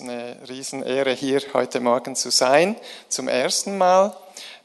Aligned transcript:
ist 0.00 0.08
eine 0.08 0.36
Riesenehre, 0.48 1.10
hier 1.10 1.40
heute 1.54 1.80
Morgen 1.80 2.14
zu 2.14 2.30
sein, 2.30 2.76
zum 3.08 3.26
ersten 3.26 3.76
Mal. 3.76 4.14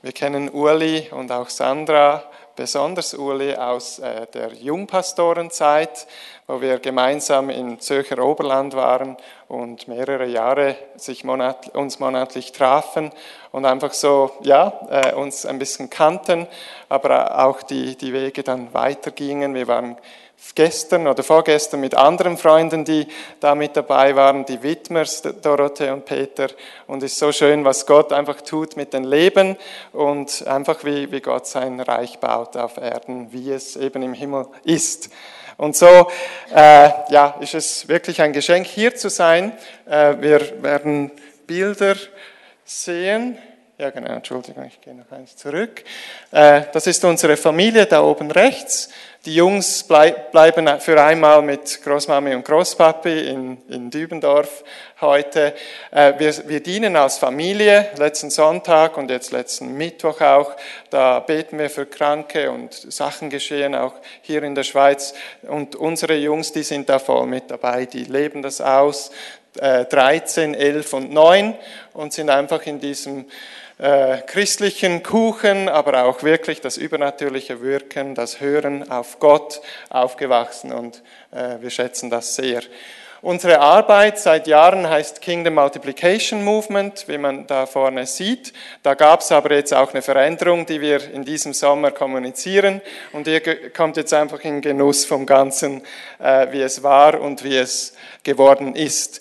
Wir 0.03 0.11
kennen 0.11 0.47
Uli 0.47 1.09
und 1.09 1.31
auch 1.31 1.49
Sandra, 1.49 2.23
besonders 2.55 3.15
Uli 3.15 3.55
aus 3.55 3.97
äh, 3.97 4.27
der 4.31 4.53
Jungpastorenzeit, 4.53 6.05
wo 6.45 6.61
wir 6.61 6.77
gemeinsam 6.77 7.49
im 7.49 7.79
Zürcher 7.79 8.23
Oberland 8.23 8.75
waren 8.75 9.17
und 9.47 9.87
mehrere 9.87 10.27
Jahre 10.27 10.75
sich 10.97 11.23
monat, 11.23 11.69
uns 11.69 11.99
monatlich 11.99 12.51
trafen 12.51 13.09
und 13.51 13.65
einfach 13.65 13.93
so, 13.93 14.29
ja, 14.41 14.81
äh, 14.91 15.13
uns 15.15 15.47
ein 15.47 15.57
bisschen 15.57 15.89
kannten, 15.89 16.47
aber 16.89 17.43
auch 17.43 17.63
die, 17.63 17.97
die 17.97 18.13
Wege 18.13 18.43
dann 18.43 18.71
weitergingen. 18.75 19.55
Wir 19.55 19.67
waren 19.67 19.97
gestern 20.55 21.07
oder 21.07 21.23
vorgestern 21.23 21.79
mit 21.79 21.95
anderen 21.95 22.37
Freunden, 22.37 22.85
die 22.85 23.07
da 23.39 23.55
mit 23.55 23.75
dabei 23.75 24.15
waren, 24.15 24.45
die 24.45 24.61
Widmers, 24.61 25.21
Dorothee 25.41 25.89
und 25.89 26.05
Peter. 26.05 26.47
Und 26.87 27.01
es 27.03 27.13
ist 27.13 27.19
so 27.19 27.31
schön, 27.31 27.65
was 27.65 27.85
Gott 27.85 28.13
einfach 28.13 28.41
tut 28.41 28.75
mit 28.77 28.93
den 28.93 29.03
Leben 29.03 29.57
und 29.91 30.45
einfach 30.47 30.83
wie, 30.83 31.11
wie 31.11 31.21
Gott 31.21 31.47
sein 31.47 31.79
Reich 31.79 32.19
baut 32.19 32.55
auf 32.57 32.77
Erden, 32.77 33.31
wie 33.31 33.51
es 33.51 33.75
eben 33.75 34.03
im 34.03 34.13
Himmel 34.13 34.47
ist. 34.63 35.09
Und 35.57 35.75
so 35.75 36.09
äh, 36.53 36.89
ja, 37.09 37.35
ist 37.39 37.53
es 37.53 37.87
wirklich 37.87 38.21
ein 38.21 38.33
Geschenk, 38.33 38.65
hier 38.65 38.95
zu 38.95 39.09
sein. 39.09 39.53
Äh, 39.85 40.15
wir 40.19 40.63
werden 40.63 41.11
Bilder 41.45 41.95
sehen. 42.65 43.37
Ja, 43.77 43.89
genau, 43.89 44.13
Entschuldigung, 44.13 44.65
ich 44.65 44.79
gehe 44.81 44.93
noch 44.93 45.11
eins 45.11 45.35
zurück. 45.35 45.83
Äh, 46.31 46.63
das 46.71 46.87
ist 46.87 47.03
unsere 47.05 47.37
Familie 47.37 47.85
da 47.85 48.03
oben 48.03 48.31
rechts. 48.31 48.89
Die 49.25 49.35
Jungs 49.35 49.83
bleiben 49.83 50.67
für 50.81 51.01
einmal 51.01 51.41
mit 51.41 51.81
Großmami 51.81 52.35
und 52.35 52.43
Großpapi 52.43 53.29
in, 53.29 53.57
in 53.69 53.89
Dübendorf 53.89 54.65
heute. 54.99 55.53
Äh, 55.91 56.15
wir, 56.17 56.49
wir 56.49 56.61
dienen 56.61 56.97
als 56.97 57.19
Familie, 57.19 57.87
letzten 57.95 58.29
Sonntag 58.29 58.97
und 58.97 59.09
jetzt 59.09 59.31
letzten 59.31 59.77
Mittwoch 59.77 60.19
auch. 60.19 60.57
Da 60.89 61.21
beten 61.21 61.57
wir 61.57 61.69
für 61.69 61.85
Kranke 61.85 62.51
und 62.51 62.73
Sachen 62.73 63.29
geschehen 63.29 63.75
auch 63.75 63.93
hier 64.23 64.43
in 64.43 64.55
der 64.55 64.63
Schweiz. 64.63 65.13
Und 65.43 65.77
unsere 65.77 66.15
Jungs, 66.15 66.51
die 66.51 66.63
sind 66.63 66.89
da 66.89 66.99
voll 66.99 67.25
mit 67.25 67.49
dabei, 67.49 67.85
die 67.85 68.03
leben 68.03 68.41
das 68.41 68.59
aus. 68.59 69.11
13, 69.55 70.53
äh, 70.53 70.57
11 70.57 70.93
und 70.93 71.13
9 71.13 71.55
und 71.93 72.11
sind 72.11 72.29
einfach 72.29 72.65
in 72.65 72.79
diesem 72.79 73.25
äh, 73.83 74.21
christlichen 74.21 75.03
Kuchen, 75.03 75.67
aber 75.67 76.05
auch 76.05 76.23
wirklich 76.23 76.61
das 76.61 76.77
übernatürliche 76.77 77.61
Wirken, 77.61 78.15
das 78.15 78.39
Hören 78.39 78.89
auf 78.89 79.19
Gott 79.19 79.59
aufgewachsen 79.89 80.71
und 80.71 81.03
äh, 81.31 81.57
wir 81.59 81.69
schätzen 81.69 82.09
das 82.09 82.35
sehr. 82.35 82.61
Unsere 83.21 83.59
Arbeit 83.59 84.19
seit 84.19 84.47
Jahren 84.47 84.89
heißt 84.89 85.19
Kingdom 85.19 85.55
Multiplication 85.55 86.45
Movement, 86.45 87.09
wie 87.09 87.17
man 87.17 87.45
da 87.45 87.65
vorne 87.65 88.05
sieht. 88.05 88.53
Da 88.83 88.93
gab 88.93 89.19
es 89.19 89.33
aber 89.33 89.53
jetzt 89.53 89.73
auch 89.73 89.91
eine 89.91 90.01
Veränderung, 90.01 90.65
die 90.65 90.79
wir 90.79 91.11
in 91.11 91.25
diesem 91.25 91.51
Sommer 91.51 91.91
kommunizieren. 91.91 92.81
Und 93.11 93.27
ihr 93.27 93.69
kommt 93.71 93.97
jetzt 93.97 94.13
einfach 94.13 94.39
in 94.45 94.61
Genuss 94.61 95.03
vom 95.03 95.25
Ganzen, 95.25 95.81
äh, 96.19 96.47
wie 96.51 96.61
es 96.61 96.83
war 96.83 97.19
und 97.19 97.43
wie 97.43 97.57
es 97.57 97.95
geworden 98.23 98.77
ist. 98.77 99.19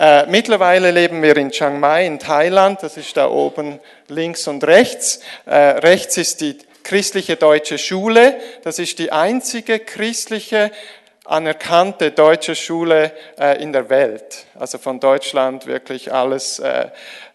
Äh, 0.00 0.24
mittlerweile 0.28 0.92
leben 0.92 1.22
wir 1.22 1.36
in 1.36 1.50
Chiang 1.50 1.78
Mai 1.78 2.06
in 2.06 2.18
Thailand, 2.18 2.82
das 2.82 2.96
ist 2.96 3.18
da 3.18 3.28
oben 3.28 3.78
links 4.08 4.48
und 4.48 4.64
rechts. 4.64 5.20
Äh, 5.44 5.54
rechts 5.54 6.16
ist 6.16 6.40
die 6.40 6.56
christliche 6.82 7.36
deutsche 7.36 7.76
Schule, 7.76 8.40
das 8.62 8.78
ist 8.78 8.98
die 8.98 9.12
einzige 9.12 9.78
christliche 9.78 10.70
anerkannte 11.26 12.12
deutsche 12.12 12.54
Schule 12.54 13.12
äh, 13.38 13.62
in 13.62 13.74
der 13.74 13.90
Welt. 13.90 14.46
Also 14.58 14.78
von 14.78 15.00
Deutschland 15.00 15.66
wirklich 15.66 16.10
alles, 16.10 16.60
äh, 16.60 16.86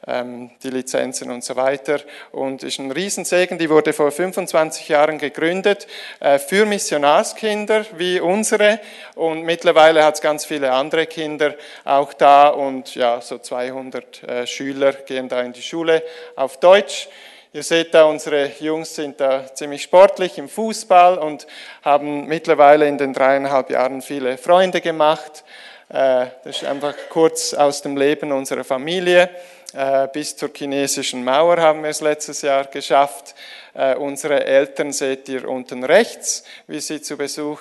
die 0.08 0.70
Lizenzen 0.70 1.31
und 1.31 1.44
so 1.44 1.56
weiter. 1.56 2.00
Und 2.31 2.64
ist 2.64 2.80
ein 2.80 2.92
Riesensegen, 2.92 3.58
die 3.58 3.70
wurde 3.70 3.94
vor 3.94 4.11
25 4.11 4.88
Jahren 4.89 5.17
gegründet 5.17 5.88
äh, 6.20 6.38
für 6.38 6.66
Missionarskinder 6.66 7.86
wie 7.98 8.20
unsere. 8.20 8.80
Und 9.15 9.44
mittlerweile 9.44 10.04
hat 10.04 10.15
es 10.15 10.21
ganz 10.21 10.45
viele 10.45 10.71
andere 10.71 11.08
Kinder 11.08 11.55
auch 11.83 12.14
da. 12.14 12.49
Und 12.49 12.95
ja, 12.95 13.20
so 13.21 13.39
200 13.39 14.48
Schüler 14.48 14.94
gehen 14.94 15.27
da 15.27 15.42
in 15.42 15.54
die 15.54 15.61
Schule 15.61 16.04
auf 16.36 16.60
Deutsch. 16.60 17.10
Ihr 17.55 17.64
seht 17.64 17.94
da, 17.94 18.04
unsere 18.04 18.52
Jungs 18.60 18.95
sind 18.95 19.17
da 19.21 19.45
ziemlich 19.54 19.83
sportlich 19.83 20.38
im 20.38 20.49
Fußball 20.49 21.17
und 21.17 21.48
haben 21.83 22.27
mittlerweile 22.27 22.86
in 22.86 22.98
den 22.98 23.14
dreieinhalb 23.14 23.70
Jahren 23.70 24.02
viele 24.02 24.38
Freunde 24.38 24.82
gemacht. 24.82 25.45
Äh, 25.88 26.26
das 26.44 26.58
ist 26.58 26.65
einfach 26.65 26.94
kurz 27.08 27.54
aus 27.54 27.82
dem 27.82 27.95
Leben 27.95 28.33
unserer 28.33 28.65
Familie. 28.65 29.30
Äh, 29.75 30.08
bis 30.13 30.37
zur 30.37 30.49
chinesischen 30.55 31.23
Mauer 31.23 31.58
haben 31.58 31.83
wir 31.83 31.89
es 31.89 32.02
letztes 32.02 32.41
Jahr 32.41 32.65
geschafft. 32.65 33.36
Äh, 33.73 33.95
unsere 33.95 34.45
Eltern 34.45 34.93
seht 34.93 35.27
ihr 35.27 35.49
unten 35.49 35.83
rechts, 35.83 36.43
wie 36.67 36.80
sie 36.80 37.02
zu 37.02 37.17
Besuch 37.17 37.59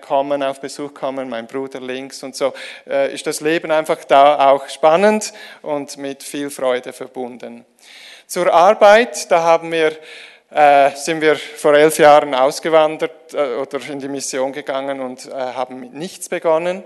kommen, 0.00 0.42
auf 0.42 0.60
Besuch 0.60 0.92
kommen, 0.92 1.28
mein 1.28 1.46
Bruder 1.46 1.80
links 1.80 2.22
und 2.22 2.34
so. 2.34 2.52
Ist 2.84 3.26
das 3.26 3.40
Leben 3.40 3.70
einfach 3.70 4.04
da 4.04 4.50
auch 4.50 4.68
spannend 4.68 5.32
und 5.62 5.96
mit 5.98 6.22
viel 6.22 6.50
Freude 6.50 6.92
verbunden. 6.92 7.64
Zur 8.32 8.50
Arbeit, 8.50 9.30
da 9.30 9.42
haben 9.42 9.70
wir, 9.70 9.92
äh, 10.50 10.90
sind 10.96 11.20
wir 11.20 11.36
vor 11.36 11.74
elf 11.74 11.98
Jahren 11.98 12.34
ausgewandert 12.34 13.34
äh, 13.34 13.56
oder 13.56 13.78
in 13.90 13.98
die 13.98 14.08
Mission 14.08 14.54
gegangen 14.54 15.00
und 15.00 15.26
äh, 15.26 15.32
haben 15.32 15.80
mit 15.80 15.92
nichts 15.92 16.30
begonnen. 16.30 16.82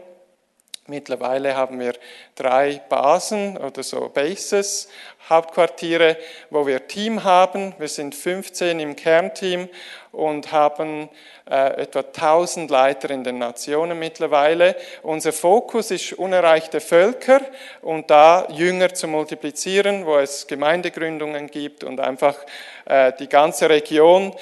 Mittlerweile 0.88 1.56
haben 1.56 1.80
wir 1.80 1.94
drei 2.36 2.80
Basen 2.88 3.56
oder 3.56 3.82
so 3.82 4.08
Bases, 4.08 4.88
Hauptquartiere, 5.28 6.16
wo 6.50 6.66
wir 6.66 6.86
Team 6.86 7.24
haben. 7.24 7.74
Wir 7.78 7.88
sind 7.88 8.14
15 8.14 8.78
im 8.78 8.94
Kernteam 8.94 9.68
und 10.12 10.52
haben 10.52 11.08
äh, 11.50 11.82
etwa 11.82 12.00
1000 12.00 12.70
Leiter 12.70 13.10
in 13.10 13.24
den 13.24 13.38
Nationen 13.38 13.98
mittlerweile. 13.98 14.76
Unser 15.02 15.32
Fokus 15.32 15.90
ist 15.90 16.12
unerreichte 16.12 16.80
Völker 16.80 17.40
und 17.82 18.08
da 18.10 18.46
Jünger 18.50 18.94
zu 18.94 19.08
multiplizieren, 19.08 20.06
wo 20.06 20.16
es 20.18 20.46
Gemeindegründungen 20.46 21.48
gibt 21.48 21.82
und 21.82 21.98
einfach 21.98 22.36
äh, 22.84 23.12
die 23.18 23.28
ganze 23.28 23.68
Region 23.68 24.32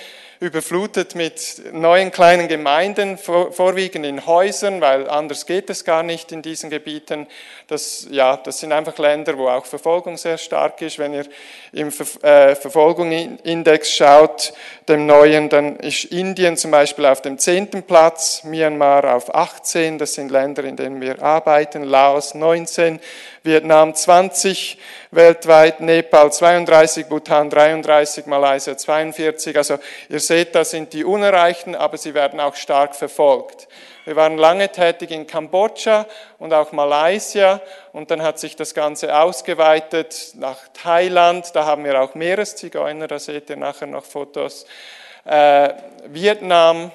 überflutet 0.45 1.15
mit 1.15 1.63
neuen 1.73 2.13
kleinen 2.13 2.49
Gemeinden, 2.49 3.17
vorwiegend 3.17 4.05
in 4.05 4.27
Häusern, 4.27 4.81
weil 4.81 5.09
anders 5.09 5.47
geht 5.47 5.71
es 5.71 5.85
gar 5.85 6.03
nicht 6.03 6.33
in 6.33 6.43
diesen 6.43 6.69
Gebieten. 6.69 7.27
Das, 7.67 8.07
ja, 8.11 8.37
das 8.37 8.61
sind 8.61 8.73
einfach 8.73 8.99
Länder, 8.99 9.39
wo 9.39 9.49
auch 9.49 9.65
Verfolgung 9.65 10.19
sehr 10.19 10.37
stark 10.37 10.83
ist. 10.83 10.99
Wenn 10.99 11.15
ihr 11.15 11.25
im 11.73 11.91
Ver 11.91 12.23
äh, 12.23 12.55
Verfolgungsindex 12.55 13.91
schaut, 13.91 14.53
dem 14.87 15.07
neuen, 15.07 15.49
dann 15.49 15.77
ist 15.77 16.05
Indien 16.05 16.59
zum 16.59 16.71
Beispiel 16.71 17.07
auf 17.07 17.23
dem 17.23 17.39
zehnten 17.39 17.83
Platz, 17.83 18.45
Myanmar 18.45 19.15
auf 19.15 19.35
18, 19.35 19.99
das 19.99 20.13
sind 20.13 20.31
Länder, 20.31 20.65
in 20.65 20.77
denen 20.77 21.01
wir 21.01 21.23
arbeiten, 21.23 21.85
Laos 21.85 22.35
19, 22.35 23.01
Vietnam 23.45 23.95
20 23.95 24.79
weltweit, 25.11 25.81
Nepal 25.81 26.33
32, 26.33 27.07
Bhutan 27.09 27.51
33, 27.51 28.25
Malaysia 28.25 28.75
42. 28.75 29.55
Also 29.59 29.79
ihr 30.09 30.21
seht, 30.21 30.55
da 30.55 30.65
sind 30.65 30.95
die 30.95 31.05
Unerreichten, 31.05 31.75
aber 31.75 31.99
sie 31.99 32.15
werden 32.15 32.41
auch 32.41 32.55
stark 32.55 32.97
verfolgt. 32.97 33.69
Wir 34.07 34.17
waren 34.17 34.39
lange 34.39 34.71
tätig 34.71 35.11
in 35.11 35.27
Kambodscha 35.27 36.07
und 36.39 36.55
auch 36.55 36.73
Malaysia 36.73 37.61
und 37.93 38.11
dann 38.11 38.23
hat 38.23 38.39
sich 38.39 38.57
das 38.57 38.73
Ganze 38.73 39.15
ausgeweitet 39.15 40.33
nach 40.37 40.59
Thailand. 40.73 41.51
Da 41.53 41.67
haben 41.67 41.85
wir 41.85 42.01
auch 42.01 42.15
Meereszigeuner, 42.15 43.09
da 43.09 43.19
seht 43.19 43.51
ihr 43.51 43.57
nachher 43.57 43.89
noch 43.89 44.05
Fotos. 44.05 44.65
Äh, 45.27 45.75
Vietnam, 46.07 46.93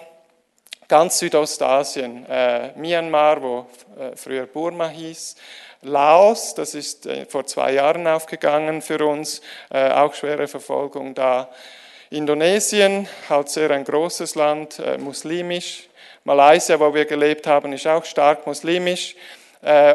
ganz 0.87 1.19
Südostasien, 1.19 2.25
äh, 2.27 2.71
Myanmar, 2.75 3.39
wo 3.43 3.67
äh, 3.99 4.15
früher 4.15 4.47
Burma 4.47 4.87
hieß. 4.87 5.35
Laos, 5.81 6.55
das 6.55 6.75
ist 6.75 7.05
äh, 7.05 7.25
vor 7.25 7.45
zwei 7.45 7.71
Jahren 7.71 8.05
aufgegangen 8.05 8.81
für 8.81 9.05
uns, 9.05 9.41
äh, 9.69 9.89
auch 9.91 10.13
schwere 10.13 10.49
Verfolgung 10.49 11.15
da. 11.15 11.49
Indonesien, 12.09 13.07
halt 13.29 13.49
sehr 13.49 13.71
ein 13.71 13.85
großes 13.85 14.35
Land, 14.35 14.79
äh, 14.79 14.97
muslimisch. 14.97 15.87
Malaysia, 16.25 16.77
wo 16.79 16.93
wir 16.93 17.05
gelebt 17.05 17.47
haben, 17.47 17.71
ist 17.71 17.87
auch 17.87 18.03
stark 18.03 18.45
muslimisch. 18.45 19.15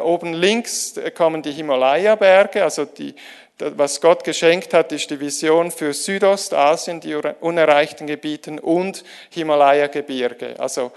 Oben 0.03 0.35
links 0.35 0.95
kommen 1.15 1.41
die 1.43 1.53
Himalaya-Berge, 1.53 2.63
also 2.63 2.85
die, 2.85 3.15
was 3.59 4.01
Gott 4.01 4.23
geschenkt 4.23 4.75
hat, 4.75 4.93
ist 4.93 5.11
die 5.11 5.21
Vision 5.21 5.71
für 5.71 5.95
Südostasien, 5.95 7.01
die 7.01 7.15
unerreichten 7.15 8.07
Gebieten 8.07 8.59
und 8.59 9.05
Himalaya-Gebirge. 9.31 10.57
Also 10.59 10.93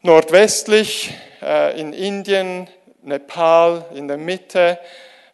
nordwestlich 0.00 1.12
in 1.76 1.92
Indien, 1.92 2.68
Nepal 3.06 3.84
in 3.94 4.08
der 4.08 4.18
Mitte, 4.18 4.78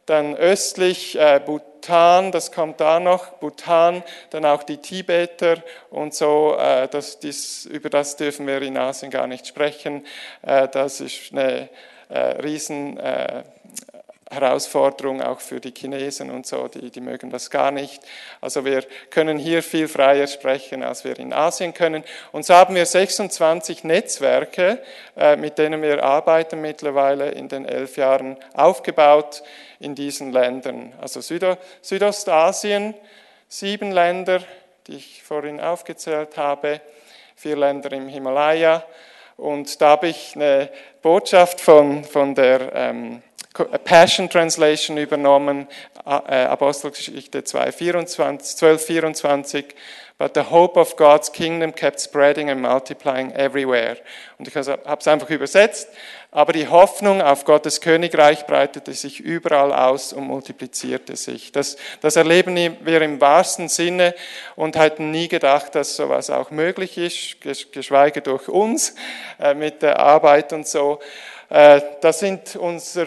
dann 0.07 0.37
östlich 0.37 1.19
äh, 1.19 1.41
Bhutan, 1.45 2.33
das 2.33 2.53
kommt 2.53 2.81
da 2.81 3.01
noch, 3.01 3.29
Bhutan, 3.39 4.03
dann 4.31 4.45
auch 4.45 4.63
die 4.63 4.79
Tibeter 4.79 5.63
und 5.91 6.15
so, 6.15 6.57
äh, 6.59 6.89
das, 6.89 7.19
dies, 7.19 7.65
über 7.67 7.89
das 7.89 8.17
dürfen 8.17 8.47
wir 8.47 8.61
in 8.63 8.77
Asien 8.77 9.11
gar 9.11 9.27
nicht 9.27 9.47
sprechen. 9.47 10.07
Äh, 10.43 10.69
das 10.69 11.01
ist 11.01 11.33
eine 11.33 11.69
äh, 12.09 12.19
riesen 12.19 12.99
äh, 12.99 13.45
Herausforderung 14.33 15.21
auch 15.23 15.41
für 15.41 15.61
die 15.61 15.73
Chinesen 15.77 16.31
und 16.31 16.47
so, 16.47 16.69
die, 16.69 16.91
die 16.91 17.01
mögen 17.01 17.31
das 17.31 17.51
gar 17.51 17.71
nicht. 17.71 18.03
Also 18.41 18.65
wir 18.65 18.83
können 19.11 19.39
hier 19.39 19.63
viel 19.63 19.89
freier 19.89 20.27
sprechen, 20.27 20.83
als 20.83 21.05
wir 21.05 21.19
in 21.19 21.33
Asien 21.33 21.75
können. 21.75 22.03
Und 22.33 22.45
so 22.45 22.55
haben 22.55 22.75
wir 22.75 22.87
26 22.87 23.85
Netzwerke, 23.85 24.83
äh, 25.17 25.37
mit 25.37 25.59
denen 25.59 25.83
wir 25.83 26.03
arbeiten 26.03 26.61
mittlerweile 26.61 27.31
in 27.31 27.49
den 27.49 27.67
elf 27.67 27.97
Jahren 27.97 28.37
aufgebaut 28.55 29.43
in 29.79 29.95
diesen 29.95 30.33
Ländern. 30.33 30.93
Also 31.01 31.21
Südo 31.21 31.59
Südostasien, 31.83 32.95
sieben 33.49 33.93
Länder, 33.93 34.43
die 34.87 34.97
ich 34.97 35.23
vorhin 35.23 35.61
aufgezählt 35.61 36.37
habe, 36.37 36.81
vier 37.37 37.57
Länder 37.57 37.93
im 37.93 38.09
Himalaya. 38.09 38.85
Und 39.37 39.81
da 39.81 39.91
habe 39.91 40.09
ich 40.09 40.37
eine 40.37 40.71
Botschaft 41.03 41.61
von, 41.61 42.05
von 42.05 42.35
der 42.35 42.73
ähm, 42.75 43.23
Passion 43.85 44.31
Translation 44.31 44.97
übernommen, 44.97 45.69
äh, 46.07 46.45
Apostelgeschichte 46.45 47.45
2, 47.45 47.73
24, 47.73 48.57
12, 48.57 48.87
24. 48.87 49.65
But 50.19 50.35
the 50.35 50.51
hope 50.51 50.79
of 50.79 50.95
God's 50.97 51.33
kingdom 51.33 51.75
kept 51.75 52.01
spreading 52.01 52.49
and 52.49 52.63
multiplying 52.63 53.33
everywhere. 53.33 53.97
Und 54.39 54.47
ich 54.47 54.55
habe 54.55 54.97
es 55.01 55.09
einfach 55.09 55.31
übersetzt. 55.31 55.89
Aber 56.31 56.53
die 56.53 56.69
Hoffnung 56.69 57.21
auf 57.21 57.45
Gottes 57.45 57.81
Königreich 57.81 58.47
breitete 58.47 58.95
sich 58.95 59.21
überall 59.21 59.73
aus 59.73 60.13
und 60.13 60.25
multiplizierte 60.25 61.17
sich. 61.17 61.53
Das, 61.53 61.77
das 62.01 62.17
erleben 62.17 62.57
wir 62.57 63.03
im 63.03 63.21
wahrsten 63.21 63.69
Sinne 63.69 64.15
und 64.55 64.77
hätten 64.77 65.11
nie 65.11 65.29
gedacht, 65.29 65.75
dass 65.75 65.97
sowas 65.97 66.31
auch 66.31 66.51
möglich 66.51 66.97
ist, 66.97 67.41
geschweige 67.73 68.23
durch 68.23 68.49
uns 68.49 68.95
äh, 69.41 69.55
mit 69.55 69.83
der 69.83 69.99
Arbeit 69.99 70.53
und 70.53 70.67
so. 70.67 71.01
Äh, 71.51 71.83
das 72.01 72.21
sind 72.21 72.57
unser 72.57 73.07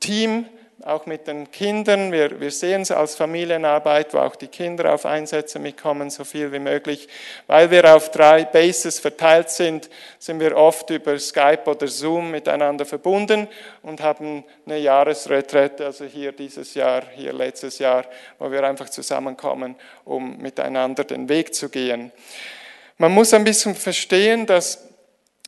Team, 0.00 0.46
auch 0.84 1.06
mit 1.06 1.26
den 1.26 1.50
Kindern. 1.50 2.12
Wir, 2.12 2.40
wir 2.40 2.50
sehen 2.50 2.82
es 2.82 2.90
als 2.90 3.14
Familienarbeit, 3.14 4.12
wo 4.12 4.18
auch 4.18 4.36
die 4.36 4.48
Kinder 4.48 4.92
auf 4.92 5.06
Einsätze 5.06 5.58
mitkommen, 5.58 6.10
so 6.10 6.24
viel 6.24 6.52
wie 6.52 6.58
möglich. 6.58 7.08
Weil 7.46 7.70
wir 7.70 7.94
auf 7.94 8.10
drei 8.10 8.44
Bases 8.44 9.00
verteilt 9.00 9.50
sind, 9.50 9.88
sind 10.18 10.40
wir 10.40 10.56
oft 10.56 10.90
über 10.90 11.18
Skype 11.18 11.62
oder 11.66 11.88
Zoom 11.88 12.30
miteinander 12.30 12.84
verbunden 12.84 13.48
und 13.82 14.02
haben 14.02 14.44
eine 14.66 14.78
Jahresretrette, 14.78 15.86
also 15.86 16.04
hier 16.04 16.32
dieses 16.32 16.74
Jahr, 16.74 17.02
hier 17.14 17.32
letztes 17.32 17.78
Jahr, 17.78 18.04
wo 18.38 18.50
wir 18.50 18.62
einfach 18.64 18.90
zusammenkommen, 18.90 19.76
um 20.04 20.36
miteinander 20.38 21.04
den 21.04 21.28
Weg 21.28 21.54
zu 21.54 21.70
gehen. 21.70 22.12
Man 22.98 23.12
muss 23.12 23.32
ein 23.32 23.44
bisschen 23.44 23.74
verstehen, 23.74 24.46
dass 24.46 24.93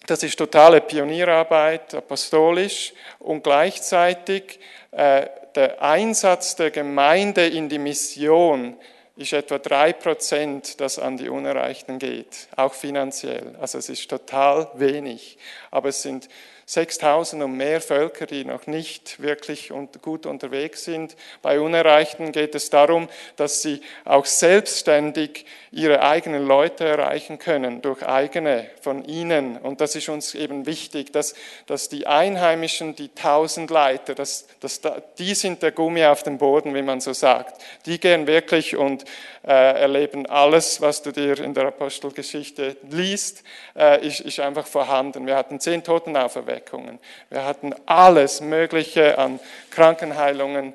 das 0.06 0.22
ist 0.22 0.38
totale 0.38 0.80
Pionierarbeit, 0.80 1.94
apostolisch 1.94 2.92
und 3.18 3.42
gleichzeitig 3.42 4.58
äh, 4.92 5.26
der 5.54 5.82
Einsatz 5.82 6.56
der 6.56 6.70
Gemeinde 6.70 7.46
in 7.46 7.68
die 7.68 7.78
Mission 7.78 8.76
ist 9.16 9.32
etwa 9.32 9.58
drei 9.58 9.92
Prozent, 9.92 10.80
das 10.80 10.98
an 10.98 11.16
die 11.16 11.28
Unerreichten 11.28 11.98
geht, 11.98 12.48
auch 12.54 12.74
finanziell. 12.74 13.56
Also 13.60 13.78
es 13.78 13.88
ist 13.88 14.08
total 14.08 14.68
wenig, 14.74 15.38
aber 15.70 15.88
es 15.88 16.02
sind 16.02 16.28
6000 16.68 17.44
und 17.44 17.56
mehr 17.56 17.80
Völker, 17.80 18.26
die 18.26 18.44
noch 18.44 18.66
nicht 18.66 19.22
wirklich 19.22 19.72
gut 20.02 20.26
unterwegs 20.26 20.82
sind. 20.82 21.14
Bei 21.40 21.60
Unerreichten 21.60 22.32
geht 22.32 22.56
es 22.56 22.70
darum, 22.70 23.08
dass 23.36 23.62
sie 23.62 23.80
auch 24.04 24.26
selbstständig 24.26 25.46
ihre 25.70 26.02
eigenen 26.02 26.44
Leute 26.44 26.84
erreichen 26.84 27.38
können, 27.38 27.82
durch 27.82 28.04
eigene 28.04 28.68
von 28.80 29.04
ihnen. 29.04 29.58
Und 29.58 29.80
das 29.80 29.94
ist 29.94 30.08
uns 30.08 30.34
eben 30.34 30.66
wichtig, 30.66 31.12
dass, 31.12 31.34
dass 31.66 31.88
die 31.88 32.08
Einheimischen, 32.08 32.96
die 32.96 33.10
Tausendleiter, 33.10 34.16
dass, 34.16 34.46
dass 34.58 34.80
die 35.18 35.36
sind 35.36 35.62
der 35.62 35.70
Gummi 35.70 36.04
auf 36.04 36.24
dem 36.24 36.38
Boden, 36.38 36.74
wie 36.74 36.82
man 36.82 37.00
so 37.00 37.12
sagt. 37.12 37.62
Die 37.86 38.00
gehen 38.00 38.26
wirklich 38.26 38.76
und 38.76 39.04
äh, 39.44 39.80
erleben 39.80 40.26
alles, 40.26 40.80
was 40.80 41.02
du 41.02 41.12
dir 41.12 41.38
in 41.38 41.54
der 41.54 41.66
Apostelgeschichte 41.66 42.76
liest, 42.90 43.44
äh, 43.76 44.04
ist, 44.04 44.18
ist 44.18 44.40
einfach 44.40 44.66
vorhanden. 44.66 45.26
Wir 45.26 45.36
hatten 45.36 45.60
zehn 45.60 45.84
Totenauferweckungen. 45.84 46.55
Auferweckungen. 46.56 46.98
Wir 47.30 47.44
hatten 47.44 47.74
alles 47.86 48.40
Mögliche 48.40 49.18
an 49.18 49.40
Krankenheilungen. 49.70 50.74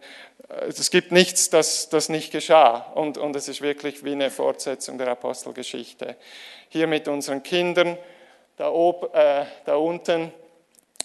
Es 0.67 0.91
gibt 0.91 1.11
nichts, 1.11 1.49
das, 1.49 1.89
das 1.89 2.09
nicht 2.09 2.31
geschah. 2.31 2.91
Und, 2.95 3.17
und 3.17 3.35
es 3.35 3.47
ist 3.47 3.61
wirklich 3.61 4.03
wie 4.03 4.11
eine 4.11 4.29
Fortsetzung 4.29 4.97
der 4.97 5.07
Apostelgeschichte. 5.07 6.15
Hier 6.69 6.87
mit 6.87 7.07
unseren 7.07 7.41
Kindern, 7.43 7.97
da, 8.57 8.71
ob, 8.71 9.15
äh, 9.15 9.45
da 9.65 9.75
unten 9.75 10.31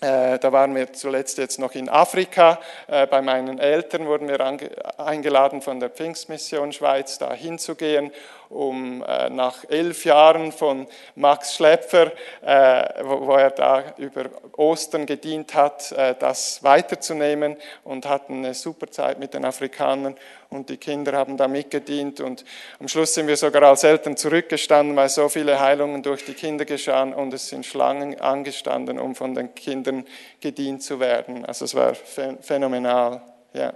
äh, 0.03 0.39
da 0.39 0.53
waren 0.53 0.75
wir 0.75 0.93
zuletzt 0.93 1.39
jetzt 1.39 1.59
noch 1.59 1.75
in 1.75 1.89
Afrika. 1.89 2.61
Äh, 2.87 3.07
bei 3.07 3.23
meinen 3.23 3.59
Eltern 3.59 4.07
wurden 4.07 4.29
wir 4.29 4.39
eingeladen 4.99 5.63
von 5.63 5.81
der 5.81 5.89
Pfingstmission 5.89 6.73
Schweiz, 6.73 7.17
da 7.17 7.33
hinzugehen, 7.33 8.13
um 8.49 9.03
äh, 9.03 9.31
nach 9.31 9.65
elf 9.69 10.05
Jahren 10.05 10.53
von 10.53 10.87
Max 11.15 11.55
Schlepfer, 11.55 12.13
wo 12.43 13.35
er 13.35 13.51
da 13.51 13.95
über 13.97 14.27
Ostern 14.57 15.07
gedient 15.07 15.55
hat, 15.55 15.95
das 16.21 16.63
weiterzunehmen 16.63 17.57
und 17.85 18.07
hatten 18.07 18.45
eine 18.45 18.55
super 18.55 18.91
Zeit 18.91 19.19
mit 19.19 19.35
den 19.35 19.45
Afrikanern 19.45 20.17
und 20.49 20.69
die 20.69 20.77
Kinder 20.77 21.13
haben 21.13 21.37
da 21.37 21.49
mitgedient 21.49 22.21
und 22.21 22.45
am 22.79 22.89
Schluss 22.89 23.15
sind 23.15 23.27
wir 23.27 23.37
sogar 23.37 23.63
als 23.65 23.85
Eltern 23.85 24.17
zurückgestanden, 24.17 24.97
weil 24.97 25.09
so 25.09 25.29
viele 25.29 25.61
Heilungen 25.61 26.03
durch 26.03 26.25
die 26.25 26.35
Kinder 26.35 26.65
geschahen 26.65 27.13
und 27.13 27.33
es 27.35 27.49
sind 27.49 27.67
Schlangen 27.67 28.21
angestanden, 28.21 28.99
um 28.99 29.15
von 29.15 29.35
den 29.35 29.55
Kindern 29.55 30.05
gedient 30.41 30.83
zu 30.83 31.01
werden. 31.01 31.45
Also 31.45 31.65
es 31.65 31.75
war 31.75 31.95
phänomenal. 31.95 33.23
Ja. 33.53 33.73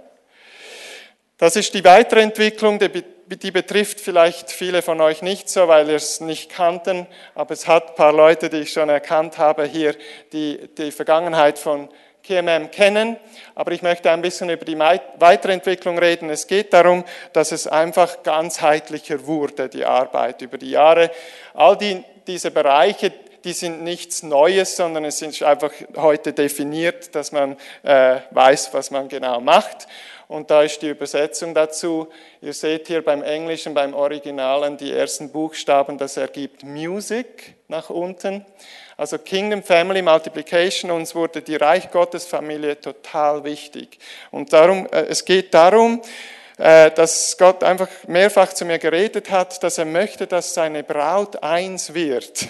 Das 1.41 1.55
ist 1.55 1.73
die 1.73 1.83
Weiterentwicklung, 1.83 2.77
die, 2.77 3.49
betrifft 3.49 3.99
vielleicht 3.99 4.51
viele 4.51 4.83
von 4.83 5.01
euch 5.01 5.23
nicht 5.23 5.49
so, 5.49 5.67
weil 5.67 5.89
ihr 5.89 5.95
es 5.95 6.21
nicht 6.21 6.51
kannten, 6.51 7.07
aber 7.33 7.55
es 7.55 7.67
hat 7.67 7.89
ein 7.89 7.95
paar 7.95 8.13
Leute, 8.13 8.47
die 8.47 8.57
ich 8.57 8.71
schon 8.71 8.89
erkannt 8.89 9.39
habe 9.39 9.65
hier, 9.65 9.95
die 10.33 10.69
die 10.77 10.91
Vergangenheit 10.91 11.57
von 11.57 11.89
KMM 12.23 12.69
kennen, 12.69 13.17
aber 13.55 13.71
ich 13.71 13.81
möchte 13.81 14.11
ein 14.11 14.21
bisschen 14.21 14.51
über 14.51 14.65
die 14.65 14.77
Weiterentwicklung 14.77 15.97
reden. 15.97 16.29
Es 16.29 16.45
geht 16.45 16.73
darum, 16.73 17.05
dass 17.33 17.51
es 17.51 17.65
einfach 17.65 18.21
ganzheitlicher 18.21 19.25
wurde, 19.25 19.67
die 19.67 19.83
Arbeit 19.83 20.43
über 20.43 20.59
die 20.59 20.69
Jahre. 20.69 21.09
All 21.55 21.75
die, 21.75 22.03
diese 22.27 22.51
Bereiche, 22.51 23.11
die 23.43 23.53
sind 23.53 23.81
nichts 23.81 24.21
Neues, 24.21 24.75
sondern 24.75 25.05
es 25.05 25.17
sind 25.17 25.41
einfach 25.41 25.71
heute 25.95 26.33
definiert, 26.33 27.15
dass 27.15 27.31
man 27.31 27.57
äh, 27.81 28.17
weiß, 28.29 28.75
was 28.75 28.91
man 28.91 29.07
genau 29.07 29.41
macht. 29.41 29.87
Und 30.31 30.49
da 30.49 30.63
ist 30.63 30.81
die 30.81 30.87
Übersetzung 30.87 31.53
dazu. 31.53 32.07
Ihr 32.41 32.53
seht 32.53 32.87
hier 32.87 33.03
beim 33.03 33.21
Englischen, 33.21 33.73
beim 33.73 33.93
Originalen 33.93 34.77
die 34.77 34.93
ersten 34.93 35.29
Buchstaben, 35.29 35.97
das 35.97 36.15
ergibt 36.15 36.63
Music 36.63 37.55
nach 37.67 37.89
unten. 37.89 38.45
Also 38.95 39.17
Kingdom 39.17 39.61
Family 39.61 40.01
Multiplication, 40.01 40.89
uns 40.89 41.15
wurde 41.15 41.41
die 41.41 41.57
Reich 41.57 41.91
Gottes 41.91 42.25
Familie 42.25 42.79
total 42.79 43.43
wichtig. 43.43 43.99
Und 44.31 44.53
darum, 44.53 44.87
äh, 44.93 45.01
es 45.09 45.25
geht 45.25 45.53
darum, 45.53 46.01
äh, 46.57 46.91
dass 46.91 47.37
Gott 47.37 47.61
einfach 47.61 47.89
mehrfach 48.07 48.53
zu 48.53 48.63
mir 48.63 48.79
geredet 48.79 49.29
hat, 49.31 49.61
dass 49.61 49.79
er 49.79 49.85
möchte, 49.85 50.27
dass 50.27 50.53
seine 50.53 50.81
Braut 50.81 51.43
eins 51.43 51.93
wird. 51.93 52.47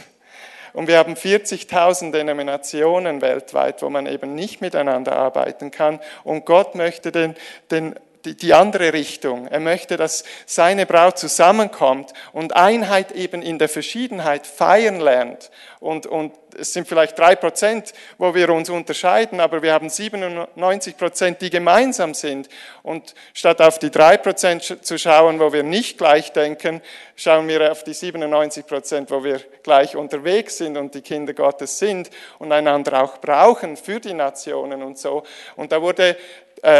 Und 0.73 0.87
wir 0.87 0.97
haben 0.97 1.13
40.000 1.13 2.11
Denominationen 2.11 3.21
weltweit, 3.21 3.81
wo 3.81 3.89
man 3.89 4.05
eben 4.05 4.35
nicht 4.35 4.61
miteinander 4.61 5.13
arbeiten 5.17 5.71
kann. 5.71 5.99
Und 6.23 6.45
Gott 6.45 6.75
möchte 6.75 7.11
den, 7.11 7.35
den 7.69 7.95
die 8.25 8.53
andere 8.53 8.93
Richtung. 8.93 9.47
Er 9.47 9.59
möchte, 9.59 9.97
dass 9.97 10.23
seine 10.45 10.85
Braut 10.85 11.17
zusammenkommt 11.17 12.13
und 12.33 12.55
Einheit 12.55 13.11
eben 13.11 13.41
in 13.41 13.59
der 13.59 13.69
Verschiedenheit 13.69 14.47
feiern 14.47 14.99
lernt. 14.99 15.51
Und, 15.79 16.05
und 16.05 16.33
es 16.57 16.73
sind 16.73 16.87
vielleicht 16.87 17.17
drei 17.17 17.35
Prozent, 17.35 17.93
wo 18.17 18.35
wir 18.35 18.49
uns 18.49 18.69
unterscheiden, 18.69 19.39
aber 19.39 19.61
wir 19.61 19.73
haben 19.73 19.89
97 19.89 20.97
Prozent, 20.97 21.41
die 21.41 21.49
gemeinsam 21.49 22.13
sind. 22.13 22.49
Und 22.83 23.15
statt 23.33 23.61
auf 23.61 23.79
die 23.79 23.89
drei 23.89 24.17
Prozent 24.17 24.85
zu 24.85 24.97
schauen, 24.97 25.39
wo 25.39 25.53
wir 25.53 25.63
nicht 25.63 25.97
gleich 25.97 26.33
denken, 26.33 26.81
schauen 27.15 27.47
wir 27.47 27.71
auf 27.71 27.83
die 27.83 27.93
97 27.93 28.65
Prozent, 28.65 29.11
wo 29.11 29.23
wir 29.23 29.41
gleich 29.63 29.95
unterwegs 29.95 30.57
sind 30.57 30.77
und 30.77 30.93
die 30.93 31.01
Kinder 31.01 31.33
Gottes 31.33 31.79
sind 31.79 32.09
und 32.39 32.51
einander 32.51 33.03
auch 33.03 33.17
brauchen 33.19 33.77
für 33.77 33.99
die 33.99 34.13
Nationen 34.13 34.83
und 34.83 34.97
so. 34.97 35.23
Und 35.55 35.71
da 35.71 35.81
wurde 35.81 36.17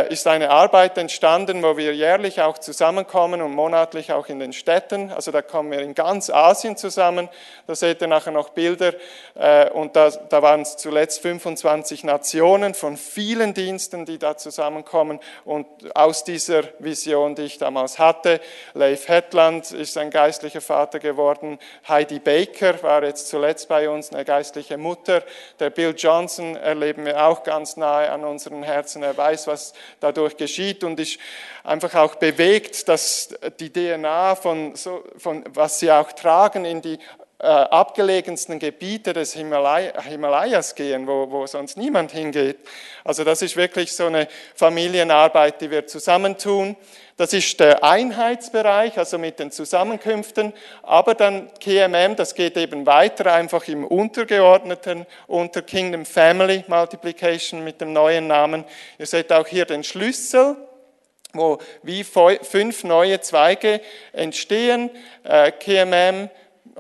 ist 0.10 0.28
eine 0.28 0.52
Arbeit 0.52 0.98
entstanden, 1.00 1.64
wo 1.64 1.76
wir 1.76 1.96
jährlich 1.96 2.42
auch 2.42 2.60
zusammenkommen 2.60 3.42
und 3.42 3.52
monatlich 3.56 4.14
auch 4.14 4.28
in 4.28 4.38
den 4.38 4.54
Städten. 4.54 5.12
Also 5.12 5.32
da 5.32 5.42
kommen 5.42 5.72
wir 5.72 5.80
in 5.80 5.96
ganz 5.96 6.30
Asien 6.30 6.78
zusammen. 6.78 7.30
Da 7.66 7.74
seht 7.74 8.00
ihr 8.02 8.08
nachher 8.08 8.32
noch 8.32 8.50
Bilder. 8.50 8.94
Äh, 9.34 9.70
und 9.72 9.96
da, 9.96 10.10
da 10.12 10.42
waren 10.44 10.62
es 10.62 10.78
zuletzt 10.78 11.22
25 11.22 12.04
Nationen 12.04 12.76
von 12.76 12.96
vielen 12.96 13.56
Diensten, 13.56 14.06
die 14.06 14.20
da 14.20 14.38
zusammenkommen. 14.38 15.20
Und 15.46 15.66
aus 15.96 16.24
dieser 16.24 16.64
Vision, 16.78 17.34
die 17.34 17.44
ich 17.44 17.58
damals 17.58 17.98
hatte, 17.98 18.40
Leif 18.74 19.08
Hetland 19.08 19.72
ist 19.72 19.98
ein 19.98 20.12
geistlicher 20.12 20.62
Vater 20.62 21.00
geworden. 21.00 21.58
Heidi 21.88 22.20
Baker 22.20 22.84
war 22.84 23.04
jetzt 23.04 23.30
zuletzt 23.30 23.68
bei 23.68 23.90
uns, 23.90 24.14
eine 24.14 24.26
geistliche 24.26 24.78
Mutter. 24.78 25.24
Der 25.60 25.72
Bill 25.72 25.96
Johnson 25.98 26.56
erleben 26.56 27.06
wir 27.06 27.26
auch 27.26 27.42
ganz 27.44 27.78
nahe 27.78 28.12
an 28.12 28.24
unseren 28.26 28.62
Herzen. 28.62 29.02
Er 29.02 29.18
weiß, 29.18 29.48
was 29.48 29.71
dadurch 30.00 30.38
geschieht 30.38 30.84
und 30.84 31.00
ist 31.00 31.20
einfach 31.64 31.94
auch 31.96 32.16
bewegt, 32.16 32.88
dass 32.88 33.36
die 33.60 33.72
DNA 33.72 34.36
von, 34.36 34.76
so, 34.76 35.04
von 35.18 35.44
was 35.54 35.80
sie 35.80 35.92
auch 35.92 36.12
tragen 36.12 36.66
in 36.66 36.82
die 36.82 37.00
äh, 37.42 37.48
abgelegensten 37.48 38.60
Gebiete 38.60 39.14
des 39.14 39.34
Himalay 39.34 39.92
Himalayas 40.04 40.76
gehen, 40.76 41.08
wo, 41.08 41.32
wo 41.32 41.48
sonst 41.48 41.76
niemand 41.76 42.12
hingeht. 42.12 42.60
Also 43.04 43.24
das 43.24 43.42
ist 43.42 43.58
wirklich 43.58 43.94
so 43.94 44.06
eine 44.06 44.28
Familienarbeit, 44.54 45.60
die 45.60 45.72
wir 45.72 45.88
zusammentun. 45.88 46.76
Das 47.18 47.34
ist 47.34 47.60
der 47.60 47.84
Einheitsbereich, 47.84 48.96
also 49.00 49.18
mit 49.18 49.40
den 49.40 49.52
Zusammenkünften, 49.52 50.54
aber 50.84 51.16
dann 51.16 51.50
KMM, 51.60 52.16
das 52.16 52.36
geht 52.36 52.58
eben 52.58 52.86
weiter 52.86 53.34
einfach 53.34 53.68
im 53.68 53.86
Untergeordneten 53.86 55.08
unter 55.26 55.64
Kingdom 55.64 56.06
Family 56.06 56.64
Multiplication 56.68 57.64
mit 57.64 57.82
dem 57.82 57.92
neuen 57.92 58.28
Namen. 58.28 58.66
Ihr 59.00 59.08
seht 59.08 59.34
auch 59.34 59.48
hier 59.48 59.66
den 59.66 59.84
Schlüssel, 59.84 60.58
wo 61.34 61.58
wie 61.82 62.04
fünf 62.04 62.84
neue 62.84 63.20
Zweige 63.22 63.82
entstehen. 64.14 64.92
Äh, 65.24 65.52
KMM 65.52 66.30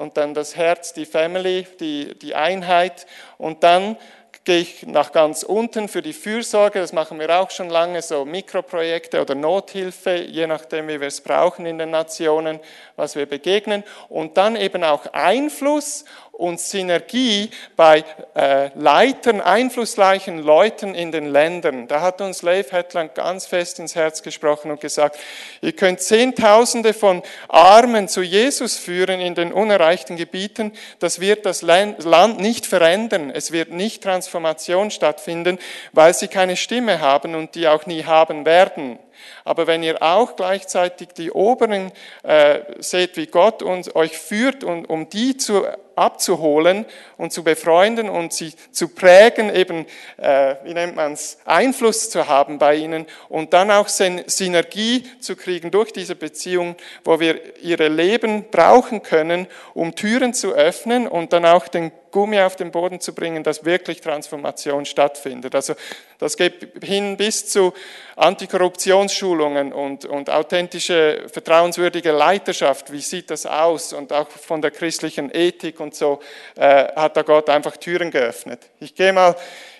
und 0.01 0.17
dann 0.17 0.33
das 0.33 0.55
Herz, 0.55 0.93
die 0.93 1.05
Family, 1.05 1.67
die, 1.79 2.17
die 2.17 2.35
Einheit 2.35 3.05
und 3.37 3.63
dann 3.63 3.97
gehe 4.43 4.61
ich 4.61 4.87
nach 4.87 5.11
ganz 5.11 5.43
unten 5.43 5.87
für 5.87 6.01
die 6.01 6.13
Fürsorge, 6.13 6.79
das 6.79 6.93
machen 6.93 7.19
wir 7.19 7.39
auch 7.39 7.51
schon 7.51 7.69
lange, 7.69 8.01
so 8.01 8.25
Mikroprojekte 8.25 9.21
oder 9.21 9.35
Nothilfe, 9.35 10.15
je 10.15 10.47
nachdem, 10.47 10.87
wie 10.87 10.99
wir 10.99 11.07
es 11.07 11.21
brauchen 11.21 11.67
in 11.67 11.77
den 11.77 11.91
Nationen, 11.91 12.59
was 12.95 13.15
wir 13.15 13.27
begegnen. 13.27 13.83
Und 14.09 14.37
dann 14.37 14.55
eben 14.55 14.83
auch 14.83 15.05
Einfluss 15.13 16.05
und 16.41 16.59
Synergie 16.59 17.51
bei 17.75 18.03
äh, 18.35 18.71
Leitern, 18.73 19.41
einflussreichen 19.41 20.39
Leuten 20.39 20.95
in 20.95 21.11
den 21.11 21.27
Ländern. 21.27 21.87
Da 21.87 22.01
hat 22.01 22.19
uns 22.19 22.41
Leif 22.41 22.71
Hetland 22.71 23.13
ganz 23.13 23.45
fest 23.45 23.77
ins 23.77 23.93
Herz 23.93 24.23
gesprochen 24.23 24.71
und 24.71 24.81
gesagt, 24.81 25.19
ihr 25.61 25.73
könnt 25.73 26.01
Zehntausende 26.01 26.95
von 26.95 27.21
Armen 27.47 28.07
zu 28.07 28.23
Jesus 28.23 28.77
führen 28.77 29.21
in 29.21 29.35
den 29.35 29.53
unerreichten 29.53 30.17
Gebieten. 30.17 30.73
Das 30.97 31.19
wird 31.19 31.45
das 31.45 31.61
Land 31.61 32.39
nicht 32.39 32.65
verändern. 32.65 33.29
Es 33.29 33.51
wird 33.51 33.69
nicht 33.69 34.01
Transformation 34.01 34.89
stattfinden, 34.89 35.59
weil 35.91 36.15
sie 36.15 36.27
keine 36.27 36.57
Stimme 36.57 37.01
haben 37.01 37.35
und 37.35 37.53
die 37.53 37.67
auch 37.67 37.85
nie 37.85 38.03
haben 38.05 38.47
werden. 38.47 38.97
Aber 39.43 39.67
wenn 39.67 39.83
ihr 39.83 40.01
auch 40.01 40.35
gleichzeitig 40.35 41.09
die 41.09 41.31
Oberen 41.31 41.91
äh, 42.23 42.59
seht, 42.79 43.17
wie 43.17 43.27
Gott 43.27 43.63
uns, 43.63 43.95
euch 43.95 44.17
führt, 44.17 44.63
und, 44.63 44.85
um 44.85 45.09
die 45.09 45.37
zu, 45.37 45.65
abzuholen 45.95 46.85
und 47.17 47.31
zu 47.31 47.43
befreunden 47.43 48.09
und 48.09 48.33
sie 48.33 48.53
zu 48.71 48.87
prägen, 48.89 49.53
eben, 49.53 49.85
äh, 50.17 50.55
wie 50.63 50.73
nennt 50.73 50.95
man 50.95 51.13
es, 51.13 51.37
Einfluss 51.45 52.09
zu 52.09 52.27
haben 52.27 52.57
bei 52.57 52.75
ihnen 52.75 53.05
und 53.29 53.53
dann 53.53 53.71
auch 53.71 53.87
Synergie 53.87 55.07
zu 55.19 55.35
kriegen 55.35 55.71
durch 55.71 55.93
diese 55.93 56.15
Beziehung, 56.15 56.75
wo 57.03 57.19
wir 57.19 57.39
ihre 57.61 57.87
Leben 57.87 58.45
brauchen 58.49 59.03
können, 59.03 59.47
um 59.73 59.95
Türen 59.95 60.33
zu 60.33 60.53
öffnen 60.53 61.07
und 61.07 61.33
dann 61.33 61.45
auch 61.45 61.67
den 61.67 61.91
Gummi 62.11 62.39
auf 62.39 62.55
den 62.55 62.71
Boden 62.71 62.99
zu 62.99 63.13
bringen, 63.13 63.43
dass 63.43 63.65
wirklich 63.65 64.01
Transformation 64.01 64.85
stattfindet. 64.85 65.55
Also 65.55 65.73
das 66.19 66.37
geht 66.37 66.83
hin 66.83 67.17
bis 67.17 67.47
zu 67.47 67.73
Antikorruptionsschulungen 68.15 69.73
und, 69.73 70.05
und 70.05 70.29
authentische, 70.29 71.27
vertrauenswürdige 71.31 72.11
Leiterschaft. 72.11 72.91
Wie 72.91 73.01
sieht 73.01 73.31
das 73.31 73.45
aus? 73.45 73.93
Und 73.93 74.13
auch 74.13 74.29
von 74.29 74.61
der 74.61 74.71
christlichen 74.71 75.33
Ethik 75.33 75.79
und 75.79 75.95
so 75.95 76.19
äh, 76.55 76.85
hat 76.95 77.17
da 77.17 77.23
Gott 77.23 77.49
einfach 77.49 77.77
Türen 77.77 78.11
geöffnet. 78.11 78.59
Ich 78.79 78.93
gehe 78.93 79.13
mal 79.13 79.35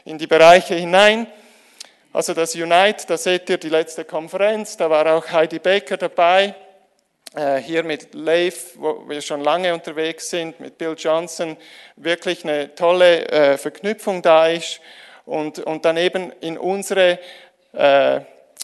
in 0.05 0.17
die 0.17 0.27
Bereiche 0.27 0.75
hinein. 0.75 1.27
Also 2.13 2.33
das 2.33 2.55
Unite, 2.55 3.05
da 3.07 3.17
seht 3.17 3.50
ihr 3.50 3.57
die 3.57 3.69
letzte 3.69 4.03
Konferenz, 4.03 4.75
da 4.75 4.89
war 4.89 5.05
auch 5.15 5.31
Heidi 5.31 5.59
Baker 5.59 5.95
dabei. 5.95 6.55
Äh, 7.33 7.59
hier 7.59 7.83
mit 7.83 8.13
Leif, 8.13 8.71
wo 8.75 9.07
wir 9.07 9.21
schon 9.21 9.39
lange 9.39 9.73
unterwegs 9.73 10.29
sind, 10.29 10.59
mit 10.59 10.77
Bill 10.77 10.95
Johnson, 10.97 11.55
wirklich 11.95 12.43
eine 12.43 12.75
tolle 12.75 13.25
äh, 13.29 13.57
Verknüpfung 13.57 14.21
da 14.21 14.47
ist. 14.47 14.81
Und, 15.25 15.59
und 15.59 15.85
dann 15.85 15.95
eben 15.95 16.33
in 16.41 16.57
unsere 16.57 17.19
äh, 17.71 18.19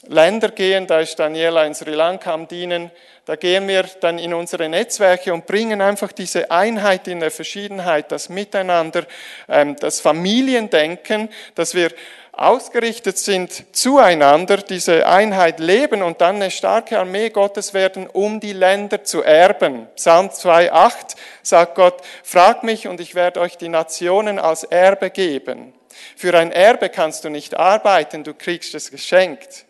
Länder 0.08 0.50
gehen, 0.50 0.86
da 0.86 1.00
ist 1.00 1.18
Daniela 1.18 1.66
in 1.66 1.76
Sri 1.76 1.92
Lanka 1.92 2.34
am 2.34 2.46
Dienen, 2.50 2.92
da 3.24 3.38
gehen 3.38 3.70
wir 3.70 3.84
dann 4.02 4.20
in 4.20 4.34
unsere 4.34 4.68
Netzwerke 4.68 5.34
und 5.34 5.46
bringen 5.46 5.82
einfach 5.82 6.12
diese 6.12 6.52
Einheit 6.52 7.08
in 7.08 7.22
der 7.22 7.32
Verschiedenheit, 7.32 8.12
das 8.12 8.28
Miteinander, 8.28 9.06
ähm, 9.48 9.78
das 9.78 10.02
Familiendenken, 10.02 11.30
dass 11.56 11.74
wir 11.74 11.92
ausgerichtet 12.38 13.18
sind 13.18 13.66
zueinander, 13.76 14.58
diese 14.58 15.08
Einheit 15.08 15.60
leben 15.60 16.02
und 16.02 16.22
dann 16.22 16.38
eine 16.38 16.52
starke 16.52 17.00
Armee 17.00 17.30
Gottes 17.30 17.74
werden, 17.74 18.08
um 18.08 18.40
die 18.40 18.54
Länder 18.54 19.04
zu 19.04 19.22
erben. 19.22 19.88
Psalm 19.96 20.30
2,8 20.30 21.16
sagt 21.44 21.76
Gott, 21.76 22.02
frag 22.24 22.64
mich 22.64 22.88
und 22.88 23.00
ich 23.00 23.16
werde 23.16 23.42
euch 23.42 23.58
die 23.58 23.70
Nationen 23.70 24.40
als 24.40 24.64
Erbe 24.64 25.10
geben. 25.10 25.74
Für 26.16 26.38
ein 26.38 26.52
Erbe 26.52 26.90
kannst 26.90 27.24
du 27.24 27.30
nicht 27.30 27.56
arbeiten, 27.56 28.24
du 28.24 28.34
kriegst 28.34 28.74
es 28.76 28.92
geschenkt. 28.92 29.67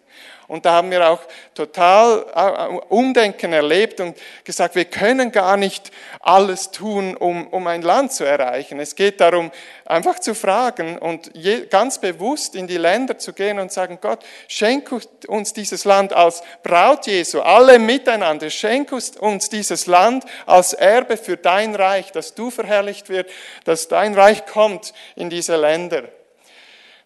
Und 0.47 0.65
da 0.65 0.73
haben 0.73 0.91
wir 0.91 1.09
auch 1.09 1.19
total 1.53 2.25
äh, 2.33 2.93
Umdenken 2.93 3.51
erlebt 3.51 3.99
und 3.99 4.17
gesagt, 4.45 4.75
wir 4.75 4.85
können 4.85 5.33
gar 5.33 5.57
nicht 5.57 5.91
alles 6.21 6.71
tun, 6.71 7.17
um, 7.17 7.47
um 7.47 7.67
ein 7.67 7.81
Land 7.81 8.13
zu 8.13 8.23
erreichen. 8.23 8.79
Es 8.79 8.95
geht 8.95 9.19
darum, 9.19 9.51
einfach 9.83 10.19
zu 10.19 10.33
fragen 10.33 10.97
und 10.97 11.31
je, 11.33 11.65
ganz 11.65 11.99
bewusst 11.99 12.55
in 12.55 12.65
die 12.65 12.77
Länder 12.77 13.17
zu 13.17 13.33
gehen 13.33 13.59
und 13.59 13.73
sagen, 13.73 13.99
Gott, 14.01 14.19
schenk 14.47 14.89
uns 15.27 15.51
dieses 15.51 15.83
Land 15.83 16.13
als 16.13 16.41
Braut 16.63 17.07
Jesu, 17.07 17.41
alle 17.41 17.77
miteinander, 17.77 18.49
schenk 18.49 18.93
uns 18.93 19.49
dieses 19.49 19.85
Land 19.85 20.23
als 20.45 20.71
Erbe 20.71 21.17
für 21.17 21.35
dein 21.35 21.75
Reich, 21.75 22.13
dass 22.13 22.35
du 22.35 22.51
verherrlicht 22.51 23.09
wird, 23.09 23.29
dass 23.65 23.89
dein 23.89 24.13
Reich 24.15 24.45
kommt 24.45 24.93
in 25.17 25.29
diese 25.29 25.57
Länder. 25.57 26.03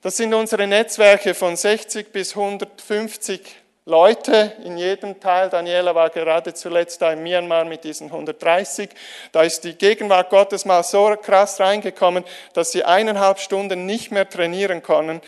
Das 0.02 0.18
sind 0.18 0.34
unsere 0.34 0.66
Netzwerke 0.66 1.36
von 1.36 1.56
60 1.56 2.12
bis 2.12 2.36
150 2.36 3.61
Leute 3.92 4.54
in 4.64 4.78
jedem 4.78 5.20
Teil. 5.20 5.50
Daniela 5.50 5.94
war 5.94 6.10
gerade 6.10 6.54
zuletzt 6.54 7.02
da 7.02 7.12
in 7.12 7.24
Myanmar 7.24 7.66
mit 7.66 7.84
diesen 7.84 8.08
130. 8.08 8.90
Da 9.34 9.44
ist 9.44 9.66
die 9.66 9.74
Gegenwart 9.74 10.30
Gottes 10.30 10.64
mal 10.64 10.82
so 10.84 11.14
krass 11.22 11.60
reingekommen, 11.60 12.24
dass 12.54 12.72
sie 12.72 12.86
eineinhalb 12.86 13.40
Stunden 13.40 13.86
nicht 13.86 14.10
mehr 14.10 14.30
trainieren 14.30 14.82
können, 14.82 15.20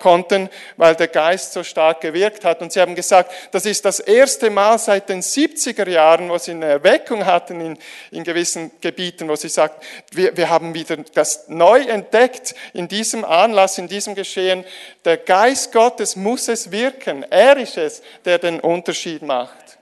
konnten, 0.00 0.50
weil 0.76 0.96
der 0.96 1.06
Geist 1.06 1.52
so 1.52 1.62
stark 1.62 2.00
gewirkt 2.00 2.44
hat. 2.44 2.62
Und 2.62 2.72
sie 2.72 2.80
haben 2.80 2.96
gesagt, 2.96 3.32
das 3.52 3.64
ist 3.64 3.84
das 3.84 4.00
erste 4.00 4.50
Mal 4.50 4.76
seit 4.80 5.08
den 5.08 5.22
70er 5.22 5.88
Jahren, 5.88 6.30
wo 6.30 6.38
sie 6.38 6.50
eine 6.50 6.66
Erweckung 6.66 7.26
hatten 7.26 7.60
in, 7.60 7.78
in 8.10 8.24
gewissen 8.24 8.72
Gebieten, 8.80 9.28
wo 9.28 9.36
sie 9.36 9.48
sagt, 9.48 9.84
wir, 10.10 10.36
wir 10.36 10.50
haben 10.50 10.74
wieder 10.74 10.96
das 11.14 11.44
neu 11.46 11.82
entdeckt 11.82 12.56
in 12.72 12.88
diesem 12.88 13.24
Anlass, 13.24 13.78
in 13.78 13.86
diesem 13.86 14.16
Geschehen. 14.16 14.64
Der 15.04 15.16
Geist 15.16 15.70
Gottes 15.70 16.16
muss 16.16 16.48
es 16.48 16.72
wirken. 16.72 17.24
Er 17.30 17.56
ist 17.56 17.78
es 17.78 17.99
der 18.24 18.38
den 18.38 18.60
Unterschied 18.60 19.22
macht. 19.22 19.78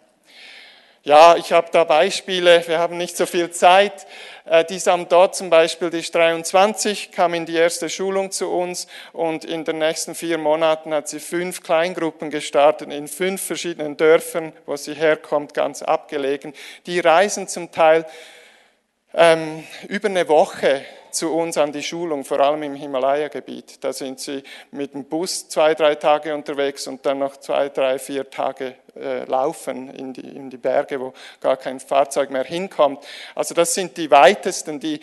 Ja, 1.04 1.36
ich 1.36 1.52
habe 1.52 1.68
da 1.72 1.84
Beispiele, 1.84 2.62
wir 2.66 2.78
haben 2.78 2.98
nicht 2.98 3.16
so 3.16 3.24
viel 3.24 3.50
Zeit. 3.50 4.06
Äh, 4.44 4.64
die 4.64 4.78
Sam 4.78 5.08
dort 5.08 5.36
zum 5.36 5.48
Beispiel, 5.48 5.88
die 5.88 6.00
ist 6.00 6.14
23, 6.14 7.12
kam 7.12 7.32
in 7.34 7.46
die 7.46 7.54
erste 7.54 7.88
Schulung 7.88 8.30
zu 8.30 8.50
uns 8.50 8.88
und 9.12 9.44
in 9.44 9.64
den 9.64 9.78
nächsten 9.78 10.14
vier 10.14 10.36
Monaten 10.36 10.92
hat 10.92 11.08
sie 11.08 11.20
fünf 11.20 11.62
Kleingruppen 11.62 12.30
gestartet 12.30 12.92
in 12.92 13.08
fünf 13.08 13.42
verschiedenen 13.42 13.96
Dörfern, 13.96 14.52
wo 14.66 14.76
sie 14.76 14.92
herkommt, 14.92 15.54
ganz 15.54 15.82
abgelegen. 15.82 16.52
Die 16.84 17.00
reisen 17.00 17.48
zum 17.48 17.70
Teil 17.72 18.04
ähm, 19.14 19.64
über 19.88 20.08
eine 20.08 20.28
Woche 20.28 20.84
zu 21.18 21.34
uns 21.34 21.58
an 21.58 21.72
die 21.72 21.82
Schulung, 21.82 22.24
vor 22.24 22.38
allem 22.38 22.62
im 22.62 22.74
Himalaya-Gebiet. 22.74 23.82
Da 23.82 23.92
sind 23.92 24.20
sie 24.20 24.42
mit 24.70 24.94
dem 24.94 25.04
Bus 25.04 25.48
zwei, 25.48 25.74
drei 25.74 25.96
Tage 25.96 26.32
unterwegs 26.32 26.86
und 26.86 27.04
dann 27.04 27.18
noch 27.18 27.36
zwei, 27.38 27.68
drei, 27.68 27.98
vier 27.98 28.30
Tage 28.30 28.76
äh, 28.94 29.24
laufen 29.24 29.90
in 29.90 30.12
die, 30.12 30.20
in 30.20 30.48
die 30.48 30.56
Berge, 30.56 31.00
wo 31.00 31.12
gar 31.40 31.56
kein 31.56 31.80
Fahrzeug 31.80 32.30
mehr 32.30 32.44
hinkommt. 32.44 33.04
Also 33.34 33.52
das 33.52 33.74
sind 33.74 33.96
die 33.96 34.10
weitesten, 34.10 34.78
die 34.78 35.00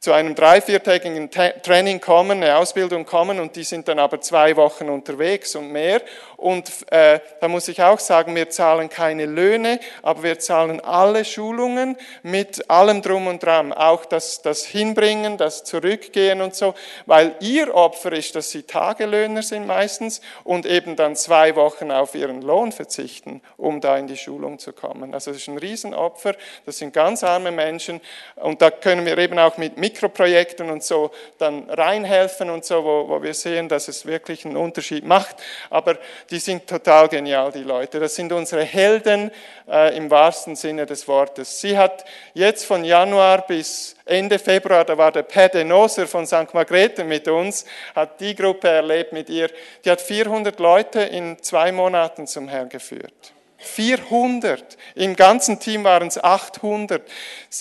zu 0.00 0.12
einem 0.12 0.34
drei-, 0.34 0.60
viertägigen 0.60 1.30
Training 1.30 1.98
kommen, 1.98 2.42
eine 2.42 2.56
Ausbildung 2.58 3.06
kommen 3.06 3.40
und 3.40 3.56
die 3.56 3.64
sind 3.64 3.88
dann 3.88 3.98
aber 3.98 4.20
zwei 4.20 4.54
Wochen 4.56 4.90
unterwegs 4.90 5.54
und 5.54 5.70
mehr. 5.70 6.02
Und 6.36 6.90
äh, 6.92 7.20
da 7.40 7.48
muss 7.48 7.68
ich 7.68 7.82
auch 7.82 7.98
sagen, 7.98 8.34
wir 8.34 8.50
zahlen 8.50 8.88
keine 8.88 9.26
Löhne, 9.26 9.80
aber 10.02 10.22
wir 10.22 10.38
zahlen 10.38 10.80
alle 10.80 11.24
Schulungen 11.24 11.96
mit 12.22 12.70
allem 12.70 13.02
drum 13.02 13.26
und 13.26 13.42
dran, 13.42 13.72
auch 13.72 14.04
das, 14.04 14.42
das 14.42 14.64
Hinbringen, 14.64 15.38
das 15.38 15.64
Zurückgehen 15.64 16.40
und 16.40 16.54
so, 16.54 16.74
weil 17.06 17.34
ihr 17.40 17.74
Opfer 17.74 18.12
ist, 18.12 18.34
dass 18.34 18.50
sie 18.50 18.62
Tagelöhner 18.62 19.42
sind 19.42 19.66
meistens 19.66 20.20
und 20.42 20.66
eben 20.66 20.96
dann 20.96 21.16
zwei 21.16 21.56
Wochen 21.56 21.90
auf 21.90 22.14
ihren 22.14 22.42
Lohn 22.42 22.72
verzichten, 22.72 23.40
um 23.56 23.80
da 23.80 23.96
in 23.96 24.06
die 24.06 24.16
Schulung 24.16 24.58
zu 24.58 24.72
kommen. 24.72 25.14
Also 25.14 25.30
das 25.30 25.40
ist 25.40 25.48
ein 25.48 25.58
Riesenopfer, 25.58 26.34
das 26.66 26.78
sind 26.78 26.92
ganz 26.92 27.22
arme 27.24 27.50
Menschen 27.50 28.00
und 28.36 28.60
da 28.60 28.70
können 28.70 29.06
wir 29.06 29.16
eben 29.18 29.38
auch 29.38 29.56
mit 29.56 29.78
Mikroprojekten 29.78 30.70
und 30.70 30.82
so 30.82 31.10
dann 31.38 31.70
reinhelfen 31.70 32.50
und 32.50 32.64
so, 32.64 32.84
wo, 32.84 33.08
wo 33.08 33.22
wir 33.22 33.34
sehen, 33.34 33.68
dass 33.68 33.88
es 33.88 34.06
wirklich 34.06 34.44
einen 34.44 34.56
Unterschied 34.56 35.04
macht. 35.04 35.36
Aber 35.70 35.98
die 36.30 36.33
die 36.34 36.40
sind 36.40 36.66
total 36.66 37.08
genial, 37.08 37.52
die 37.52 37.62
Leute. 37.62 38.00
Das 38.00 38.16
sind 38.16 38.32
unsere 38.32 38.64
Helden 38.64 39.30
äh, 39.70 39.96
im 39.96 40.10
wahrsten 40.10 40.56
Sinne 40.56 40.84
des 40.84 41.06
Wortes. 41.06 41.60
Sie 41.60 41.78
hat 41.78 42.04
jetzt 42.32 42.66
von 42.66 42.82
Januar 42.82 43.46
bis 43.46 43.94
Ende 44.04 44.40
Februar, 44.40 44.84
da 44.84 44.98
war 44.98 45.12
der 45.12 45.22
Pede 45.22 45.64
Noser 45.64 46.08
von 46.08 46.26
St. 46.26 46.52
Margrethe 46.52 47.04
mit 47.04 47.28
uns, 47.28 47.64
hat 47.94 48.20
die 48.20 48.34
Gruppe 48.34 48.66
erlebt 48.66 49.12
mit 49.12 49.30
ihr. 49.30 49.48
Die 49.84 49.90
hat 49.92 50.00
400 50.00 50.58
Leute 50.58 51.02
in 51.02 51.40
zwei 51.40 51.70
Monaten 51.70 52.26
zum 52.26 52.48
Herrn 52.48 52.68
geführt. 52.68 53.32
400. 53.58 54.76
Im 54.96 55.14
ganzen 55.14 55.60
Team 55.60 55.84
waren 55.84 56.08
es 56.08 56.22
800. 56.22 57.08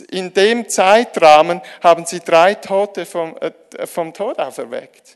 In 0.09 0.33
dem 0.33 0.67
Zeitrahmen 0.67 1.61
haben 1.83 2.07
sie 2.07 2.21
drei 2.21 2.55
Tote 2.55 3.05
vom, 3.05 3.37
äh, 3.37 3.51
vom 3.85 4.15
Tod 4.15 4.39
auferweckt. 4.39 5.15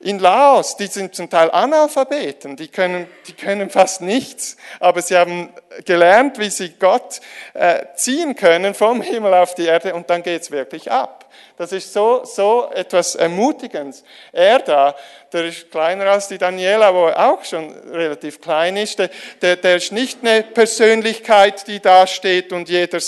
In 0.00 0.20
Laos, 0.20 0.76
die 0.76 0.86
sind 0.86 1.16
zum 1.16 1.28
Teil 1.28 1.50
Analphabeten, 1.50 2.54
die 2.54 2.68
können, 2.68 3.08
die 3.26 3.32
können 3.32 3.68
fast 3.68 4.00
nichts, 4.00 4.56
aber 4.78 5.02
sie 5.02 5.16
haben 5.16 5.52
gelernt, 5.84 6.38
wie 6.38 6.50
sie 6.50 6.70
Gott 6.78 7.20
äh, 7.54 7.84
ziehen 7.96 8.36
können 8.36 8.74
vom 8.74 9.02
Himmel 9.02 9.34
auf 9.34 9.56
die 9.56 9.66
Erde 9.66 9.94
und 9.94 10.08
dann 10.08 10.22
geht's 10.22 10.52
wirklich 10.52 10.92
ab. 10.92 11.28
Das 11.56 11.72
ist 11.72 11.92
so, 11.92 12.24
so 12.24 12.70
etwas 12.72 13.16
Ermutigendes. 13.16 14.04
Er 14.30 14.60
da, 14.60 14.94
der 15.32 15.44
ist 15.44 15.70
kleiner 15.70 16.06
als 16.06 16.28
die 16.28 16.38
Daniela, 16.38 16.94
wo 16.94 17.08
auch 17.08 17.44
schon 17.44 17.70
relativ 17.90 18.40
klein 18.40 18.76
ist, 18.76 18.98
der, 18.98 19.10
der, 19.42 19.56
der 19.56 19.76
ist 19.76 19.92
nicht 19.92 20.20
eine 20.22 20.42
Persönlichkeit, 20.42 21.66
die 21.66 21.80
da 21.80 22.06
steht 22.06 22.52
und 22.52 22.68
jeder 22.68 23.00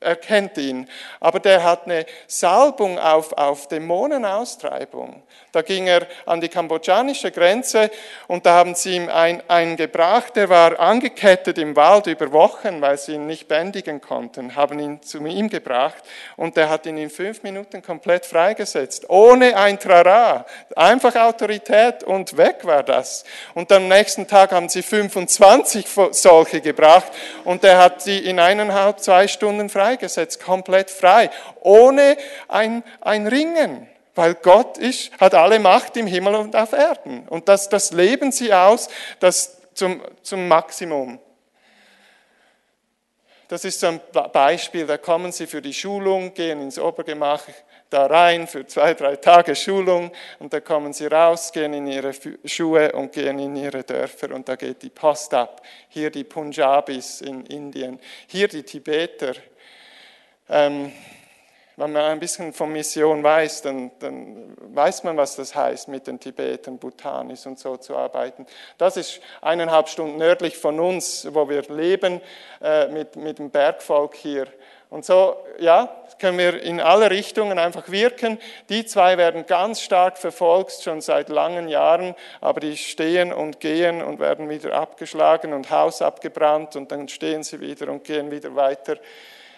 erkennt 0.00 0.56
ihn. 0.58 0.88
Aber 1.20 1.40
der 1.40 1.62
hat 1.64 1.86
eine 1.86 2.06
Salbung 2.26 2.98
auf, 2.98 3.32
auf 3.32 3.68
Dämonenaustreibung. 3.68 5.22
Da 5.52 5.62
ging 5.62 5.86
er 5.86 6.06
an 6.26 6.40
die 6.40 6.48
kambodschanische 6.48 7.30
Grenze 7.30 7.90
und 8.26 8.44
da 8.44 8.54
haben 8.54 8.74
sie 8.74 8.96
ihm 8.96 9.08
einen 9.08 9.76
gebracht, 9.76 10.36
der 10.36 10.48
war 10.48 10.78
angekettet 10.78 11.56
im 11.56 11.74
Wald 11.76 12.06
über 12.08 12.30
Wochen, 12.32 12.80
weil 12.82 12.98
sie 12.98 13.14
ihn 13.14 13.26
nicht 13.26 13.48
bändigen 13.48 14.00
konnten, 14.00 14.54
haben 14.54 14.78
ihn 14.78 15.02
zu 15.02 15.24
ihm 15.24 15.48
gebracht 15.48 16.02
und 16.36 16.56
der 16.56 16.68
hat 16.68 16.84
ihn 16.84 16.98
in 16.98 17.08
fünf 17.08 17.42
Minuten 17.42 17.80
komplett 17.80 18.26
freigesetzt, 18.26 19.08
ohne 19.08 19.56
ein 19.56 19.78
Trara, 19.78 20.44
einfach 20.74 21.16
Autorität 21.56 22.04
und 22.04 22.36
weg 22.36 22.64
war 22.64 22.82
das. 22.82 23.24
Und 23.54 23.70
am 23.72 23.88
nächsten 23.88 24.26
Tag 24.26 24.52
haben 24.52 24.68
sie 24.68 24.82
25 24.82 25.86
solche 26.12 26.60
gebracht 26.60 27.10
und 27.44 27.62
der 27.62 27.78
hat 27.78 28.02
sie 28.02 28.18
in 28.18 28.38
eineinhalb, 28.38 29.00
zwei 29.00 29.28
Stunden 29.28 29.68
freigesetzt, 29.68 30.42
komplett 30.42 30.90
frei, 30.90 31.30
ohne 31.60 32.16
ein, 32.48 32.82
ein 33.00 33.26
Ringen. 33.26 33.88
Weil 34.14 34.34
Gott 34.34 34.78
ist, 34.78 35.12
hat 35.20 35.34
alle 35.34 35.58
Macht 35.58 35.96
im 35.96 36.06
Himmel 36.06 36.36
und 36.36 36.56
auf 36.56 36.72
Erden. 36.72 37.28
Und 37.28 37.48
das, 37.48 37.68
das 37.68 37.92
leben 37.92 38.32
sie 38.32 38.52
aus, 38.52 38.88
das 39.20 39.58
zum, 39.74 40.02
zum 40.22 40.48
Maximum. 40.48 41.18
Das 43.48 43.64
ist 43.64 43.78
so 43.78 43.86
ein 43.86 44.00
Beispiel, 44.32 44.86
da 44.86 44.98
kommen 44.98 45.30
sie 45.30 45.46
für 45.46 45.62
die 45.62 45.74
Schulung, 45.74 46.34
gehen 46.34 46.60
ins 46.62 46.78
Obergemach 46.78 47.42
da 47.90 48.06
rein 48.06 48.46
für 48.46 48.66
zwei, 48.66 48.94
drei 48.94 49.16
Tage 49.16 49.54
Schulung 49.54 50.10
und 50.38 50.52
da 50.52 50.60
kommen 50.60 50.92
sie 50.92 51.06
raus, 51.06 51.52
gehen 51.52 51.72
in 51.72 51.86
ihre 51.86 52.12
Schuhe 52.44 52.92
und 52.92 53.12
gehen 53.12 53.38
in 53.38 53.56
ihre 53.56 53.84
Dörfer 53.84 54.34
und 54.34 54.48
da 54.48 54.56
geht 54.56 54.82
die 54.82 54.90
Post 54.90 55.34
ab. 55.34 55.62
Hier 55.88 56.10
die 56.10 56.24
Punjabis 56.24 57.20
in 57.20 57.46
Indien, 57.46 58.00
hier 58.26 58.48
die 58.48 58.62
Tibeter. 58.62 59.34
Ähm, 60.48 60.92
wenn 61.78 61.92
man 61.92 62.04
ein 62.04 62.20
bisschen 62.20 62.54
von 62.54 62.72
Mission 62.72 63.22
weiß, 63.22 63.60
dann, 63.60 63.90
dann, 63.98 64.56
weiß 64.74 65.04
man, 65.04 65.18
was 65.18 65.36
das 65.36 65.54
heißt, 65.54 65.88
mit 65.88 66.06
den 66.06 66.18
Tibetern, 66.18 66.78
Bhutanis 66.78 67.44
und 67.44 67.58
so 67.58 67.76
zu 67.76 67.94
arbeiten. 67.94 68.46
Das 68.78 68.96
ist 68.96 69.20
eineinhalb 69.42 69.90
Stunden 69.90 70.16
nördlich 70.16 70.56
von 70.56 70.80
uns, 70.80 71.28
wo 71.30 71.50
wir 71.50 71.62
leben, 71.64 72.22
äh, 72.62 72.88
mit, 72.88 73.16
mit 73.16 73.38
dem 73.38 73.50
Bergvolk 73.50 74.14
hier. 74.14 74.46
Und 74.88 75.04
so, 75.04 75.36
ja, 75.58 75.88
können 76.18 76.38
wir 76.38 76.62
in 76.62 76.80
alle 76.80 77.10
Richtungen 77.10 77.58
einfach 77.58 77.90
wirken. 77.90 78.38
Die 78.68 78.86
zwei 78.86 79.18
werden 79.18 79.46
ganz 79.46 79.80
stark 79.80 80.16
verfolgt, 80.16 80.72
schon 80.82 81.00
seit 81.00 81.28
langen 81.28 81.68
Jahren, 81.68 82.14
aber 82.40 82.60
die 82.60 82.76
stehen 82.76 83.32
und 83.32 83.60
gehen 83.60 84.02
und 84.02 84.18
werden 84.18 84.48
wieder 84.48 84.74
abgeschlagen 84.74 85.52
und 85.52 85.70
Haus 85.70 86.02
abgebrannt 86.02 86.76
und 86.76 86.90
dann 86.92 87.08
stehen 87.08 87.42
sie 87.42 87.60
wieder 87.60 87.88
und 87.88 88.04
gehen 88.04 88.30
wieder 88.30 88.54
weiter. 88.54 88.96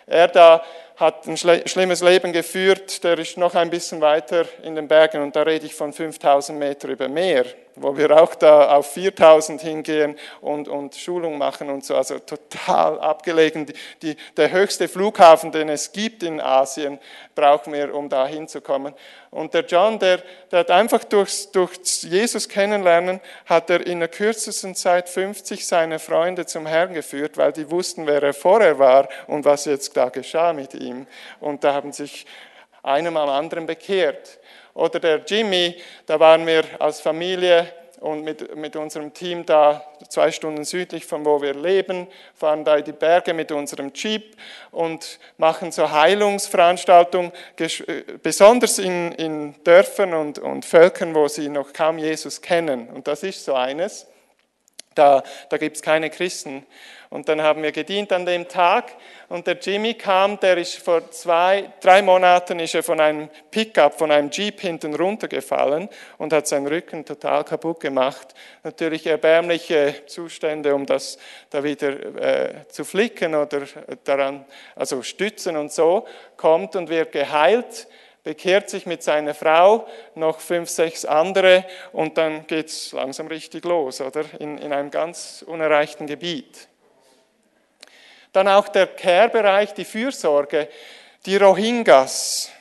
Er 0.06 0.28
da 0.28 0.64
hat 0.96 1.26
ein 1.26 1.36
schlimmes 1.36 2.00
Leben 2.00 2.32
geführt, 2.32 3.04
der 3.04 3.18
ist 3.18 3.36
noch 3.36 3.54
ein 3.54 3.68
bisschen 3.68 4.00
weiter 4.00 4.46
in 4.62 4.74
den 4.74 4.88
Bergen 4.88 5.22
und 5.22 5.36
da 5.36 5.42
rede 5.42 5.66
ich 5.66 5.74
von 5.74 5.92
5000 5.92 6.58
Meter 6.58 6.88
über 6.88 7.08
Meer, 7.08 7.44
wo 7.80 7.96
wir 7.96 8.10
auch 8.20 8.34
da 8.34 8.76
auf 8.76 8.92
4000 8.92 9.60
hingehen 9.60 10.16
und, 10.40 10.68
und 10.68 10.94
Schulung 10.94 11.38
machen 11.38 11.70
und 11.70 11.84
so, 11.84 11.96
also 11.96 12.18
total 12.18 12.98
abgelegen. 13.00 13.66
Die, 13.66 13.74
die, 14.02 14.16
der 14.36 14.50
höchste 14.50 14.88
Flughafen, 14.88 15.52
den 15.52 15.68
es 15.68 15.92
gibt 15.92 16.22
in 16.22 16.40
Asien, 16.40 16.98
brauchen 17.34 17.72
wir, 17.72 17.94
um 17.94 18.08
da 18.08 18.26
hinzukommen. 18.26 18.94
Und 19.30 19.52
der 19.54 19.64
John, 19.64 19.98
der, 19.98 20.22
der 20.50 20.60
hat 20.60 20.70
einfach 20.70 21.04
durch, 21.04 21.50
durch 21.52 21.78
Jesus 22.02 22.48
kennenlernen, 22.48 23.20
hat 23.46 23.68
er 23.70 23.86
in 23.86 24.00
der 24.00 24.08
kürzesten 24.08 24.74
Zeit 24.74 25.08
50 25.08 25.66
seiner 25.66 25.98
Freunde 25.98 26.46
zum 26.46 26.66
Herrn 26.66 26.94
geführt, 26.94 27.36
weil 27.36 27.52
die 27.52 27.70
wussten, 27.70 28.06
wer 28.06 28.22
er 28.22 28.34
vorher 28.34 28.78
war 28.78 29.08
und 29.26 29.44
was 29.44 29.66
jetzt 29.66 29.96
da 29.96 30.08
geschah 30.08 30.52
mit 30.52 30.74
ihm. 30.74 31.06
Und 31.40 31.64
da 31.64 31.74
haben 31.74 31.92
sich 31.92 32.26
einem 32.82 33.16
am 33.16 33.28
anderen 33.28 33.66
bekehrt. 33.66 34.38
Oder 34.74 35.00
der 35.00 35.22
Jimmy, 35.26 35.76
da 36.07 36.20
waren 36.20 36.46
wir 36.46 36.64
als 36.78 37.00
Familie 37.00 37.72
und 38.00 38.22
mit, 38.22 38.57
mit 38.57 38.76
unserem 38.76 39.12
Team 39.12 39.44
da 39.44 39.85
zwei 40.09 40.31
Stunden 40.31 40.64
südlich 40.64 41.04
von 41.04 41.24
wo 41.24 41.42
wir 41.42 41.54
leben, 41.54 42.07
fahren 42.35 42.64
da 42.64 42.76
in 42.76 42.85
die 42.85 42.92
Berge 42.92 43.35
mit 43.35 43.50
unserem 43.50 43.92
Jeep 43.92 44.37
und 44.70 45.18
machen 45.37 45.72
so 45.72 45.90
Heilungsveranstaltungen, 45.90 47.33
besonders 48.22 48.78
in, 48.78 49.12
in 49.12 49.54
Dörfern 49.64 50.14
und, 50.14 50.38
und 50.38 50.64
Völkern, 50.64 51.14
wo 51.14 51.28
sie 51.28 51.48
noch 51.48 51.72
kaum 51.72 51.98
Jesus 51.98 52.40
kennen. 52.40 52.88
Und 52.88 53.09
das 53.09 53.22
ist 53.22 53.44
so 53.44 53.54
eines. 53.54 54.07
Da, 54.94 55.22
da 55.48 55.59
gibt 55.59 55.76
es 55.76 55.83
keine 55.83 56.11
Christen. 56.11 56.66
Und 57.11 57.29
dann 57.29 57.40
haben 57.40 57.62
wir 57.62 57.73
gedient 57.73 58.12
an 58.12 58.27
dem 58.27 58.49
Tag 58.49 58.94
und 59.31 59.47
der 59.47 59.57
Jimmy 59.59 59.94
kam, 59.94 60.38
der 60.40 60.59
ist 60.59 60.77
vor 60.77 61.11
zwei, 61.11 61.73
drei 61.81 62.03
Monaten 62.03 62.61
ist 62.61 62.75
er 62.75 62.83
von 62.83 63.01
einem 63.01 63.31
Pickup, 63.51 63.99
von 63.99 64.11
einem 64.11 64.31
Jeep 64.31 64.61
hinten 64.61 64.94
runtergefallen 64.94 65.88
und 66.18 66.35
hat 66.35 66.47
seinen 66.47 66.66
Rücken 66.66 67.07
total 67.07 67.44
kaputt 67.44 67.81
gemacht. 67.81 68.35
Natürlich 68.62 69.07
erbärmliche 69.07 70.03
Zustände, 70.07 70.75
um 70.75 70.85
das 70.85 71.18
da 71.49 71.64
wieder 71.64 71.88
äh, 72.21 72.68
zu 72.68 72.85
flicken 72.85 73.35
oder 73.35 73.62
daran, 74.05 74.44
also 74.77 75.03
stützen 75.03 75.57
und 75.57 75.73
so, 75.73 76.07
kommt 76.37 76.77
und 76.77 76.90
wird 76.90 77.12
geheilt 77.12 77.88
bekehrt 78.29 78.68
sich 78.68 78.85
mit 78.85 79.03
seiner 79.03 79.33
Frau, 79.33 79.87
noch 80.14 80.40
fünf, 80.40 80.68
sechs 80.68 81.07
andere 81.07 81.64
und 81.92 82.18
dann 82.18 82.47
geht 82.47 82.66
es 82.66 82.92
langsam 82.92 83.27
richtig 83.29 83.64
los, 83.64 84.03
oder? 84.03 84.23
In, 84.38 84.59
in 84.59 84.75
einem 84.75 84.90
ganz 84.90 85.42
unerreichten 85.47 86.07
Gebiet. 86.07 86.67
Dann 88.38 88.46
auch 88.46 88.68
der 88.68 88.87
Care-Bereich, 88.87 89.74
die 89.74 89.85
Fürsorge, 89.85 90.68
die 91.27 91.37
Rohingyas, 91.37 92.53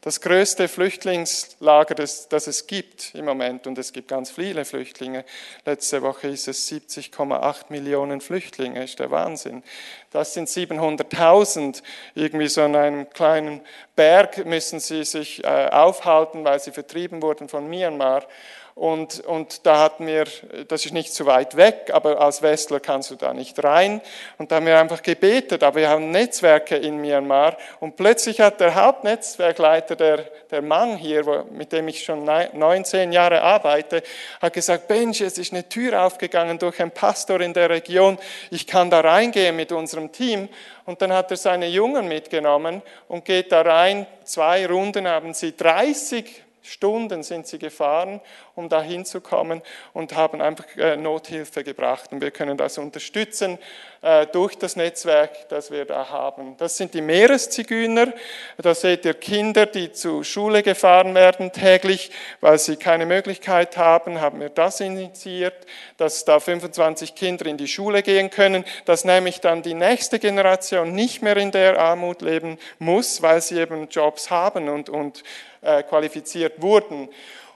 das 0.00 0.20
größte 0.20 0.66
Flüchtlingslager, 0.66 1.94
das, 1.94 2.28
das, 2.28 2.48
es 2.48 2.66
gibt 2.66 3.14
im 3.14 3.26
Moment. 3.26 3.68
Und 3.68 3.78
es 3.78 3.92
gibt 3.92 4.08
ganz 4.08 4.32
viele 4.32 4.64
Flüchtlinge. 4.64 5.24
Letzte 5.64 6.02
Woche 6.02 6.26
ist 6.26 6.48
es 6.48 6.68
70,8 6.68 7.66
Millionen 7.68 8.20
Flüchtlinge, 8.20 8.82
ist 8.82 8.98
der 8.98 9.12
Wahnsinn. 9.12 9.62
Das 10.10 10.34
sind 10.34 10.48
700.000. 10.48 11.80
Irgendwie 12.16 12.48
so 12.48 12.62
an 12.62 12.74
einem 12.74 13.10
kleinen 13.10 13.60
Berg 13.94 14.44
müssen 14.46 14.80
sie 14.80 15.04
sich 15.04 15.44
äh, 15.44 15.68
aufhalten, 15.70 16.42
weil 16.42 16.58
sie 16.58 16.72
vertrieben 16.72 17.22
wurden 17.22 17.48
von 17.48 17.68
Myanmar. 17.68 18.26
Und, 18.74 19.20
und 19.20 19.66
da 19.66 19.78
hatten 19.78 20.06
wir, 20.06 20.24
das 20.68 20.86
ist 20.86 20.92
nicht 20.92 21.12
so 21.12 21.26
weit 21.26 21.56
weg, 21.56 21.90
aber 21.92 22.20
als 22.20 22.40
Westler 22.40 22.80
kannst 22.80 23.10
du 23.10 23.16
da 23.16 23.34
nicht 23.34 23.62
rein. 23.62 24.00
Und 24.38 24.50
da 24.50 24.56
haben 24.56 24.66
wir 24.66 24.78
einfach 24.78 25.02
gebetet, 25.02 25.62
aber 25.62 25.80
wir 25.80 25.90
haben 25.90 26.10
Netzwerke 26.10 26.76
in 26.76 26.98
Myanmar. 26.98 27.56
Und 27.80 27.96
plötzlich 27.96 28.40
hat 28.40 28.60
der 28.60 28.74
Hauptnetzwerkleiter, 28.74 29.96
der, 29.96 30.18
der 30.50 30.62
Mann 30.62 30.96
hier, 30.96 31.26
wo, 31.26 31.44
mit 31.50 31.72
dem 31.72 31.88
ich 31.88 32.04
schon 32.04 32.24
19 32.24 33.12
Jahre 33.12 33.42
arbeite, 33.42 34.02
hat 34.40 34.52
gesagt, 34.52 34.88
Benji, 34.88 35.24
es 35.24 35.36
ist 35.36 35.52
eine 35.52 35.68
Tür 35.68 36.04
aufgegangen 36.04 36.58
durch 36.58 36.80
einen 36.80 36.92
Pastor 36.92 37.40
in 37.40 37.52
der 37.52 37.70
Region. 37.70 38.18
Ich 38.50 38.66
kann 38.66 38.88
da 38.90 39.00
reingehen 39.00 39.56
mit 39.56 39.72
unserem 39.72 40.12
Team. 40.12 40.48
Und 40.86 41.02
dann 41.02 41.12
hat 41.12 41.30
er 41.30 41.36
seine 41.36 41.68
Jungen 41.68 42.08
mitgenommen 42.08 42.82
und 43.08 43.24
geht 43.24 43.52
da 43.52 43.62
rein. 43.62 44.06
Zwei 44.24 44.66
Runden 44.66 45.06
haben 45.06 45.34
sie 45.34 45.56
30 45.56 46.44
Stunden 46.62 47.22
sind 47.22 47.46
sie 47.46 47.58
gefahren 47.58 48.20
um 48.60 48.68
da 48.68 48.82
hinzukommen 48.82 49.62
und 49.92 50.14
haben 50.14 50.40
einfach 50.40 50.64
äh, 50.76 50.96
Nothilfe 50.96 51.64
gebracht. 51.64 52.12
Und 52.12 52.20
wir 52.20 52.30
können 52.30 52.56
das 52.56 52.78
unterstützen 52.78 53.58
äh, 54.02 54.26
durch 54.26 54.56
das 54.56 54.76
Netzwerk, 54.76 55.48
das 55.48 55.70
wir 55.70 55.84
da 55.84 56.10
haben. 56.10 56.56
Das 56.58 56.76
sind 56.76 56.94
die 56.94 57.00
Meereszigeuner. 57.00 58.12
Da 58.58 58.74
seht 58.74 59.04
ihr 59.04 59.14
Kinder, 59.14 59.66
die 59.66 59.92
zur 59.92 60.24
Schule 60.24 60.62
gefahren 60.62 61.14
werden 61.14 61.52
täglich, 61.52 62.10
weil 62.40 62.58
sie 62.58 62.76
keine 62.76 63.06
Möglichkeit 63.06 63.76
haben, 63.76 64.20
haben 64.20 64.40
wir 64.40 64.50
das 64.50 64.80
initiiert, 64.80 65.66
dass 65.96 66.24
da 66.24 66.38
25 66.38 67.14
Kinder 67.14 67.46
in 67.46 67.56
die 67.56 67.68
Schule 67.68 68.02
gehen 68.02 68.30
können, 68.30 68.64
dass 68.84 69.04
nämlich 69.04 69.40
dann 69.40 69.62
die 69.62 69.74
nächste 69.74 70.18
Generation 70.18 70.92
nicht 70.92 71.22
mehr 71.22 71.36
in 71.38 71.50
der 71.50 71.78
Armut 71.78 72.20
leben 72.22 72.58
muss, 72.78 73.22
weil 73.22 73.40
sie 73.40 73.58
eben 73.58 73.88
Jobs 73.88 74.30
haben 74.30 74.68
und, 74.68 74.88
und 74.88 75.22
äh, 75.62 75.82
qualifiziert 75.82 76.60
wurden. 76.60 77.08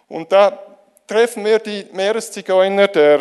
Und 0.08 0.32
da 0.32 0.58
treffen 1.06 1.44
wir 1.44 1.58
die 1.58 1.86
Meereszigeuner, 1.92 2.88
der 2.88 3.20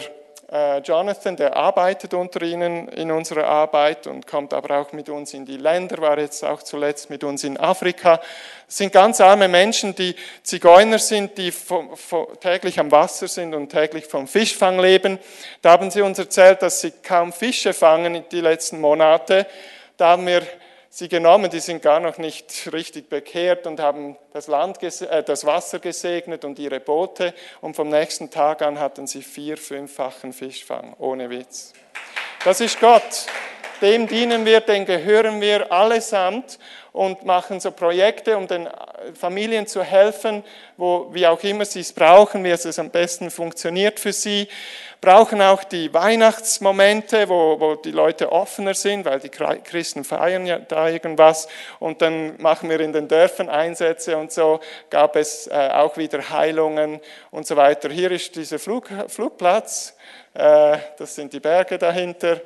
äh, 0.54 0.82
Jonathan, 0.82 1.36
der 1.36 1.56
arbeitet 1.56 2.14
unter 2.14 2.44
ihnen 2.44 2.88
in 2.90 3.10
unserer 3.12 3.46
Arbeit 3.46 4.06
und 4.06 4.28
kommt 4.28 4.54
aber 4.54 4.78
auch 4.78 4.92
mit 4.92 5.10
uns 5.10 5.34
in 5.34 5.46
die 5.46 5.58
Länder, 5.58 5.98
war 5.98 6.20
jetzt 6.20 6.46
auch 6.46 6.62
zuletzt 6.62 7.10
mit 7.10 7.24
uns 7.24 7.44
in 7.44 7.58
Afrika. 7.58 8.22
Das 8.68 8.78
sind 8.78 8.94
ganz 8.94 9.20
arme 9.20 9.48
Menschen, 9.48 9.96
die 9.96 10.16
Zigeuner 10.44 11.00
sind, 11.00 11.40
die 11.40 11.52
täglich 12.40 12.80
am 12.80 12.92
Wasser 12.92 13.28
sind 13.28 13.56
und 13.56 13.70
täglich 13.70 14.06
vom 14.06 14.28
Fischfang 14.28 14.80
leben. 14.80 15.18
Da 15.64 15.72
haben 15.72 15.90
sie 15.90 16.04
uns 16.04 16.20
erzählt, 16.20 16.62
dass 16.62 16.82
sie 16.82 16.92
kaum 16.92 17.34
Fische 17.34 17.74
fangen 17.74 18.24
die 18.32 18.42
letzten 18.42 18.80
Monate. 18.80 19.48
Da 19.98 20.10
haben 20.10 20.28
wir 20.28 20.44
sie 20.94 21.10
genommen, 21.10 21.50
die 21.50 21.60
sind 21.60 21.82
gar 21.82 22.00
noch 22.00 22.20
nicht 22.20 22.72
richtig 22.72 23.10
bekehrt 23.10 23.66
und 23.66 23.80
haben 23.80 24.16
das, 24.32 24.46
Land, 24.46 24.82
äh, 24.84 25.24
das 25.24 25.44
Wasser 25.44 25.80
gesegnet 25.80 26.46
und 26.46 26.60
ihre 26.60 26.80
Boote 26.80 27.34
und 27.62 27.76
vom 27.76 27.90
nächsten 27.90 28.30
Tag 28.30 28.62
an 28.62 28.80
hatten 28.80 29.08
sie 29.08 29.24
vier, 29.24 29.58
fünffachen 29.58 30.34
Fischfang, 30.34 30.94
ohne 31.00 31.32
Witz. 31.32 31.74
Das 32.46 32.62
ist 32.62 32.80
Gott. 32.80 33.26
Dem 33.82 34.08
dienen 34.08 34.46
wir, 34.46 34.62
den 34.62 34.86
gehören 34.86 35.42
wir 35.42 35.72
allesamt 35.72 36.60
und 36.92 37.26
machen 37.26 37.60
so 37.60 37.72
Projekte, 37.72 38.38
um 38.38 38.48
den 38.48 38.70
Familien 39.20 39.66
zu 39.66 39.84
helfen, 39.84 40.44
wo, 40.78 41.10
wie 41.12 41.26
auch 41.26 41.42
immer 41.44 41.66
sie 41.66 41.82
es 41.82 41.92
brauchen, 41.92 42.44
wie 42.44 42.52
es 42.52 42.80
am 42.80 42.92
besten 42.92 43.32
funktioniert 43.32 44.00
für 44.00 44.14
sie 44.14 44.48
brauchen 45.04 45.42
auch 45.42 45.66
die 45.66 45.94
Weihnachtsmomente, 45.94 47.28
wo, 47.28 47.60
wo 47.60 47.76
die 47.76 47.92
Leute 47.92 48.32
offener 48.32 48.74
sind, 48.74 49.04
weil 49.04 49.20
die 49.20 49.28
Christen 49.28 50.06
feiern 50.06 50.46
ja 50.46 50.60
da 50.60 50.88
irgendwas. 50.88 51.50
Und 51.80 52.02
dann 52.02 52.42
machen 52.42 52.70
wir 52.70 52.80
in 52.80 52.94
den 52.94 53.10
Dörfern 53.10 53.50
Einsätze 53.50 54.16
und 54.16 54.32
so 54.32 54.62
gab 54.90 55.18
es 55.18 55.48
äh, 55.48 55.72
auch 55.74 55.98
wieder 55.98 56.30
Heilungen 56.30 57.02
und 57.32 57.46
so 57.46 57.58
weiter. 57.58 57.90
Hier 57.90 58.12
ist 58.12 58.34
dieser 58.38 58.60
Flug, 58.60 58.88
Flugplatz, 59.10 59.94
äh, 60.36 60.78
das 60.98 61.16
sind 61.16 61.34
die 61.34 61.42
Berge 61.42 61.78
dahinter. 61.78 62.40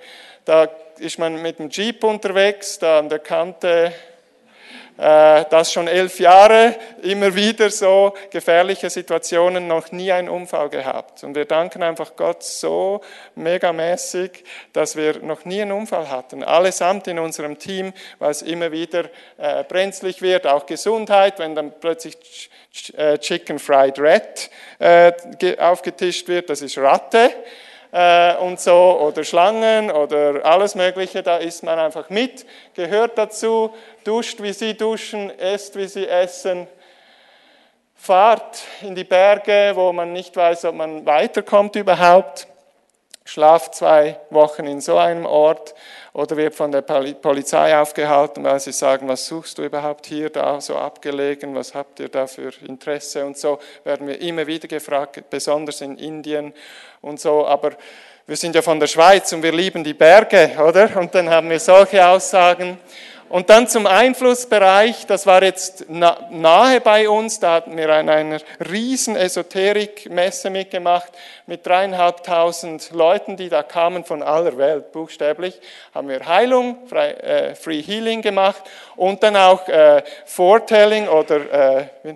Da 0.43 0.67
ist 0.97 1.19
man 1.19 1.39
mit 1.39 1.59
dem 1.59 1.69
Jeep 1.69 2.03
unterwegs, 2.03 2.79
da 2.79 2.97
an 2.97 3.09
der 3.09 3.19
Kante 3.19 3.93
äh, 4.97 5.45
das 5.49 5.71
schon 5.71 5.87
elf 5.87 6.19
Jahre, 6.19 6.75
immer 7.03 7.35
wieder 7.35 7.69
so 7.69 8.13
gefährliche 8.31 8.89
Situationen, 8.89 9.67
noch 9.67 9.91
nie 9.91 10.11
einen 10.11 10.29
Unfall 10.29 10.69
gehabt. 10.69 11.23
Und 11.23 11.35
wir 11.35 11.45
danken 11.45 11.83
einfach 11.83 12.15
Gott 12.15 12.43
so 12.43 13.01
megamäßig, 13.35 14.43
dass 14.73 14.95
wir 14.95 15.19
noch 15.19 15.45
nie 15.45 15.61
einen 15.61 15.71
Unfall 15.71 16.09
hatten. 16.09 16.43
Allesamt 16.43 17.07
in 17.07 17.19
unserem 17.19 17.59
Team, 17.59 17.93
weil 18.19 18.31
es 18.31 18.41
immer 18.41 18.71
wieder 18.71 19.05
äh, 19.37 19.63
brenzlig 19.63 20.21
wird, 20.21 20.47
auch 20.47 20.65
Gesundheit, 20.65 21.39
wenn 21.39 21.55
dann 21.55 21.73
plötzlich 21.79 22.49
äh, 22.95 23.17
Chicken 23.17 23.59
Fried 23.59 23.99
Red 23.99 24.49
aufgetischt 25.59 26.27
wird, 26.27 26.49
das 26.49 26.61
ist 26.61 26.77
Ratte 26.77 27.17
äh, 27.17 27.66
und 28.39 28.59
so 28.59 28.99
oder 29.01 29.23
Schlangen 29.23 29.89
oder 29.89 30.45
alles 30.45 30.75
Mögliche, 30.75 31.23
da 31.23 31.37
isst 31.37 31.63
man 31.63 31.79
einfach 31.79 32.09
mit, 32.09 32.45
gehört 32.75 33.17
dazu, 33.17 33.73
duscht 34.03 34.41
wie 34.41 34.53
sie 34.53 34.75
duschen, 34.75 35.31
esst 35.39 35.75
wie 35.75 35.87
sie 35.87 36.07
essen, 36.07 36.67
fahrt 37.95 38.63
in 38.81 38.93
die 38.93 39.03
Berge, 39.03 39.71
wo 39.73 39.91
man 39.93 40.13
nicht 40.13 40.35
weiß, 40.35 40.65
ob 40.65 40.75
man 40.75 41.05
weiterkommt 41.05 41.75
überhaupt, 41.75 42.47
schlaft 43.25 43.75
zwei 43.75 44.19
Wochen 44.29 44.65
in 44.65 44.79
so 44.79 44.97
einem 44.97 45.25
Ort 45.25 45.73
oder 46.17 46.35
wird 46.35 46.55
von 46.55 46.71
der 46.71 46.81
Polizei 46.81 47.77
aufgehalten, 47.77 48.43
weil 48.43 48.59
sie 48.59 48.71
sagen, 48.71 49.07
was 49.07 49.27
suchst 49.27 49.59
du 49.59 49.63
überhaupt 49.63 50.07
hier, 50.07 50.31
da 50.31 50.59
so 50.59 50.75
abgelegen, 50.75 51.53
was 51.53 51.75
habt 51.75 51.99
ihr 51.99 52.09
da 52.09 52.25
für 52.25 52.51
Interesse 52.65 53.23
und 53.23 53.37
so, 53.37 53.59
werden 53.83 54.07
wir 54.07 54.19
immer 54.19 54.47
wieder 54.47 54.67
gefragt, 54.67 55.29
besonders 55.29 55.81
in 55.81 55.95
Indien 55.99 56.55
und 57.01 57.19
so, 57.19 57.45
aber 57.45 57.73
wir 58.25 58.35
sind 58.35 58.55
ja 58.55 58.63
von 58.63 58.79
der 58.79 58.87
Schweiz 58.87 59.31
und 59.31 59.43
wir 59.43 59.51
lieben 59.51 59.83
die 59.83 59.93
Berge, 59.93 60.57
oder? 60.57 60.89
Und 60.97 61.13
dann 61.13 61.29
haben 61.29 61.51
wir 61.51 61.59
solche 61.59 62.03
Aussagen. 62.03 62.79
Und 63.29 63.49
dann 63.49 63.67
zum 63.67 63.87
Einflussbereich, 63.87 65.05
das 65.05 65.25
war 65.25 65.43
jetzt 65.43 65.89
nahe 65.89 66.79
bei 66.79 67.09
uns, 67.09 67.41
da 67.41 67.55
hatten 67.55 67.75
wir 67.75 67.89
an 67.89 68.07
einer 68.07 68.39
riesen 68.71 69.17
Esoterik-Messe 69.17 70.49
mitgemacht 70.49 71.11
mit 71.45 71.65
dreieinhalbtausend 71.65 72.91
Leuten, 72.91 73.35
die 73.35 73.49
da 73.49 73.63
kamen 73.63 74.05
von 74.05 74.23
aller 74.23 74.57
Welt, 74.57 74.93
buchstäblich, 74.93 75.59
haben 75.93 76.07
wir 76.07 76.25
Heilung, 76.25 76.77
äh, 76.91 77.53
Free 77.55 77.81
Healing 77.81 78.21
gemacht 78.21 78.63
und 78.95 79.21
dann 79.23 79.35
auch 79.35 79.67
äh, 79.67 80.03
Foretelling 80.25 81.09
oder 81.09 81.81
äh, 81.81 82.15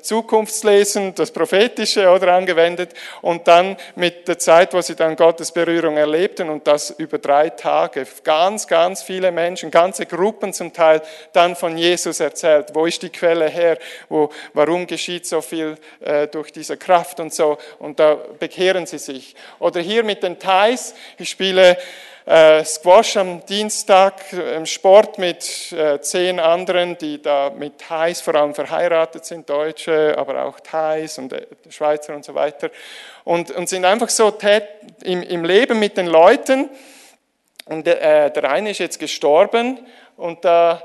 Zukunftslesen, 0.00 1.14
das 1.14 1.30
Prophetische 1.30 2.08
oder 2.08 2.32
angewendet 2.32 2.94
und 3.20 3.46
dann 3.46 3.76
mit 3.94 4.26
der 4.26 4.38
Zeit, 4.38 4.72
wo 4.72 4.80
sie 4.80 4.94
dann 4.94 5.16
Gottes 5.16 5.52
Berührung 5.52 5.98
erlebten 5.98 6.48
und 6.48 6.66
das 6.66 6.90
über 6.90 7.18
drei 7.18 7.50
Tage, 7.50 8.06
ganz, 8.24 8.66
ganz 8.66 9.02
viele 9.02 9.30
Menschen, 9.30 9.70
ganze 9.70 10.06
Gruppen 10.06 10.54
zum 10.54 10.72
Teil, 10.72 11.02
dann 11.34 11.56
von 11.56 11.76
Jesus 11.76 12.20
erzählt. 12.20 12.68
Wo 12.72 12.86
ist 12.86 13.02
die 13.02 13.10
Quelle 13.10 13.48
her? 13.48 13.76
Wo, 14.08 14.30
warum 14.54 14.86
geschieht 14.86 15.26
so 15.26 15.42
viel 15.42 15.76
äh, 16.00 16.26
durch 16.28 16.52
diese 16.52 16.78
Kraft 16.78 17.20
und 17.20 17.34
so? 17.34 17.58
Und 17.78 18.00
da 18.00 18.16
bekehren 18.38 18.86
sie 18.86 18.98
sich. 18.98 19.34
Oder 19.58 19.82
hier 19.82 20.04
mit 20.04 20.22
den 20.22 20.38
Thais, 20.38 20.94
ich 21.18 21.28
spiele 21.28 21.72
äh, 21.72 21.76
Squash 22.64 23.16
am 23.16 23.44
Dienstag, 23.44 24.32
äh, 24.32 24.64
Sport 24.64 25.18
mit 25.18 25.72
äh, 25.72 26.00
zehn 26.00 26.38
anderen, 26.38 26.96
die 26.96 27.20
da 27.20 27.50
mit 27.50 27.78
Thais 27.78 28.20
vor 28.20 28.36
allem 28.36 28.54
verheiratet 28.54 29.24
sind, 29.24 29.50
Deutsche, 29.50 30.14
aber 30.16 30.44
auch 30.44 30.60
Thais 30.60 31.18
und 31.18 31.32
äh, 31.32 31.48
Schweizer 31.68 32.14
und 32.14 32.24
so 32.24 32.32
weiter. 32.36 32.70
Und, 33.24 33.50
und 33.50 33.68
sind 33.68 33.84
einfach 33.84 34.10
so 34.10 34.30
tät, 34.30 34.62
im, 35.02 35.24
im 35.24 35.44
Leben 35.44 35.80
mit 35.80 35.96
den 35.96 36.06
Leuten. 36.06 36.70
Und 37.64 37.88
äh, 37.88 38.30
der 38.30 38.48
eine 38.48 38.70
ist 38.70 38.78
jetzt 38.78 39.00
gestorben 39.00 39.80
und 40.16 40.44
da 40.44 40.80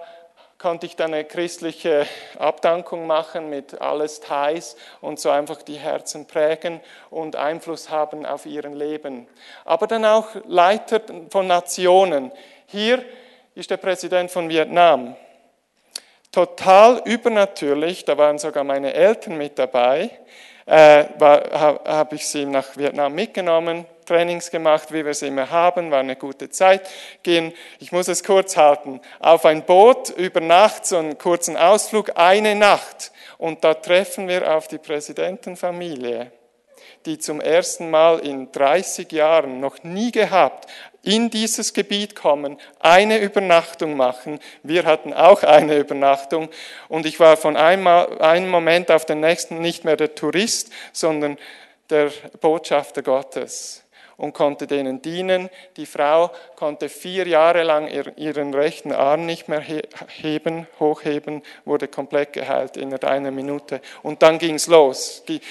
konnte 0.65 0.87
ich 0.87 0.95
dann 0.95 1.13
eine 1.13 1.25
christliche 1.25 2.07
Abdankung 2.39 3.05
machen 3.05 3.51
mit 3.51 3.79
alles 3.81 4.19
Thais 4.19 4.75
und 4.99 5.19
so 5.19 5.29
einfach 5.29 5.61
die 5.61 5.75
Herzen 5.75 6.25
prägen 6.25 6.81
und 7.11 7.35
Einfluss 7.35 7.91
haben 7.91 8.25
auf 8.25 8.47
ihren 8.47 8.73
Leben. 8.73 9.27
Aber 9.63 9.85
dann 9.85 10.03
auch 10.05 10.29
Leiter 10.47 11.01
von 11.29 11.45
Nationen. 11.45 12.31
Hier 12.65 13.05
ist 13.53 13.69
der 13.69 13.77
Präsident 13.77 14.31
von 14.31 14.49
Vietnam. 14.49 15.15
Total 16.31 16.99
übernatürlich, 17.05 18.03
da 18.03 18.17
waren 18.17 18.39
sogar 18.39 18.63
meine 18.63 18.91
Eltern 18.91 19.37
mit 19.37 19.59
dabei, 19.59 20.09
äh, 20.65 21.05
habe 21.19 22.15
ich 22.15 22.27
sie 22.27 22.43
nach 22.43 22.75
Vietnam 22.75 23.13
mitgenommen 23.13 23.85
Trainings 24.05 24.51
gemacht, 24.51 24.91
wie 24.91 25.03
wir 25.03 25.11
es 25.11 25.21
immer 25.21 25.49
haben, 25.49 25.91
war 25.91 25.99
eine 25.99 26.15
gute 26.15 26.49
Zeit. 26.49 26.87
Gehen, 27.23 27.53
ich 27.79 27.91
muss 27.91 28.07
es 28.07 28.23
kurz 28.23 28.55
halten, 28.57 29.01
auf 29.19 29.45
ein 29.45 29.65
Boot 29.65 30.09
über 30.11 30.41
Nacht, 30.41 30.85
so 30.85 30.97
einen 30.97 31.17
kurzen 31.17 31.57
Ausflug, 31.57 32.11
eine 32.15 32.55
Nacht. 32.55 33.11
Und 33.37 33.63
da 33.63 33.73
treffen 33.73 34.27
wir 34.27 34.55
auf 34.55 34.67
die 34.67 34.77
Präsidentenfamilie, 34.77 36.31
die 37.05 37.19
zum 37.19 37.41
ersten 37.41 37.89
Mal 37.89 38.19
in 38.19 38.51
30 38.51 39.11
Jahren 39.11 39.59
noch 39.59 39.83
nie 39.83 40.11
gehabt 40.11 40.67
in 41.05 41.29
dieses 41.29 41.73
Gebiet 41.73 42.15
kommen, 42.15 42.57
eine 42.79 43.19
Übernachtung 43.19 43.95
machen. 43.95 44.39
Wir 44.63 44.85
hatten 44.85 45.13
auch 45.13 45.43
eine 45.43 45.77
Übernachtung 45.77 46.49
und 46.89 47.05
ich 47.05 47.19
war 47.19 47.37
von 47.37 47.55
einem 47.55 48.49
Moment 48.49 48.89
auf 48.91 49.05
den 49.05 49.19
nächsten 49.19 49.59
nicht 49.59 49.85
mehr 49.85 49.97
der 49.97 50.15
Tourist, 50.15 50.71
sondern 50.91 51.37
der 51.91 52.11
Botschafter 52.41 53.03
Gottes 53.03 53.84
und 54.17 54.33
konnte 54.33 54.67
denen 54.67 55.01
dienen. 55.01 55.49
Die 55.77 55.85
Frau 55.85 56.31
konnte 56.55 56.89
vier 56.89 57.27
Jahre 57.27 57.63
lang 57.63 57.87
ihren 58.15 58.53
rechten 58.53 58.91
Arm 58.91 59.25
nicht 59.25 59.47
mehr 59.47 59.61
heben, 59.61 60.67
hochheben, 60.79 61.43
wurde 61.65 61.87
komplett 61.87 62.33
geheilt 62.33 62.77
in 62.77 62.93
einer 62.93 63.31
Minute. 63.31 63.81
Und 64.03 64.21
dann 64.21 64.39
ging's 64.39 64.67
los. 64.67 65.23
Die 65.27 65.41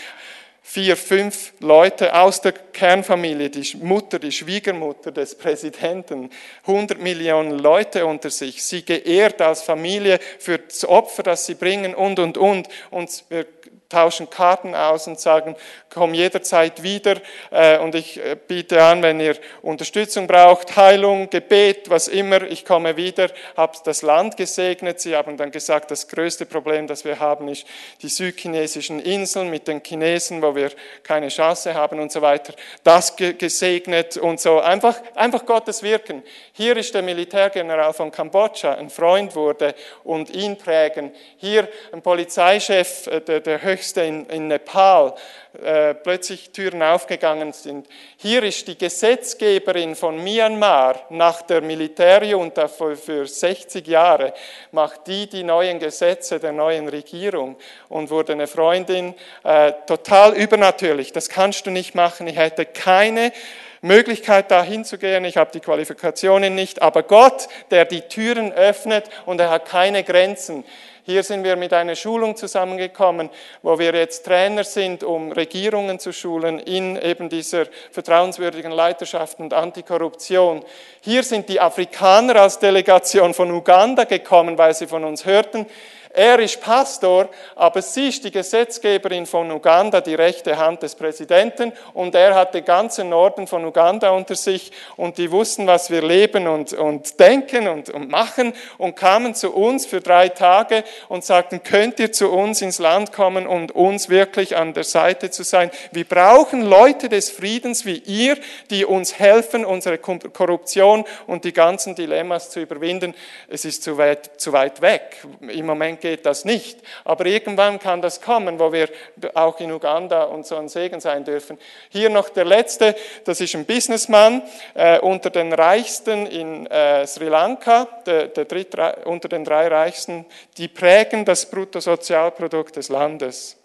vier, 0.66 0.96
fünf 0.96 1.52
Leute 1.60 2.18
aus 2.18 2.40
der 2.40 2.52
Kernfamilie, 2.52 3.50
die 3.50 3.76
Mutter, 3.76 4.18
die 4.18 4.32
Schwiegermutter 4.32 5.12
des 5.12 5.34
Präsidenten, 5.34 6.30
100 6.66 6.98
Millionen 6.98 7.58
Leute 7.58 8.06
unter 8.06 8.30
sich, 8.30 8.64
sie 8.64 8.82
geehrt 8.82 9.42
als 9.42 9.62
Familie 9.62 10.18
für 10.38 10.58
das 10.58 10.88
Opfer, 10.88 11.22
das 11.22 11.44
sie 11.44 11.54
bringen 11.54 11.94
und, 11.94 12.18
und, 12.18 12.38
und. 12.38 12.68
Und 12.90 13.24
wir 13.28 13.46
tauschen 13.88 14.30
Karten 14.30 14.74
aus 14.74 15.06
und 15.06 15.20
sagen, 15.20 15.56
komm 15.94 16.14
jederzeit 16.14 16.82
wieder 16.82 17.16
äh, 17.50 17.78
und 17.78 17.94
ich 17.94 18.18
äh, 18.18 18.36
biete 18.36 18.82
an, 18.82 19.02
wenn 19.02 19.20
ihr 19.20 19.36
Unterstützung 19.62 20.26
braucht, 20.26 20.76
Heilung, 20.76 21.30
Gebet, 21.30 21.88
was 21.88 22.08
immer, 22.08 22.42
ich 22.42 22.64
komme 22.64 22.96
wieder, 22.96 23.28
habe 23.56 23.78
das 23.84 24.02
Land 24.02 24.36
gesegnet. 24.36 25.00
Sie 25.00 25.14
haben 25.14 25.36
dann 25.36 25.50
gesagt, 25.50 25.90
das 25.90 26.08
größte 26.08 26.46
Problem, 26.46 26.86
das 26.86 27.04
wir 27.04 27.20
haben, 27.20 27.48
ist 27.48 27.66
die 28.02 28.08
südchinesischen 28.08 29.00
Inseln 29.00 29.50
mit 29.50 29.68
den 29.68 29.82
Chinesen, 29.82 30.42
wo 30.42 30.54
wir 30.54 30.70
keine 31.02 31.28
Chance 31.28 31.74
haben 31.74 32.00
und 32.00 32.10
so 32.10 32.20
weiter. 32.20 32.54
Das 32.82 33.14
gesegnet 33.16 34.16
und 34.16 34.40
so. 34.40 34.60
Einfach, 34.60 35.00
einfach 35.14 35.46
Gottes 35.46 35.82
Wirken. 35.82 36.22
Hier 36.52 36.76
ist 36.76 36.94
der 36.94 37.02
Militärgeneral 37.02 37.92
von 37.92 38.10
Kambodscha, 38.10 38.74
ein 38.74 38.90
Freund 38.90 39.36
wurde 39.36 39.74
und 40.02 40.30
ihn 40.30 40.56
prägen. 40.56 41.12
Hier 41.36 41.68
ein 41.92 42.02
Polizeichef, 42.02 43.06
äh, 43.06 43.20
der, 43.20 43.40
der 43.40 43.62
höchste 43.74 44.02
in, 44.02 44.26
in 44.26 44.48
Nepal, 44.48 45.14
äh, 45.62 45.94
plötzlich 45.94 46.50
Türen 46.50 46.82
aufgegangen 46.82 47.52
sind. 47.52 47.88
Hier 48.16 48.42
ist 48.42 48.68
die 48.68 48.78
Gesetzgeberin 48.78 49.96
von 49.96 50.22
Myanmar 50.22 51.06
nach 51.10 51.42
der 51.42 51.60
Militärjunta 51.60 52.68
für, 52.68 52.96
für 52.96 53.26
60 53.26 53.86
Jahre, 53.86 54.32
macht 54.72 55.06
die 55.06 55.28
die 55.28 55.42
neuen 55.42 55.78
Gesetze 55.78 56.38
der 56.38 56.52
neuen 56.52 56.88
Regierung 56.88 57.56
und 57.88 58.10
wurde 58.10 58.32
eine 58.32 58.46
Freundin, 58.46 59.14
äh, 59.42 59.72
total 59.86 60.34
übernatürlich. 60.34 61.12
Das 61.12 61.28
kannst 61.28 61.66
du 61.66 61.70
nicht 61.70 61.94
machen. 61.94 62.26
Ich 62.28 62.36
hätte 62.36 62.66
keine 62.66 63.32
Möglichkeit, 63.80 64.50
da 64.50 64.62
hinzugehen. 64.62 65.24
Ich 65.24 65.36
habe 65.36 65.50
die 65.52 65.60
Qualifikationen 65.60 66.54
nicht. 66.54 66.80
Aber 66.80 67.02
Gott, 67.02 67.48
der 67.70 67.84
die 67.84 68.02
Türen 68.02 68.52
öffnet 68.52 69.10
und 69.26 69.40
er 69.40 69.50
hat 69.50 69.66
keine 69.66 70.04
Grenzen. 70.04 70.64
Hier 71.06 71.22
sind 71.22 71.44
wir 71.44 71.56
mit 71.56 71.74
einer 71.74 71.96
Schulung 71.96 72.34
zusammengekommen, 72.34 73.28
wo 73.60 73.78
wir 73.78 73.94
jetzt 73.94 74.24
Trainer 74.24 74.64
sind, 74.64 75.04
um 75.04 75.32
Regierungen 75.32 75.98
zu 75.98 76.14
schulen 76.14 76.58
in 76.58 76.96
eben 76.96 77.28
dieser 77.28 77.66
vertrauenswürdigen 77.90 78.72
Leiterschaft 78.72 79.38
und 79.38 79.52
Antikorruption. 79.52 80.64
Hier 81.02 81.22
sind 81.22 81.50
die 81.50 81.60
Afrikaner 81.60 82.36
als 82.36 82.58
Delegation 82.58 83.34
von 83.34 83.50
Uganda 83.50 84.04
gekommen, 84.04 84.56
weil 84.56 84.72
sie 84.72 84.86
von 84.86 85.04
uns 85.04 85.26
hörten, 85.26 85.66
er 86.14 86.38
ist 86.38 86.60
Pastor, 86.60 87.28
aber 87.56 87.82
sie 87.82 88.08
ist 88.08 88.22
die 88.22 88.30
Gesetzgeberin 88.30 89.26
von 89.26 89.50
Uganda, 89.50 90.00
die 90.00 90.14
rechte 90.14 90.56
Hand 90.56 90.84
des 90.84 90.94
Präsidenten, 90.94 91.72
und 91.92 92.14
er 92.14 92.36
hat 92.36 92.54
den 92.54 92.64
ganzen 92.64 93.08
Norden 93.08 93.48
von 93.48 93.64
Uganda 93.64 94.10
unter 94.10 94.36
sich 94.36 94.70
und 94.96 95.18
die 95.18 95.32
wussten, 95.32 95.66
was 95.66 95.90
wir 95.90 96.02
leben 96.02 96.46
und, 96.46 96.72
und 96.72 97.18
denken 97.18 97.66
und, 97.66 97.90
und 97.90 98.08
machen 98.10 98.52
und 98.78 98.94
kamen 98.94 99.34
zu 99.34 99.52
uns 99.52 99.86
für 99.86 100.00
drei 100.00 100.28
Tage 100.28 100.84
und 101.08 101.24
sagten, 101.24 101.64
könnt 101.64 101.98
ihr 101.98 102.12
zu 102.12 102.30
uns 102.30 102.62
ins 102.62 102.78
Land 102.78 103.12
kommen 103.12 103.48
und 103.48 103.72
uns 103.72 104.08
wirklich 104.08 104.56
an 104.56 104.72
der 104.72 104.84
Seite 104.84 105.30
zu 105.30 105.42
sein. 105.42 105.72
Wir 105.90 106.04
brauchen 106.04 106.62
Leute 106.62 107.08
des 107.08 107.30
Friedens 107.30 107.84
wie 107.86 107.98
ihr, 107.98 108.36
die 108.70 108.84
uns 108.84 109.18
helfen, 109.18 109.64
unsere 109.64 109.98
Korruption 109.98 111.04
und 111.26 111.44
die 111.44 111.52
ganzen 111.52 111.96
Dilemmas 111.96 112.50
zu 112.50 112.60
überwinden. 112.60 113.14
Es 113.48 113.64
ist 113.64 113.82
zu 113.82 113.98
weit, 113.98 114.40
zu 114.40 114.52
weit 114.52 114.80
weg. 114.80 115.24
Im 115.40 115.66
Moment 115.66 116.03
geht 116.04 116.26
das 116.26 116.44
nicht. 116.44 116.80
Aber 117.04 117.24
irgendwann 117.24 117.78
kann 117.78 118.02
das 118.02 118.20
kommen, 118.20 118.58
wo 118.58 118.70
wir 118.74 118.90
auch 119.32 119.58
in 119.58 119.72
Uganda 119.72 120.24
und 120.24 120.46
so 120.46 120.54
ein 120.56 120.68
Segen 120.68 121.00
sein 121.00 121.24
dürfen. 121.24 121.58
Hier 121.88 122.10
noch 122.10 122.28
der 122.28 122.44
letzte, 122.44 122.94
das 123.24 123.40
ist 123.40 123.54
ein 123.54 123.64
Businessman 123.64 124.42
äh, 124.74 124.98
unter 124.98 125.30
den 125.30 125.50
Reichsten 125.54 126.26
in 126.26 126.66
äh, 126.66 127.06
Sri 127.06 127.28
Lanka, 127.28 127.88
der, 128.04 128.28
der 128.28 128.44
dritt, 128.44 128.76
unter 129.06 129.30
den 129.30 129.44
drei 129.44 129.68
Reichsten, 129.68 130.26
die 130.58 130.68
prägen 130.68 131.24
das 131.24 131.46
Bruttosozialprodukt 131.46 132.76
des 132.76 132.90
Landes. 132.90 133.56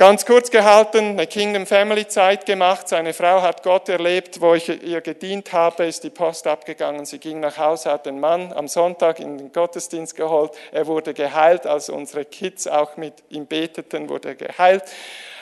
Ganz 0.00 0.24
kurz 0.24 0.50
gehalten, 0.50 1.10
eine 1.10 1.26
Kingdom 1.26 1.66
Family 1.66 2.08
Zeit 2.08 2.46
gemacht. 2.46 2.88
Seine 2.88 3.12
Frau 3.12 3.42
hat 3.42 3.62
Gott 3.62 3.86
erlebt, 3.90 4.40
wo 4.40 4.54
ich 4.54 4.66
ihr 4.82 5.02
gedient 5.02 5.52
habe, 5.52 5.84
ist 5.84 6.04
die 6.04 6.08
Post 6.08 6.46
abgegangen. 6.46 7.04
Sie 7.04 7.18
ging 7.18 7.38
nach 7.40 7.58
Hause, 7.58 7.90
hat 7.90 8.06
den 8.06 8.18
Mann 8.18 8.50
am 8.54 8.66
Sonntag 8.66 9.20
in 9.20 9.36
den 9.36 9.52
Gottesdienst 9.52 10.16
geholt. 10.16 10.52
Er 10.72 10.86
wurde 10.86 11.12
geheilt, 11.12 11.66
als 11.66 11.90
unsere 11.90 12.24
Kids 12.24 12.66
auch 12.66 12.96
mit 12.96 13.12
ihm 13.28 13.46
beteten, 13.46 14.08
wurde 14.08 14.28
er 14.28 14.34
geheilt. 14.36 14.84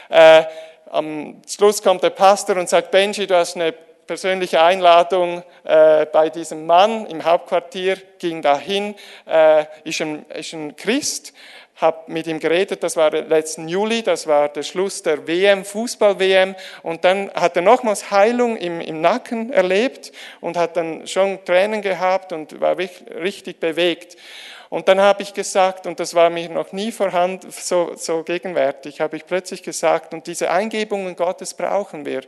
Äh, 0.08 0.42
am 0.90 1.40
Schluss 1.48 1.80
kommt 1.80 2.02
der 2.02 2.10
Pastor 2.10 2.56
und 2.56 2.68
sagt, 2.68 2.90
Benji, 2.90 3.28
du 3.28 3.36
hast 3.36 3.54
eine 3.54 3.72
persönliche 4.08 4.60
Einladung 4.60 5.44
äh, 5.62 6.04
bei 6.06 6.30
diesem 6.30 6.66
Mann 6.66 7.06
im 7.06 7.22
Hauptquartier, 7.24 7.96
ging 8.18 8.42
dahin, 8.42 8.96
äh, 9.24 9.66
ist, 9.84 10.00
ein, 10.00 10.26
ist 10.30 10.52
ein 10.52 10.74
Christ, 10.74 11.32
habe 11.78 12.10
mit 12.12 12.26
ihm 12.26 12.40
geredet, 12.40 12.82
das 12.82 12.96
war 12.96 13.12
letzten 13.12 13.68
Juli, 13.68 14.02
das 14.02 14.26
war 14.26 14.48
der 14.48 14.64
Schluss 14.64 15.02
der 15.02 15.26
WM, 15.28 15.64
Fußball-WM. 15.64 16.56
Und 16.82 17.04
dann 17.04 17.30
hat 17.32 17.54
er 17.54 17.62
nochmals 17.62 18.10
Heilung 18.10 18.56
im, 18.56 18.80
im 18.80 19.00
Nacken 19.00 19.52
erlebt 19.52 20.12
und 20.40 20.56
hat 20.56 20.76
dann 20.76 21.06
schon 21.06 21.44
Tränen 21.44 21.80
gehabt 21.80 22.32
und 22.32 22.60
war 22.60 22.76
richtig 22.76 23.60
bewegt. 23.60 24.16
Und 24.70 24.88
dann 24.88 25.00
habe 25.00 25.22
ich 25.22 25.32
gesagt, 25.32 25.86
und 25.86 25.98
das 25.98 26.14
war 26.14 26.28
mir 26.28 26.48
noch 26.50 26.72
nie 26.72 26.92
vorhanden, 26.92 27.50
so, 27.50 27.92
so 27.96 28.22
gegenwärtig, 28.22 29.00
habe 29.00 29.16
ich 29.16 29.24
plötzlich 29.24 29.62
gesagt, 29.62 30.12
und 30.12 30.26
diese 30.26 30.50
Eingebungen 30.50 31.16
Gottes 31.16 31.54
brauchen 31.54 32.04
wir, 32.04 32.20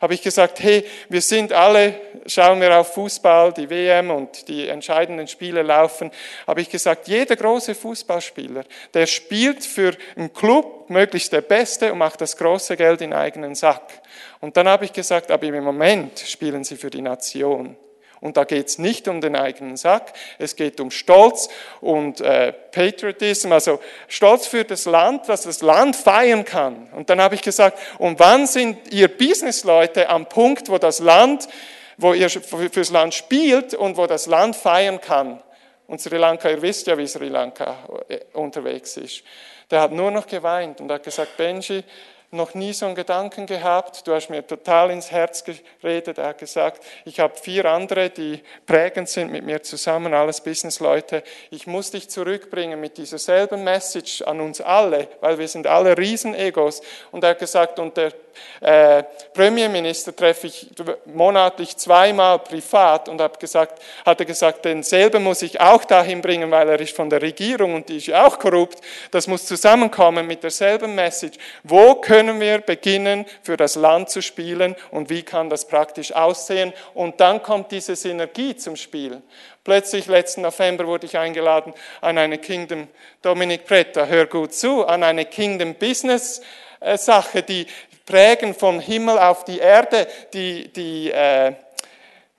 habe 0.00 0.14
ich 0.14 0.22
gesagt, 0.22 0.60
hey, 0.60 0.84
wir 1.08 1.20
sind 1.20 1.52
alle, 1.52 2.00
schauen 2.26 2.60
wir 2.60 2.78
auf 2.78 2.94
Fußball, 2.94 3.52
die 3.52 3.68
WM 3.68 4.10
und 4.10 4.46
die 4.46 4.68
entscheidenden 4.68 5.26
Spiele 5.26 5.62
laufen, 5.62 6.12
habe 6.46 6.60
ich 6.60 6.70
gesagt, 6.70 7.08
jeder 7.08 7.34
große 7.34 7.74
Fußballspieler, 7.74 8.62
der 8.94 9.06
spielt 9.06 9.64
für 9.64 9.96
einen 10.16 10.32
Club, 10.32 10.90
möglichst 10.90 11.32
der 11.32 11.42
Beste 11.42 11.92
und 11.92 11.98
macht 11.98 12.20
das 12.20 12.36
große 12.36 12.76
Geld 12.76 13.00
in 13.02 13.12
eigenen 13.12 13.54
Sack. 13.54 13.82
Und 14.40 14.56
dann 14.56 14.68
habe 14.68 14.84
ich 14.84 14.92
gesagt, 14.92 15.30
aber 15.30 15.44
im 15.44 15.64
Moment 15.64 16.18
spielen 16.20 16.64
sie 16.64 16.76
für 16.76 16.90
die 16.90 17.02
Nation. 17.02 17.76
Und 18.20 18.36
da 18.36 18.44
geht 18.44 18.66
es 18.66 18.78
nicht 18.78 19.06
um 19.06 19.20
den 19.20 19.36
eigenen 19.36 19.76
Sack, 19.76 20.12
es 20.38 20.56
geht 20.56 20.80
um 20.80 20.90
Stolz 20.90 21.48
und 21.80 22.20
äh, 22.20 22.52
Patriotism, 22.52 23.52
also 23.52 23.80
Stolz 24.08 24.46
für 24.46 24.64
das 24.64 24.86
Land, 24.86 25.28
dass 25.28 25.42
das 25.42 25.62
Land 25.62 25.94
feiern 25.94 26.44
kann. 26.44 26.88
Und 26.94 27.10
dann 27.10 27.20
habe 27.20 27.36
ich 27.36 27.42
gesagt, 27.42 27.78
und 27.98 28.18
wann 28.18 28.46
sind 28.46 28.92
ihr 28.92 29.08
Businessleute 29.08 30.08
am 30.08 30.28
Punkt, 30.28 30.68
wo 30.68 30.78
das 30.78 30.98
Land, 30.98 31.48
wo 31.96 32.12
ihr 32.12 32.28
fürs 32.28 32.90
Land 32.90 33.14
spielt 33.14 33.74
und 33.74 33.96
wo 33.96 34.06
das 34.06 34.26
Land 34.26 34.56
feiern 34.56 35.00
kann? 35.00 35.40
Und 35.86 36.00
Sri 36.00 36.16
Lanka, 36.18 36.50
ihr 36.50 36.60
wisst 36.60 36.86
ja, 36.86 36.98
wie 36.98 37.06
Sri 37.06 37.28
Lanka 37.28 37.78
äh, 38.08 38.18
unterwegs 38.34 38.96
ist. 38.96 39.22
Der 39.70 39.80
hat 39.80 39.92
nur 39.92 40.10
noch 40.10 40.26
geweint 40.26 40.80
und 40.80 40.90
hat 40.90 41.02
gesagt, 41.02 41.36
Benji, 41.36 41.82
noch 42.30 42.54
nie 42.54 42.74
so 42.74 42.84
einen 42.84 42.94
Gedanken 42.94 43.46
gehabt. 43.46 44.06
Du 44.06 44.12
hast 44.12 44.28
mir 44.28 44.46
total 44.46 44.90
ins 44.90 45.10
Herz 45.10 45.44
geredet. 45.44 46.18
Er 46.18 46.28
hat 46.28 46.38
gesagt, 46.38 46.84
ich 47.06 47.20
habe 47.20 47.34
vier 47.34 47.64
andere, 47.64 48.10
die 48.10 48.42
prägend 48.66 49.08
sind 49.08 49.32
mit 49.32 49.44
mir 49.44 49.62
zusammen, 49.62 50.12
alles 50.12 50.42
Businessleute. 50.42 51.22
Ich 51.50 51.66
muss 51.66 51.90
dich 51.90 52.10
zurückbringen 52.10 52.80
mit 52.80 52.98
dieser 52.98 53.18
selben 53.18 53.64
Message 53.64 54.22
an 54.22 54.40
uns 54.40 54.60
alle, 54.60 55.08
weil 55.20 55.38
wir 55.38 55.48
sind 55.48 55.66
alle 55.66 55.96
Riesenegos. 55.96 56.82
Und 57.12 57.24
er 57.24 57.30
hat 57.30 57.38
gesagt, 57.38 57.78
und 57.78 57.96
der 57.96 58.12
äh, 58.60 59.04
Premierminister 59.32 60.14
treffe 60.14 60.48
ich 60.48 60.68
monatlich 61.06 61.76
zweimal 61.76 62.38
privat 62.40 63.08
und 63.08 63.20
habe 63.20 63.38
gesagt, 63.38 63.82
hat 64.04 64.20
er 64.20 64.26
gesagt, 64.26 64.64
denselben 64.64 65.22
muss 65.22 65.42
ich 65.42 65.60
auch 65.60 65.84
dahin 65.84 66.20
bringen, 66.20 66.50
weil 66.50 66.68
er 66.68 66.80
ist 66.80 66.94
von 66.94 67.08
der 67.08 67.22
Regierung 67.22 67.74
und 67.74 67.88
die 67.88 67.96
ist 67.96 68.06
ja 68.08 68.26
auch 68.26 68.38
korrupt. 68.38 68.80
Das 69.10 69.26
muss 69.26 69.46
zusammenkommen 69.46 70.26
mit 70.26 70.42
derselben 70.42 70.94
Message. 70.94 71.38
Wo 71.64 71.94
können 71.94 72.17
wir 72.26 72.58
beginnen, 72.58 73.26
für 73.42 73.56
das 73.56 73.74
Land 73.74 74.10
zu 74.10 74.22
spielen 74.22 74.74
und 74.90 75.10
wie 75.10 75.22
kann 75.22 75.50
das 75.50 75.66
praktisch 75.68 76.12
aussehen? 76.12 76.72
Und 76.94 77.20
dann 77.20 77.42
kommt 77.42 77.70
diese 77.70 77.96
Synergie 77.96 78.56
zum 78.56 78.76
Spiel. 78.76 79.22
Plötzlich 79.64 80.06
letzten 80.06 80.42
November 80.42 80.86
wurde 80.86 81.06
ich 81.06 81.16
eingeladen 81.16 81.74
an 82.00 82.18
eine 82.18 82.38
Kingdom, 82.38 82.88
Dominik 83.22 83.66
Pretta, 83.66 84.06
hör 84.06 84.26
gut 84.26 84.54
zu, 84.54 84.86
an 84.86 85.02
eine 85.02 85.26
Kingdom 85.26 85.74
Business 85.74 86.40
äh, 86.80 86.96
Sache, 86.96 87.42
die, 87.42 87.66
prägen 88.08 88.54
vom 88.54 88.80
Himmel 88.80 89.18
auf 89.18 89.44
die 89.44 89.58
Erde, 89.58 90.08
die, 90.32 90.72
die 90.72 91.12
äh, 91.12 91.52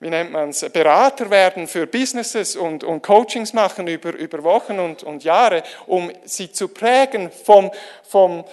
wie 0.00 0.10
nennt 0.10 0.32
man 0.32 0.48
es, 0.48 0.60
Berater 0.72 1.30
werden 1.30 1.68
für 1.68 1.86
Businesses 1.86 2.56
und, 2.56 2.82
und 2.82 3.02
Coachings 3.02 3.52
machen 3.52 3.86
über, 3.86 4.12
über 4.14 4.42
Wochen 4.42 4.80
und, 4.80 5.02
und 5.04 5.22
Jahre, 5.22 5.62
um 5.86 6.10
sie 6.24 6.50
zu 6.50 6.68
prägen 6.68 7.30
vom, 7.30 7.70
vom 8.02 8.44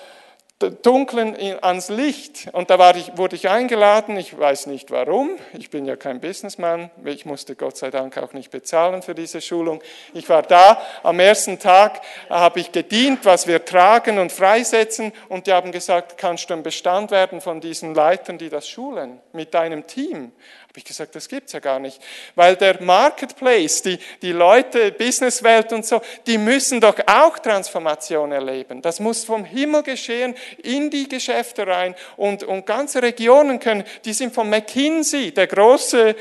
Dunklen 0.60 1.36
ans 1.62 1.90
Licht. 1.90 2.50
Und 2.52 2.72
da 2.72 2.92
ich, 2.92 3.16
wurde 3.16 3.36
ich 3.36 3.48
eingeladen, 3.48 4.18
ich 4.18 4.38
weiß 4.38 4.66
nicht 4.66 4.90
warum, 4.90 5.38
ich 5.54 5.70
bin 5.70 5.86
ja 5.86 5.96
kein 5.96 6.20
Businessman, 6.20 6.90
ich 7.06 7.26
musste 7.26 7.56
Gott 7.56 7.78
sei 7.78 7.92
Dank 7.92 8.18
auch 8.18 8.34
nicht 8.34 8.50
bezahlen 8.50 9.04
für 9.04 9.14
diese 9.14 9.40
Schulung. 9.40 9.84
Ich 10.16 10.28
war 10.30 10.42
da, 10.42 10.82
am 11.04 11.20
ersten 11.20 11.60
Tag 11.60 12.02
habe 12.28 12.60
ich 12.60 12.72
gedient, 12.72 13.20
was 13.24 13.46
wir 13.46 13.66
tragen 13.66 14.18
und 14.18 14.32
freisetzen 14.32 15.14
und 15.30 15.46
die 15.46 15.54
haben 15.54 15.72
gesagt, 15.72 16.18
kannst 16.18 16.50
du 16.50 16.56
ein 16.56 16.64
Bestand 16.64 17.12
werden 17.12 17.40
von 17.40 17.62
diesen 17.62 17.94
Leitern, 17.94 18.40
die 18.40 18.50
das 18.50 18.68
schulen, 18.68 19.20
mit 19.34 19.54
deinem 19.54 19.86
Team. 19.86 20.32
Habe 20.70 20.80
ich 20.80 20.86
gesagt, 20.86 21.16
das 21.16 21.28
gibt's 21.28 21.54
ja 21.54 21.60
gar 21.60 21.80
nicht. 21.80 22.00
Weil 22.36 22.56
der 22.56 22.82
Marketplace, 22.84 23.82
die, 23.82 23.98
die 24.22 24.32
Leute, 24.32 24.92
Businesswelt 24.92 25.74
und 25.74 25.86
so, 25.86 26.02
die 26.28 26.38
müssen 26.38 26.80
doch 26.82 26.96
auch 27.08 27.40
Transformation 27.40 28.32
erleben. 28.32 28.82
Das 28.82 29.00
muss 29.00 29.24
vom 29.24 29.44
Himmel 29.44 29.84
geschehen, 29.84 30.36
in 30.62 30.90
die 30.90 31.10
Geschäfte 31.10 31.66
rein. 31.66 31.96
Und, 32.16 32.44
und 32.44 32.66
ganze 32.66 33.02
Regionen 33.02 33.60
können, 33.60 33.86
die 34.06 34.14
sind 34.14 34.34
von 34.34 34.50
McKinsey, 34.50 35.34
der 35.34 35.48
große 35.48 36.16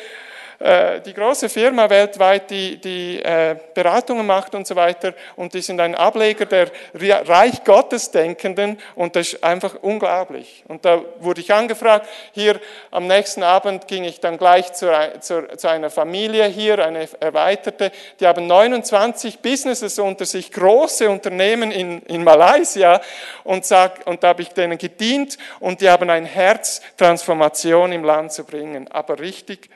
die 0.59 1.13
große 1.13 1.49
Firma 1.51 1.89
weltweit, 1.91 2.51
die, 2.51 2.81
die 2.81 3.23
äh, 3.23 3.57
Beratungen 3.75 4.27
macht 4.27 4.55
und 4.55 4.67
so 4.67 4.75
weiter, 4.75 5.13
und 5.37 5.53
die 5.53 5.61
sind 5.61 5.81
ein 5.81 5.95
Ableger 5.95 6.47
der 6.47 6.71
Reich 6.95 7.63
Gottes 7.63 8.11
Denkenden, 8.11 8.79
und 8.95 9.17
das 9.17 9.35
ist 9.35 9.45
einfach 9.45 9.75
unglaublich. 9.83 10.65
Und 10.69 10.85
da 10.85 11.03
wurde 11.21 11.43
ich 11.43 11.53
angefragt, 11.53 12.09
hier 12.33 12.59
am 12.91 13.07
nächsten 13.07 13.43
Abend 13.43 13.87
ging 13.87 14.05
ich 14.05 14.21
dann 14.21 14.39
gleich 14.39 14.73
zu, 14.73 14.91
zu, 15.21 15.47
zu 15.57 15.69
einer 15.69 15.91
Familie 15.91 16.47
hier, 16.47 16.85
eine 16.85 17.07
erweiterte, 17.21 17.93
die 18.19 18.27
haben 18.27 18.47
29 18.47 19.41
Businesses 19.41 19.99
unter 19.99 20.25
sich, 20.25 20.51
große 20.51 21.09
Unternehmen 21.11 21.71
in, 21.71 22.01
in 22.03 22.25
Malaysia, 22.25 23.01
und, 23.45 23.67
sag, 23.67 24.07
und 24.07 24.23
da 24.23 24.29
habe 24.29 24.43
ich 24.43 24.49
denen 24.51 24.79
gedient, 24.79 25.37
und 25.61 25.83
die 25.83 25.91
haben 25.91 26.09
ein 26.09 26.25
Herz, 26.25 26.81
Transformation 26.97 27.93
im 27.93 28.05
Land 28.05 28.33
zu 28.33 28.45
bringen, 28.45 28.89
aber 28.91 29.19
richtig 29.19 29.69
äh, 29.69 29.76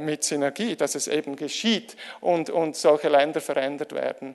mit 0.00 0.24
Synergie, 0.24 0.74
dass 0.76 0.94
es 0.94 1.06
eben 1.06 1.36
geschieht 1.36 1.96
und, 2.20 2.50
und 2.50 2.74
solche 2.74 3.08
Länder 3.08 3.40
verändert 3.40 3.92
werden. 3.92 4.34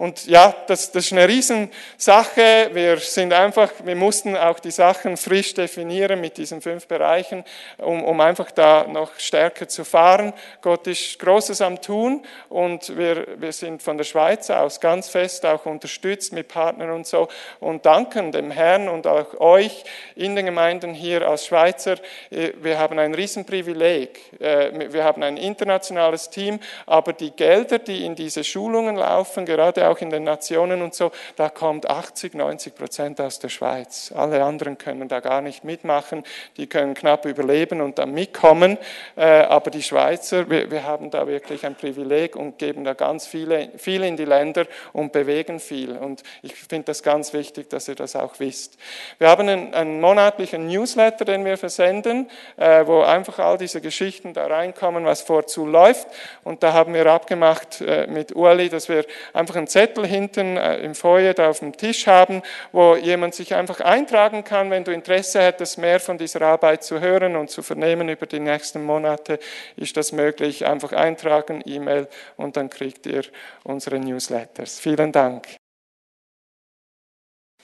Und 0.00 0.24
ja, 0.24 0.54
das, 0.66 0.92
das 0.92 1.04
ist 1.04 1.12
eine 1.12 1.28
Riesensache. 1.28 2.70
Wir 2.72 2.96
sind 2.96 3.34
einfach, 3.34 3.70
wir 3.84 3.94
mussten 3.94 4.34
auch 4.34 4.58
die 4.58 4.70
Sachen 4.70 5.18
frisch 5.18 5.52
definieren 5.52 6.22
mit 6.22 6.38
diesen 6.38 6.62
fünf 6.62 6.86
Bereichen, 6.86 7.44
um, 7.76 8.02
um 8.04 8.18
einfach 8.22 8.50
da 8.50 8.86
noch 8.88 9.10
stärker 9.18 9.68
zu 9.68 9.84
fahren. 9.84 10.32
Gott 10.62 10.86
ist 10.86 11.18
Großes 11.18 11.60
am 11.60 11.82
Tun 11.82 12.24
und 12.48 12.96
wir, 12.96 13.26
wir 13.36 13.52
sind 13.52 13.82
von 13.82 13.98
der 13.98 14.04
Schweiz 14.04 14.48
aus 14.48 14.80
ganz 14.80 15.10
fest 15.10 15.44
auch 15.44 15.66
unterstützt 15.66 16.32
mit 16.32 16.48
Partnern 16.48 16.92
und 16.92 17.06
so 17.06 17.28
und 17.58 17.84
danken 17.84 18.32
dem 18.32 18.50
Herrn 18.50 18.88
und 18.88 19.06
auch 19.06 19.38
euch 19.38 19.84
in 20.14 20.34
den 20.34 20.46
Gemeinden 20.46 20.94
hier 20.94 21.28
als 21.28 21.44
Schweizer. 21.44 21.96
Wir 22.30 22.78
haben 22.78 22.98
ein 22.98 23.12
Riesenprivileg. 23.14 24.40
Äh, 24.40 24.92
wir 24.94 25.04
haben 25.04 25.22
ein 25.22 25.36
internationales 25.36 26.30
Team, 26.30 26.58
aber 26.86 27.12
die 27.12 27.32
Gelder, 27.32 27.78
die 27.78 28.06
in 28.06 28.14
diese 28.14 28.44
Schulungen 28.44 28.96
laufen, 28.96 29.44
gerade 29.44 29.89
auch 29.90 29.98
in 29.98 30.10
den 30.10 30.24
Nationen 30.24 30.82
und 30.82 30.94
so, 30.94 31.10
da 31.36 31.48
kommt 31.48 31.90
80, 31.90 32.34
90 32.34 32.74
Prozent 32.74 33.20
aus 33.20 33.38
der 33.38 33.48
Schweiz. 33.48 34.12
Alle 34.14 34.42
anderen 34.42 34.78
können 34.78 35.08
da 35.08 35.20
gar 35.20 35.40
nicht 35.40 35.64
mitmachen, 35.64 36.24
die 36.56 36.66
können 36.66 36.94
knapp 36.94 37.26
überleben 37.26 37.80
und 37.80 37.98
dann 37.98 38.12
mitkommen, 38.12 38.78
äh, 39.16 39.24
aber 39.24 39.70
die 39.70 39.82
Schweizer, 39.82 40.48
wir, 40.48 40.70
wir 40.70 40.84
haben 40.84 41.10
da 41.10 41.26
wirklich 41.26 41.66
ein 41.66 41.74
Privileg 41.74 42.36
und 42.36 42.58
geben 42.58 42.84
da 42.84 42.94
ganz 42.94 43.26
viele, 43.26 43.70
viel 43.76 44.04
in 44.04 44.16
die 44.16 44.24
Länder 44.24 44.66
und 44.92 45.12
bewegen 45.12 45.60
viel. 45.60 45.96
Und 45.96 46.22
ich 46.42 46.54
finde 46.54 46.84
das 46.84 47.02
ganz 47.02 47.32
wichtig, 47.32 47.68
dass 47.68 47.88
ihr 47.88 47.94
das 47.94 48.16
auch 48.16 48.38
wisst. 48.38 48.78
Wir 49.18 49.28
haben 49.28 49.48
einen, 49.48 49.74
einen 49.74 50.00
monatlichen 50.00 50.68
Newsletter, 50.68 51.24
den 51.24 51.44
wir 51.44 51.58
versenden, 51.58 52.30
äh, 52.56 52.86
wo 52.86 53.02
einfach 53.02 53.38
all 53.38 53.58
diese 53.58 53.80
Geschichten 53.80 54.32
da 54.32 54.46
reinkommen, 54.46 55.04
was 55.04 55.22
vorzu 55.22 55.66
läuft. 55.66 56.06
Und 56.44 56.62
da 56.62 56.72
haben 56.72 56.94
wir 56.94 57.06
abgemacht 57.06 57.80
äh, 57.80 58.06
mit 58.06 58.34
Ueli, 58.34 58.68
dass 58.68 58.88
wir 58.88 59.04
einfach 59.32 59.56
einen 59.56 59.66
Zettel 59.66 59.79
hinten 60.04 60.56
äh, 60.56 60.78
im 60.78 60.94
Feuer 60.94 61.34
da 61.34 61.50
auf 61.50 61.60
dem 61.60 61.76
Tisch 61.76 62.06
haben, 62.06 62.42
wo 62.72 62.96
jemand 62.96 63.34
sich 63.34 63.54
einfach 63.54 63.80
eintragen 63.80 64.44
kann, 64.44 64.70
wenn 64.70 64.84
du 64.84 64.92
Interesse 64.92 65.40
hättest, 65.40 65.78
mehr 65.78 66.00
von 66.00 66.18
dieser 66.18 66.42
Arbeit 66.42 66.84
zu 66.84 67.00
hören 67.00 67.36
und 67.36 67.50
zu 67.50 67.62
vernehmen 67.62 68.08
über 68.08 68.26
die 68.26 68.40
nächsten 68.40 68.82
Monate, 68.82 69.38
ist 69.76 69.96
das 69.96 70.12
möglich. 70.12 70.66
Einfach 70.66 70.92
eintragen, 70.92 71.62
E-Mail 71.64 72.08
und 72.36 72.56
dann 72.56 72.70
kriegt 72.70 73.06
ihr 73.06 73.22
unsere 73.64 73.98
Newsletters. 73.98 74.78
Vielen 74.80 75.12
Dank. 75.12 75.46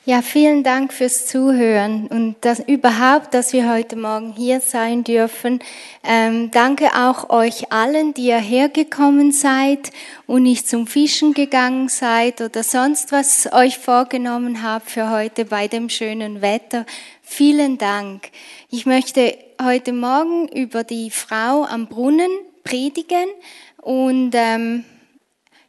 Ja, 0.08 0.22
vielen 0.22 0.62
Dank 0.62 0.92
fürs 0.92 1.26
Zuhören 1.26 2.06
und 2.06 2.36
das, 2.42 2.60
überhaupt, 2.60 3.34
dass 3.34 3.52
wir 3.52 3.68
heute 3.68 3.96
Morgen 3.96 4.32
hier 4.36 4.60
sein 4.60 5.02
dürfen. 5.02 5.58
Ähm, 6.04 6.52
danke 6.52 6.94
auch 6.94 7.28
euch 7.28 7.72
allen, 7.72 8.14
die 8.14 8.26
ihr 8.28 8.38
hergekommen 8.38 9.32
seid 9.32 9.90
und 10.28 10.44
nicht 10.44 10.68
zum 10.68 10.86
Fischen 10.86 11.34
gegangen 11.34 11.88
seid 11.88 12.40
oder 12.40 12.62
sonst 12.62 13.10
was 13.10 13.52
euch 13.52 13.78
vorgenommen 13.78 14.62
habt 14.62 14.92
für 14.92 15.10
heute 15.10 15.44
bei 15.44 15.66
dem 15.66 15.88
schönen 15.88 16.40
Wetter. 16.40 16.86
Vielen 17.20 17.76
Dank. 17.76 18.28
Ich 18.70 18.86
möchte 18.86 19.36
heute 19.60 19.92
Morgen 19.92 20.46
über 20.46 20.84
die 20.84 21.10
Frau 21.10 21.64
am 21.64 21.88
Brunnen 21.88 22.30
predigen 22.62 23.26
und 23.82 24.30
ähm, 24.36 24.84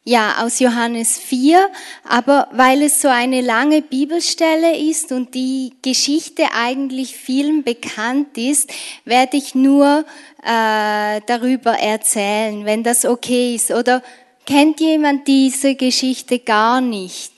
ja, 0.07 0.37
aus 0.41 0.59
Johannes 0.59 1.17
4, 1.17 1.69
aber 2.05 2.47
weil 2.53 2.81
es 2.81 3.01
so 3.01 3.09
eine 3.09 3.41
lange 3.41 3.81
Bibelstelle 3.81 4.77
ist 4.77 5.11
und 5.11 5.33
die 5.33 5.73
Geschichte 5.81 6.45
eigentlich 6.53 7.17
vielen 7.17 7.63
bekannt 7.63 8.37
ist, 8.37 8.71
werde 9.03 9.35
ich 9.35 9.53
nur 9.53 10.05
äh, 10.43 11.19
darüber 11.27 11.73
erzählen, 11.73 12.63
wenn 12.63 12.83
das 12.83 13.03
okay 13.03 13.53
ist. 13.53 13.69
Oder 13.71 14.01
kennt 14.45 14.79
jemand 14.79 15.27
diese 15.27 15.75
Geschichte 15.75 16.39
gar 16.39 16.79
nicht? 16.79 17.33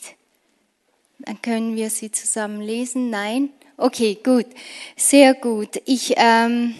Dann 1.17 1.41
können 1.41 1.75
wir 1.75 1.89
sie 1.89 2.11
zusammen 2.11 2.61
lesen. 2.61 3.09
Nein? 3.09 3.49
Okay, 3.77 4.19
gut. 4.23 4.45
Sehr 4.95 5.33
gut. 5.33 5.81
Ich, 5.85 6.13
ähm, 6.17 6.75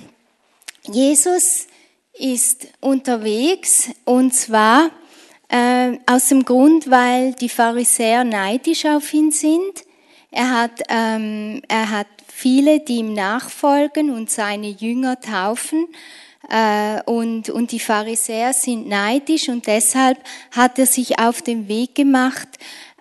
Jesus 0.84 1.66
ist 2.14 2.68
unterwegs 2.80 3.90
und 4.06 4.36
zwar 4.36 4.92
äh, 5.50 5.98
aus 6.06 6.30
dem 6.30 6.46
Grund, 6.46 6.90
weil 6.90 7.34
die 7.34 7.50
Pharisäer 7.50 8.24
neidisch 8.24 8.86
auf 8.86 9.14
ihn 9.14 9.32
sind. 9.32 9.84
Er 10.32 10.52
hat, 10.52 10.84
ähm, 10.90 11.62
er 11.68 11.90
hat 11.90 12.08
viele, 12.28 12.80
die 12.80 12.98
ihm 12.98 13.14
nachfolgen 13.14 14.12
und 14.12 14.30
seine 14.30 14.70
Jünger 14.70 15.20
taufen. 15.20 15.88
Äh, 16.50 17.02
und, 17.04 17.50
und 17.50 17.72
die 17.72 17.80
Pharisäer 17.80 18.54
sind 18.54 18.88
neidisch 18.88 19.50
und 19.50 19.68
deshalb 19.68 20.18
hat 20.52 20.80
er 20.80 20.86
sich 20.86 21.20
auf 21.20 21.42
den 21.42 21.68
Weg 21.68 21.96
gemacht 21.96 22.48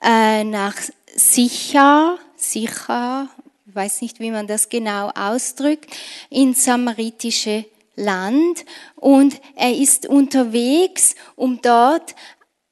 äh, 0.02 0.44
nach 0.44 0.74
Sichar, 1.14 2.18
Sichar, 2.36 3.28
weiß 3.66 4.02
nicht, 4.02 4.20
wie 4.20 4.30
man 4.30 4.46
das 4.46 4.68
genau 4.68 5.10
ausdrückt, 5.10 5.90
ins 6.30 6.64
samaritische 6.64 7.64
Land 7.96 8.64
und 8.96 9.40
er 9.56 9.74
ist 9.74 10.06
unterwegs, 10.06 11.14
um 11.34 11.60
dort 11.62 12.14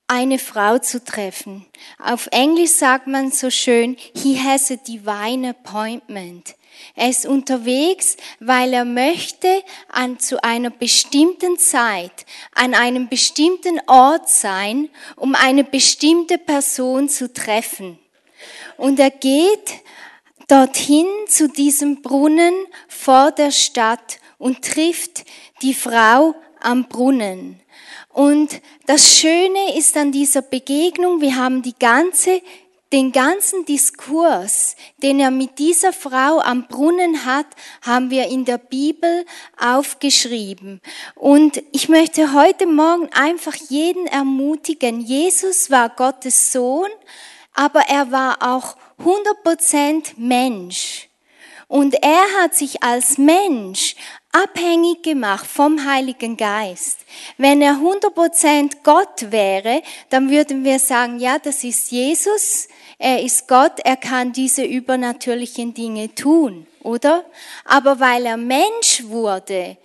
eine 0.08 0.38
Frau 0.38 0.78
zu 0.78 1.04
treffen. 1.04 1.66
Auf 1.98 2.28
Englisch 2.30 2.72
sagt 2.72 3.06
man 3.06 3.32
so 3.32 3.50
schön, 3.50 3.96
he 4.14 4.38
has 4.40 4.70
a 4.70 4.76
divine 4.76 5.50
appointment. 5.50 6.54
Er 6.94 7.08
ist 7.08 7.26
unterwegs, 7.26 8.16
weil 8.38 8.72
er 8.72 8.84
möchte 8.84 9.62
an, 9.88 10.18
zu 10.18 10.42
einer 10.44 10.70
bestimmten 10.70 11.58
Zeit, 11.58 12.26
an 12.54 12.74
einem 12.74 13.08
bestimmten 13.08 13.80
Ort 13.86 14.28
sein, 14.28 14.90
um 15.16 15.34
eine 15.34 15.64
bestimmte 15.64 16.38
Person 16.38 17.08
zu 17.08 17.32
treffen. 17.32 17.98
Und 18.76 19.00
er 19.00 19.10
geht 19.10 19.72
dorthin 20.48 21.06
zu 21.28 21.48
diesem 21.48 22.02
Brunnen 22.02 22.54
vor 22.88 23.32
der 23.32 23.50
Stadt 23.50 24.18
und 24.38 24.62
trifft 24.62 25.24
die 25.62 25.74
Frau 25.74 26.34
am 26.60 26.88
Brunnen. 26.88 27.60
Und 28.16 28.62
das 28.87 29.18
Schöne 29.18 29.76
ist 29.76 29.94
an 29.94 30.11
dieser 30.11 30.40
Begegnung, 30.40 31.20
wir 31.20 31.37
haben 31.37 31.61
die 31.61 31.79
ganze, 31.79 32.40
den 32.90 33.12
ganzen 33.12 33.66
Diskurs, 33.66 34.74
den 35.02 35.20
er 35.20 35.31
mit 35.31 35.59
dieser 35.59 35.92
Frau 35.92 36.40
am 36.40 36.66
Brunnen 36.66 37.26
hat, 37.26 37.44
haben 37.83 38.09
wir 38.09 38.29
in 38.29 38.46
der 38.46 38.57
Bibel 38.57 39.26
aufgeschrieben. 39.62 40.81
Und 41.14 41.62
ich 41.72 41.90
möchte 41.90 42.33
heute 42.33 42.66
Morgen 42.66 43.11
einfach 43.12 43.55
jeden 43.68 44.07
ermutigen. 44.07 45.02
Jesus 45.02 45.70
war 45.70 45.90
Gottes 45.90 46.52
Sohn, 46.52 46.88
aber 47.52 47.81
er 47.81 48.12
war 48.12 48.38
auch 48.40 48.79
100% 48.98 50.14
Mensch. 50.16 51.05
Und 51.68 51.94
er 52.02 52.24
hat 52.40 52.55
sich 52.55 52.83
als 52.83 53.18
Mensch 53.18 53.96
abhängig 54.31 55.02
gemacht 55.02 55.46
vom 55.46 55.85
Heiligen 55.85 56.37
Geist. 56.37 56.98
Wenn 57.38 57.61
er 57.61 57.81
100% 57.81 58.76
Gott 58.85 59.33
wäre, 59.33 59.83
dann 60.11 60.31
würden 60.31 60.64
wir 60.64 60.79
sagen, 60.79 61.18
ja, 61.18 61.38
das 61.38 61.64
ist 61.64 61.90
Jesus, 61.90 62.68
er 62.98 63.22
ist 63.22 63.49
Gott, 63.49 63.80
er 63.84 63.97
kann 63.97 64.32
diese 64.32 64.64
übernatürlichen 64.64 65.74
Dinge 65.74 66.14
tun, 66.14 66.66
oder? 66.82 67.24
Aber 67.64 67.99
weil 67.99 68.26
er 68.26 68.36
Mensch 68.36 69.05
wurde, 69.05 69.76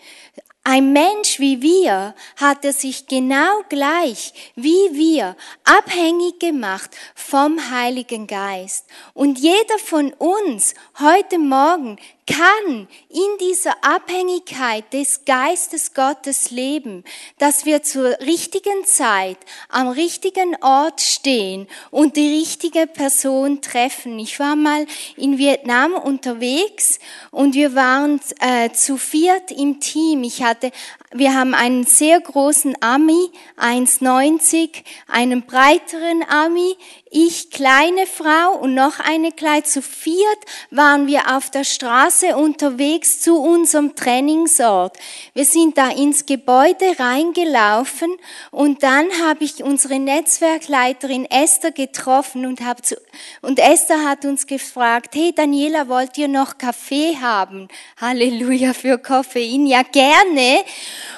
ein 0.64 0.93
Mensch 0.93 1.39
wie 1.39 1.62
wir 1.62 2.14
hat 2.38 2.64
er 2.66 2.74
sich 2.74 3.07
genau 3.07 3.62
gleich 3.70 4.51
wie 4.55 4.89
wir 4.91 5.36
abhängig 5.64 6.39
gemacht 6.39 6.91
vom 7.16 7.72
Heiligen 7.72 8.28
Geist. 8.28 8.86
Und 9.14 9.39
jeder 9.39 9.80
von 9.80 10.14
uns 10.14 10.76
heute 10.99 11.39
Morgen 11.39 11.97
kann 12.32 12.88
in 13.09 13.38
dieser 13.39 13.84
Abhängigkeit 13.84 14.91
des 14.93 15.25
Geistes 15.25 15.93
Gottes 15.93 16.51
leben, 16.51 17.03
dass 17.39 17.65
wir 17.65 17.84
zur 17.84 18.19
richtigen 18.21 18.86
Zeit 18.86 19.38
am 19.69 19.89
richtigen 19.89 20.55
Ort 20.61 21.01
stehen 21.01 21.67
und 21.89 22.15
die 22.15 22.39
richtige 22.39 22.88
Person 22.88 23.61
treffen. 23.61 24.17
Ich 24.19 24.39
war 24.39 24.55
mal 24.55 24.86
in 25.17 25.38
Vietnam 25.38 25.93
unterwegs 25.93 26.99
und 27.32 27.53
wir 27.53 27.75
waren 27.75 28.21
äh, 28.39 28.71
zu 28.71 28.97
viert 28.97 29.51
im 29.51 29.79
Team. 29.79 30.23
Ich 30.23 30.41
hatte, 30.41 30.71
wir 31.14 31.34
haben 31.34 31.53
einen 31.53 31.84
sehr 31.84 32.20
großen 32.20 32.76
Ami, 32.82 33.32
1,90, 33.57 34.84
einen 35.07 35.43
breiteren 35.43 36.24
Ami, 36.30 36.76
ich, 37.14 37.51
kleine 37.51 38.07
Frau 38.07 38.57
und 38.62 38.74
noch 38.74 38.99
eine 38.99 39.34
kleine, 39.34 39.64
zu 39.64 39.82
viert 39.82 40.39
waren 40.70 41.07
wir 41.07 41.36
auf 41.36 41.49
der 41.49 41.66
Straße 41.66 42.38
unterwegs 42.38 43.20
zu 43.20 43.38
unserem 43.38 43.95
Trainingsort. 43.95 44.97
Wir 45.34 45.43
sind 45.43 45.78
da 45.78 45.89
ins 45.89 46.26
Gebäude 46.26 46.97
reingelaufen 46.97 48.16
und 48.49 48.82
dann 48.82 49.07
habe 49.22 49.43
ich 49.43 49.62
unsere 49.62 49.99
Netzwerkleiterin 49.99 51.26
Esther 51.30 51.72
getroffen 51.72 52.45
und, 52.45 52.62
hab 52.62 52.86
zu, 52.86 52.95
und 53.41 53.59
Esther 53.59 54.05
hat 54.05 54.24
uns 54.24 54.47
gefragt, 54.47 55.14
hey 55.14 55.34
Daniela, 55.36 55.89
wollt 55.89 56.18
ihr 56.18 56.30
noch 56.30 56.57
Kaffee 56.57 57.18
haben? 57.22 57.68
Halleluja 57.99 58.74
für 58.74 58.97
Koffein, 58.97 59.68
ja 59.68 59.82
gerne. 59.84 60.64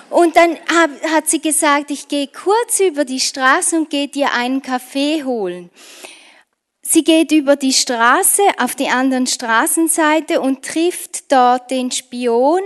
Und 0.09 0.35
dann 0.35 0.57
hat 0.69 1.29
sie 1.29 1.41
gesagt, 1.41 1.91
ich 1.91 2.07
gehe 2.07 2.27
kurz 2.27 2.79
über 2.79 3.05
die 3.05 3.19
Straße 3.19 3.75
und 3.75 3.89
gehe 3.89 4.07
dir 4.07 4.33
einen 4.33 4.61
Kaffee 4.61 5.23
holen. 5.23 5.69
Sie 6.81 7.03
geht 7.03 7.31
über 7.31 7.55
die 7.55 7.73
Straße 7.73 8.41
auf 8.57 8.75
die 8.75 8.89
anderen 8.89 9.25
Straßenseite 9.25 10.41
und 10.41 10.63
trifft 10.65 11.31
dort 11.31 11.71
den 11.71 11.91
Spion, 11.91 12.61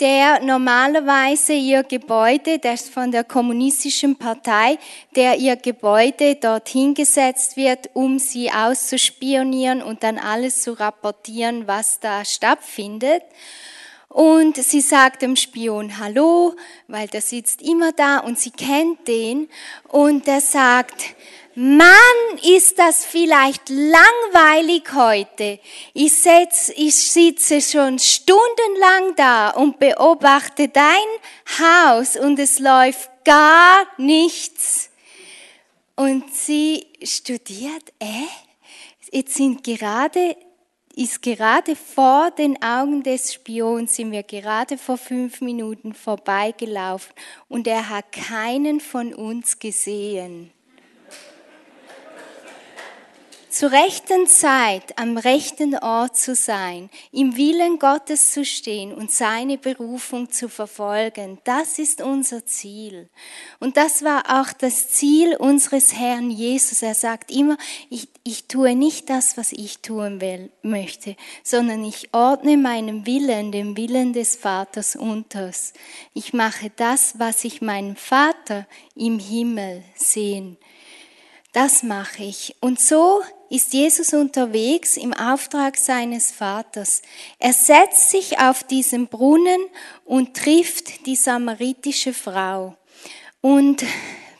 der 0.00 0.40
normalerweise 0.40 1.54
ihr 1.54 1.82
Gebäude, 1.82 2.60
der 2.60 2.74
ist 2.74 2.88
von 2.88 3.10
der 3.10 3.24
kommunistischen 3.24 4.16
Partei, 4.16 4.78
der 5.16 5.38
ihr 5.38 5.56
Gebäude 5.56 6.36
dorthin 6.36 6.94
gesetzt 6.94 7.56
wird, 7.56 7.90
um 7.94 8.20
sie 8.20 8.50
auszuspionieren 8.52 9.82
und 9.82 10.04
dann 10.04 10.18
alles 10.18 10.62
zu 10.62 10.74
rapportieren, 10.74 11.66
was 11.66 11.98
da 11.98 12.24
stattfindet. 12.24 13.22
Und 14.08 14.56
sie 14.56 14.80
sagt 14.80 15.20
dem 15.20 15.36
Spion 15.36 15.98
Hallo, 15.98 16.54
weil 16.86 17.08
der 17.08 17.20
sitzt 17.20 17.60
immer 17.60 17.92
da 17.92 18.18
und 18.18 18.38
sie 18.38 18.50
kennt 18.50 19.06
den. 19.06 19.48
Und 19.88 20.26
er 20.26 20.40
sagt, 20.40 21.14
Mann, 21.54 21.88
ist 22.42 22.78
das 22.78 23.04
vielleicht 23.04 23.68
langweilig 23.68 24.84
heute. 24.94 25.58
Ich, 25.92 26.14
setz, 26.14 26.70
ich 26.74 26.94
sitze 26.94 27.60
schon 27.60 27.98
stundenlang 27.98 29.16
da 29.16 29.50
und 29.50 29.78
beobachte 29.78 30.68
dein 30.68 30.94
Haus 31.58 32.16
und 32.16 32.38
es 32.38 32.60
läuft 32.60 33.10
gar 33.24 33.86
nichts. 33.98 34.88
Und 35.96 36.32
sie 36.32 36.86
studiert, 37.02 37.92
äh, 37.98 38.28
jetzt 39.10 39.34
sind 39.34 39.64
gerade 39.64 40.36
ist 40.98 41.22
gerade 41.22 41.76
vor 41.76 42.32
den 42.32 42.60
Augen 42.60 43.04
des 43.04 43.32
Spions, 43.32 43.94
sind 43.94 44.10
wir 44.10 44.24
gerade 44.24 44.76
vor 44.76 44.98
fünf 44.98 45.40
Minuten 45.40 45.94
vorbeigelaufen 45.94 47.14
und 47.48 47.68
er 47.68 47.88
hat 47.88 48.10
keinen 48.10 48.80
von 48.80 49.14
uns 49.14 49.60
gesehen 49.60 50.50
zur 53.58 53.72
rechten 53.72 54.28
Zeit 54.28 54.96
am 55.00 55.18
rechten 55.18 55.76
Ort 55.76 56.16
zu 56.16 56.36
sein, 56.36 56.90
im 57.10 57.36
Willen 57.36 57.80
Gottes 57.80 58.30
zu 58.30 58.44
stehen 58.44 58.94
und 58.94 59.10
seine 59.10 59.58
Berufung 59.58 60.30
zu 60.30 60.48
verfolgen, 60.48 61.40
das 61.42 61.80
ist 61.80 62.00
unser 62.00 62.46
Ziel. 62.46 63.08
Und 63.58 63.76
das 63.76 64.04
war 64.04 64.40
auch 64.40 64.52
das 64.52 64.90
Ziel 64.90 65.34
unseres 65.34 65.92
Herrn 65.92 66.30
Jesus. 66.30 66.82
Er 66.82 66.94
sagt 66.94 67.32
immer, 67.32 67.56
ich, 67.90 68.06
ich 68.22 68.46
tue 68.46 68.76
nicht 68.76 69.10
das, 69.10 69.36
was 69.36 69.50
ich 69.50 69.78
tun 69.78 70.20
will, 70.20 70.52
möchte, 70.62 71.16
sondern 71.42 71.84
ich 71.84 72.14
ordne 72.14 72.56
meinen 72.56 73.06
Willen, 73.06 73.50
dem 73.50 73.76
Willen 73.76 74.12
des 74.12 74.36
Vaters 74.36 74.94
unters. 74.94 75.72
Ich 76.14 76.32
mache 76.32 76.70
das, 76.76 77.18
was 77.18 77.42
ich 77.42 77.60
meinen 77.60 77.96
Vater 77.96 78.68
im 78.94 79.18
Himmel 79.18 79.82
sehen. 79.96 80.58
Das 81.52 81.82
mache 81.82 82.22
ich. 82.22 82.54
Und 82.60 82.78
so 82.78 83.20
ist 83.50 83.72
Jesus 83.72 84.12
unterwegs 84.12 84.96
im 84.96 85.12
Auftrag 85.12 85.76
seines 85.76 86.30
Vaters. 86.30 87.02
Er 87.38 87.52
setzt 87.52 88.10
sich 88.10 88.38
auf 88.38 88.64
diesen 88.64 89.06
Brunnen 89.06 89.60
und 90.04 90.36
trifft 90.36 91.06
die 91.06 91.16
samaritische 91.16 92.12
Frau. 92.12 92.76
Und 93.40 93.84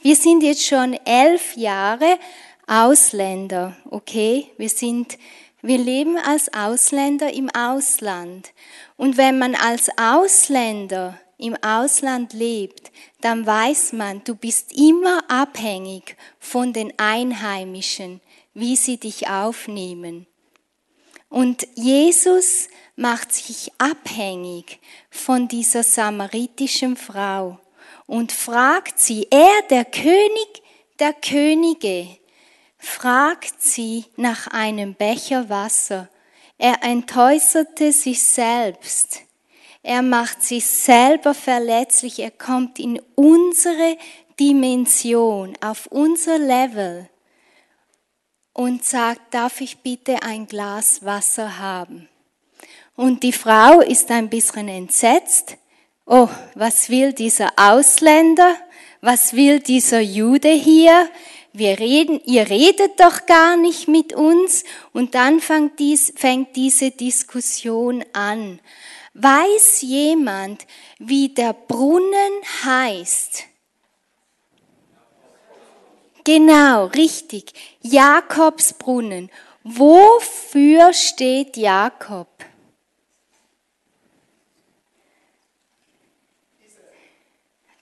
wir 0.02 0.16
sind 0.16 0.42
jetzt 0.42 0.66
schon 0.66 0.94
elf 1.04 1.56
Jahre 1.56 2.18
Ausländer, 2.66 3.76
okay? 3.90 4.50
Wir 4.58 4.68
sind, 4.68 5.16
wir 5.62 5.78
leben 5.78 6.18
als 6.18 6.52
Ausländer 6.52 7.32
im 7.32 7.48
Ausland. 7.50 8.52
Und 8.96 9.16
wenn 9.16 9.38
man 9.38 9.54
als 9.54 9.88
Ausländer 9.96 11.18
im 11.38 11.56
Ausland 11.62 12.32
lebt, 12.32 12.90
dann 13.20 13.46
weiß 13.46 13.92
man, 13.94 14.22
du 14.24 14.34
bist 14.34 14.72
immer 14.72 15.20
abhängig 15.28 16.16
von 16.38 16.72
den 16.72 16.92
Einheimischen 16.98 18.20
wie 18.58 18.76
sie 18.76 18.98
dich 18.98 19.28
aufnehmen. 19.28 20.26
Und 21.28 21.66
Jesus 21.74 22.68
macht 22.96 23.32
sich 23.32 23.70
abhängig 23.78 24.80
von 25.10 25.46
dieser 25.46 25.82
samaritischen 25.82 26.96
Frau 26.96 27.58
und 28.06 28.32
fragt 28.32 28.98
sie, 28.98 29.28
er, 29.30 29.62
der 29.70 29.84
König 29.84 30.62
der 30.98 31.12
Könige, 31.12 32.08
fragt 32.78 33.62
sie 33.62 34.06
nach 34.16 34.48
einem 34.48 34.94
Becher 34.94 35.48
Wasser. 35.48 36.08
Er 36.56 36.82
entäußerte 36.82 37.92
sich 37.92 38.22
selbst. 38.22 39.20
Er 39.82 40.02
macht 40.02 40.42
sich 40.42 40.66
selber 40.66 41.34
verletzlich. 41.34 42.18
Er 42.18 42.32
kommt 42.32 42.78
in 42.80 43.00
unsere 43.14 43.96
Dimension, 44.40 45.56
auf 45.60 45.86
unser 45.86 46.38
Level 46.38 47.08
und 48.58 48.84
sagt, 48.84 49.34
darf 49.34 49.60
ich 49.60 49.78
bitte 49.78 50.24
ein 50.24 50.48
Glas 50.48 51.04
Wasser 51.04 51.60
haben? 51.60 52.08
Und 52.96 53.22
die 53.22 53.32
Frau 53.32 53.80
ist 53.80 54.10
ein 54.10 54.28
bisschen 54.28 54.66
entsetzt. 54.66 55.56
Oh, 56.04 56.28
was 56.56 56.90
will 56.90 57.12
dieser 57.12 57.52
Ausländer? 57.54 58.56
Was 59.00 59.34
will 59.34 59.60
dieser 59.60 60.00
Jude 60.00 60.48
hier? 60.48 61.08
Wir 61.52 61.78
reden, 61.78 62.20
ihr 62.24 62.50
redet 62.50 62.98
doch 62.98 63.26
gar 63.26 63.56
nicht 63.56 63.86
mit 63.86 64.12
uns. 64.12 64.64
Und 64.92 65.14
dann 65.14 65.38
fängt, 65.38 65.78
dies, 65.78 66.12
fängt 66.16 66.56
diese 66.56 66.90
Diskussion 66.90 68.04
an. 68.12 68.58
Weiß 69.14 69.82
jemand, 69.82 70.66
wie 70.98 71.28
der 71.28 71.52
Brunnen 71.52 72.32
heißt? 72.64 73.44
Genau, 76.28 76.84
richtig. 76.88 77.54
Jakobsbrunnen. 77.80 79.30
Wofür 79.64 80.92
steht 80.92 81.56
Jakob? 81.56 82.28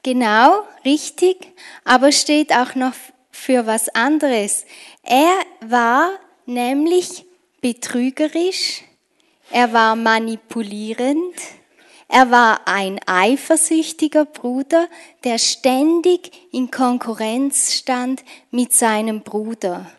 Genau, 0.04 0.62
richtig, 0.84 1.54
aber 1.84 2.12
steht 2.12 2.52
auch 2.52 2.76
noch 2.76 2.94
für 3.32 3.66
was 3.66 3.88
anderes. 3.88 4.64
Er 5.02 5.40
war 5.62 6.12
nämlich 6.44 7.26
betrügerisch, 7.60 8.84
er 9.50 9.72
war 9.72 9.96
manipulierend, 9.96 11.34
er 12.08 12.30
war 12.30 12.68
ein 12.68 13.00
eifersüchtiger 13.06 14.24
Bruder, 14.24 14.88
der 15.24 15.38
ständig 15.38 16.30
in 16.52 16.70
Konkurrenz 16.70 17.72
stand 17.72 18.24
mit 18.50 18.72
seinem 18.72 19.22
Bruder. 19.22 19.90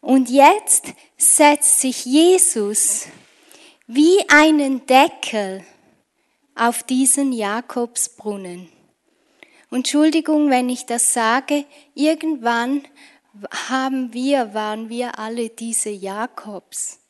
Und 0.00 0.30
jetzt 0.30 0.92
setzt 1.16 1.80
sich 1.80 2.04
Jesus 2.04 3.06
wie 3.86 4.18
einen 4.28 4.86
Deckel 4.86 5.64
auf 6.54 6.82
diesen 6.82 7.32
Jakobsbrunnen. 7.32 8.68
Entschuldigung, 9.70 10.50
wenn 10.50 10.68
ich 10.68 10.86
das 10.86 11.12
sage, 11.12 11.64
irgendwann 11.94 12.84
haben 13.68 14.12
wir, 14.12 14.54
waren 14.54 14.88
wir 14.88 15.18
alle 15.18 15.48
diese 15.48 15.90
Jakobs. 15.90 17.00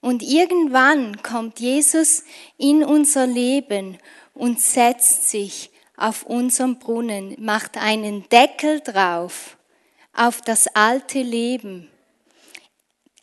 Und 0.00 0.22
irgendwann 0.22 1.22
kommt 1.22 1.60
Jesus 1.60 2.24
in 2.56 2.82
unser 2.82 3.26
Leben 3.26 3.98
und 4.34 4.60
setzt 4.60 5.28
sich 5.28 5.70
auf 5.96 6.22
unserem 6.22 6.78
Brunnen, 6.78 7.36
macht 7.38 7.76
einen 7.76 8.26
Deckel 8.30 8.80
drauf 8.80 9.58
auf 10.12 10.40
das 10.40 10.66
alte 10.68 11.22
Leben, 11.22 11.90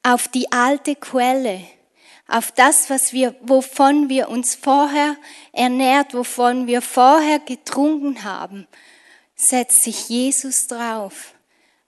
auf 0.04 0.28
die 0.28 0.52
alte 0.52 0.96
Quelle, 0.96 1.62
auf 2.28 2.52
das, 2.52 2.90
was 2.90 3.14
wir, 3.14 3.36
wovon 3.42 4.10
wir 4.10 4.30
uns 4.30 4.56
vorher 4.56 5.16
ernährt, 5.54 6.14
wovon 6.14 6.68
wir 6.68 6.82
vorher 6.82 7.40
getrunken 7.40 8.24
haben, 8.24 8.68
setzt 9.36 9.84
sich 9.84 10.10
Jesus 10.10 10.68
drauf. 10.68 11.34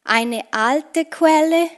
Eine 0.03 0.43
alte 0.51 1.05
Quelle 1.05 1.69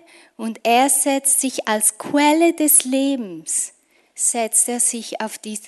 und 0.42 0.62
er 0.64 0.89
setzt 0.89 1.39
sich 1.39 1.68
als 1.68 2.00
Quelle 2.00 2.54
des 2.54 2.84
Lebens, 2.84 3.74
setzt 4.16 4.70
er 4.70 4.80
sich 4.80 5.22
auf 5.22 5.38
die, 5.38 5.60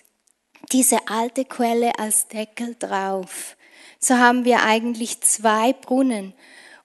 diese 0.71 1.07
alte 1.07 1.45
Quelle 1.45 1.99
als 1.99 2.27
Deckel 2.27 2.75
drauf. 2.79 3.55
So 3.99 4.15
haben 4.17 4.45
wir 4.45 4.63
eigentlich 4.63 5.21
zwei 5.21 5.73
Brunnen. 5.73 6.33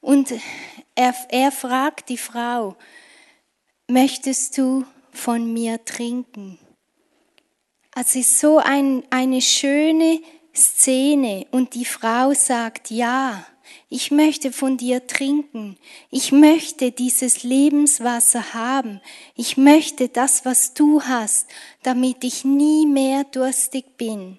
Und 0.02 0.34
er, 0.96 1.14
er 1.30 1.50
fragt 1.50 2.10
die 2.10 2.18
Frau, 2.18 2.76
möchtest 3.86 4.58
du 4.58 4.84
von 5.10 5.50
mir 5.54 5.82
trinken? 5.82 6.58
Also 7.94 8.18
es 8.18 8.26
ist 8.26 8.38
so 8.38 8.58
ein, 8.58 9.02
eine 9.08 9.40
schöne 9.40 10.20
Szene 10.54 11.46
und 11.52 11.72
die 11.72 11.86
Frau 11.86 12.34
sagt 12.34 12.90
ja. 12.90 13.46
Ich 13.90 14.10
möchte 14.10 14.52
von 14.52 14.76
dir 14.76 15.06
trinken. 15.06 15.78
Ich 16.10 16.30
möchte 16.30 16.92
dieses 16.92 17.42
Lebenswasser 17.42 18.52
haben. 18.52 19.00
Ich 19.34 19.56
möchte 19.56 20.08
das, 20.08 20.44
was 20.44 20.74
du 20.74 21.02
hast, 21.02 21.46
damit 21.82 22.22
ich 22.22 22.44
nie 22.44 22.86
mehr 22.86 23.24
durstig 23.24 23.96
bin. 23.96 24.38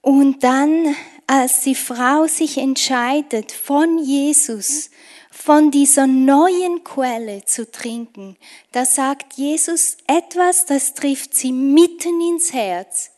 Und 0.00 0.42
dann, 0.42 0.96
als 1.26 1.62
die 1.62 1.74
Frau 1.74 2.26
sich 2.26 2.56
entscheidet, 2.56 3.52
von 3.52 3.98
Jesus, 3.98 4.90
von 5.30 5.70
dieser 5.70 6.06
neuen 6.06 6.82
Quelle 6.82 7.44
zu 7.44 7.70
trinken, 7.70 8.36
da 8.72 8.86
sagt 8.86 9.34
Jesus 9.34 9.98
etwas, 10.06 10.64
das 10.64 10.94
trifft 10.94 11.34
sie 11.34 11.52
mitten 11.52 12.20
ins 12.22 12.54
Herz 12.54 13.10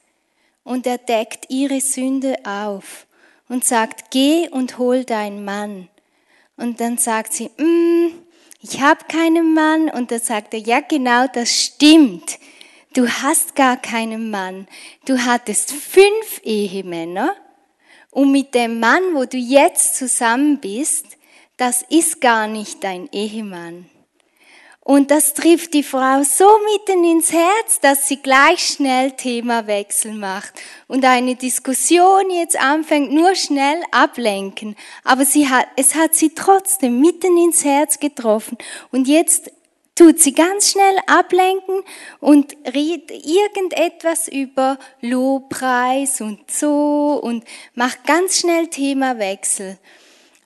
und 0.65 0.87
er 0.87 0.99
deckt 0.99 1.47
ihre 1.49 1.81
Sünde 1.81 2.37
auf 2.45 3.06
und 3.49 3.65
sagt, 3.65 4.11
geh 4.11 4.49
und 4.49 4.79
hol 4.79 5.05
deinen 5.05 5.45
Mann. 5.45 5.89
Und 6.57 6.81
dann 6.81 6.99
sagt 6.99 7.33
sie, 7.33 7.51
mm, 7.57 8.13
ich 8.63 8.81
habe 8.81 9.05
keinen 9.09 9.55
Mann. 9.55 9.89
Und 9.91 10.11
dann 10.11 10.21
sagt 10.21 10.55
er, 10.55 10.61
ja 10.61 10.81
genau, 10.81 11.27
das 11.33 11.51
stimmt. 11.51 12.39
Du 12.95 13.09
hast 13.09 13.55
gar 13.55 13.77
keinen 13.77 14.31
Mann. 14.31 14.67
Du 15.05 15.19
hattest 15.19 15.73
fünf 15.73 16.41
Ehemänner. 16.43 17.35
Und 18.11 18.33
mit 18.33 18.55
dem 18.55 18.81
Mann, 18.81 19.03
wo 19.15 19.27
du 19.27 19.37
jetzt 19.37 19.97
zusammen 19.97 20.59
bist, 20.59 21.05
das 21.59 21.83
ist 21.83 22.21
gar 22.21 22.47
nicht 22.47 22.83
dein 22.83 23.09
Ehemann. 23.13 23.87
Und 24.87 25.11
das 25.11 25.35
trifft 25.35 25.75
die 25.75 25.83
Frau 25.83 26.23
so 26.23 26.47
mitten 26.73 27.03
ins 27.03 27.33
Herz, 27.33 27.81
dass 27.81 28.07
sie 28.07 28.19
gleich 28.19 28.61
schnell 28.61 29.11
Themawechsel 29.11 30.13
macht 30.13 30.53
und 30.87 31.05
eine 31.05 31.35
Diskussion 31.35 32.31
jetzt 32.31 32.57
anfängt, 32.57 33.11
nur 33.11 33.35
schnell 33.35 33.83
ablenken. 33.91 34.77
Aber 35.03 35.25
sie 35.25 35.49
hat, 35.49 35.67
es 35.75 35.97
hat 35.97 36.15
sie 36.15 36.37
trotzdem 36.37 37.01
mitten 37.01 37.37
ins 37.37 37.65
Herz 37.65 37.99
getroffen. 37.99 38.59
Und 38.93 39.09
jetzt 39.09 39.51
tut 39.97 40.21
sie 40.21 40.35
ganz 40.35 40.71
schnell 40.71 40.99
ablenken 41.09 41.83
und 42.21 42.57
redet 42.73 43.11
irgendetwas 43.11 44.29
über 44.29 44.79
Lobpreis 45.01 46.21
und 46.21 46.49
so 46.49 47.19
und 47.21 47.43
macht 47.75 48.05
ganz 48.05 48.39
schnell 48.39 48.69
Themawechsel. 48.69 49.79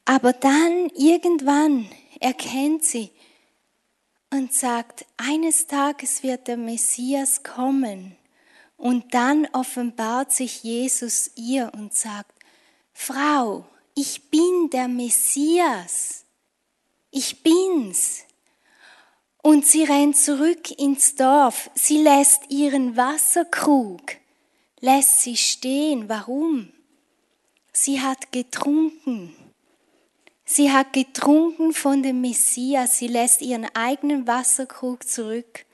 Aber 0.07 0.32
dann 0.32 0.88
irgendwann 0.97 1.91
erkennt 2.20 2.84
sie, 2.84 3.11
und 4.31 4.53
sagt, 4.55 5.05
eines 5.16 5.66
Tages 5.66 6.22
wird 6.22 6.49
der 6.49 6.57
Messias 6.57 7.43
kommen. 7.43 8.16
Und 8.76 9.12
dann 9.12 9.47
offenbart 9.53 10.33
sich 10.33 10.62
Jesus 10.62 11.33
ihr 11.35 11.70
und 11.74 11.93
sagt, 11.93 12.33
Frau, 12.93 13.66
ich 13.95 14.31
bin 14.31 14.70
der 14.72 14.89
Messias. 14.89 16.24
Ich 17.11 17.43
bin's. 17.43 18.24
Und 19.43 19.66
sie 19.66 19.85
rennt 19.85 20.16
zurück 20.16 20.70
ins 20.78 21.14
Dorf. 21.14 21.70
Sie 21.74 21.99
lässt 21.99 22.51
ihren 22.51 22.97
Wasserkrug, 22.97 24.16
lässt 24.81 25.22
sie 25.22 25.37
stehen. 25.37 26.09
Warum? 26.09 26.72
Sie 27.72 28.01
hat 28.01 28.33
getrunken. 28.33 29.35
Sie 30.53 30.73
hat 30.73 30.93
getrunken 30.93 31.73
von 31.73 32.03
dem 32.03 32.23
Messias. 32.23 32.99
Sie 32.99 33.07
lässt 33.07 33.41
ihren 33.41 33.69
eigenen 33.73 34.27
Wasserkrug 34.27 35.09
zurück, 35.09 35.65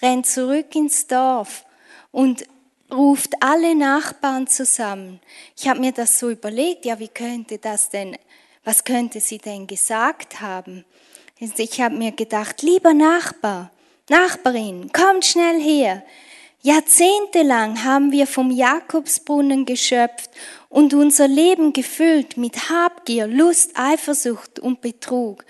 rennt 0.00 0.24
zurück 0.24 0.74
ins 0.74 1.06
Dorf 1.06 1.66
und 2.10 2.46
ruft 2.90 3.34
alle 3.40 3.74
Nachbarn 3.74 4.46
zusammen. 4.46 5.20
Ich 5.58 5.68
habe 5.68 5.80
mir 5.80 5.92
das 5.92 6.18
so 6.18 6.30
überlegt, 6.30 6.86
ja, 6.86 6.98
wie 6.98 7.08
könnte 7.08 7.58
das 7.58 7.90
denn, 7.90 8.16
was 8.64 8.84
könnte 8.84 9.20
sie 9.20 9.36
denn 9.36 9.66
gesagt 9.66 10.40
haben? 10.40 10.86
Ich 11.38 11.82
habe 11.82 11.94
mir 11.94 12.12
gedacht, 12.12 12.62
lieber 12.62 12.94
Nachbar, 12.94 13.72
Nachbarin, 14.08 14.90
kommt 14.90 15.26
schnell 15.26 15.60
her. 15.60 16.02
Jahrzehntelang 16.62 17.84
haben 17.84 18.10
wir 18.10 18.26
vom 18.26 18.50
Jakobsbrunnen 18.50 19.66
geschöpft 19.66 20.30
und 20.74 20.92
unser 20.92 21.28
Leben 21.28 21.72
gefüllt 21.72 22.36
mit 22.36 22.68
Habgier, 22.68 23.28
Lust, 23.28 23.70
Eifersucht 23.76 24.58
und 24.58 24.80
Betrug. 24.80 25.44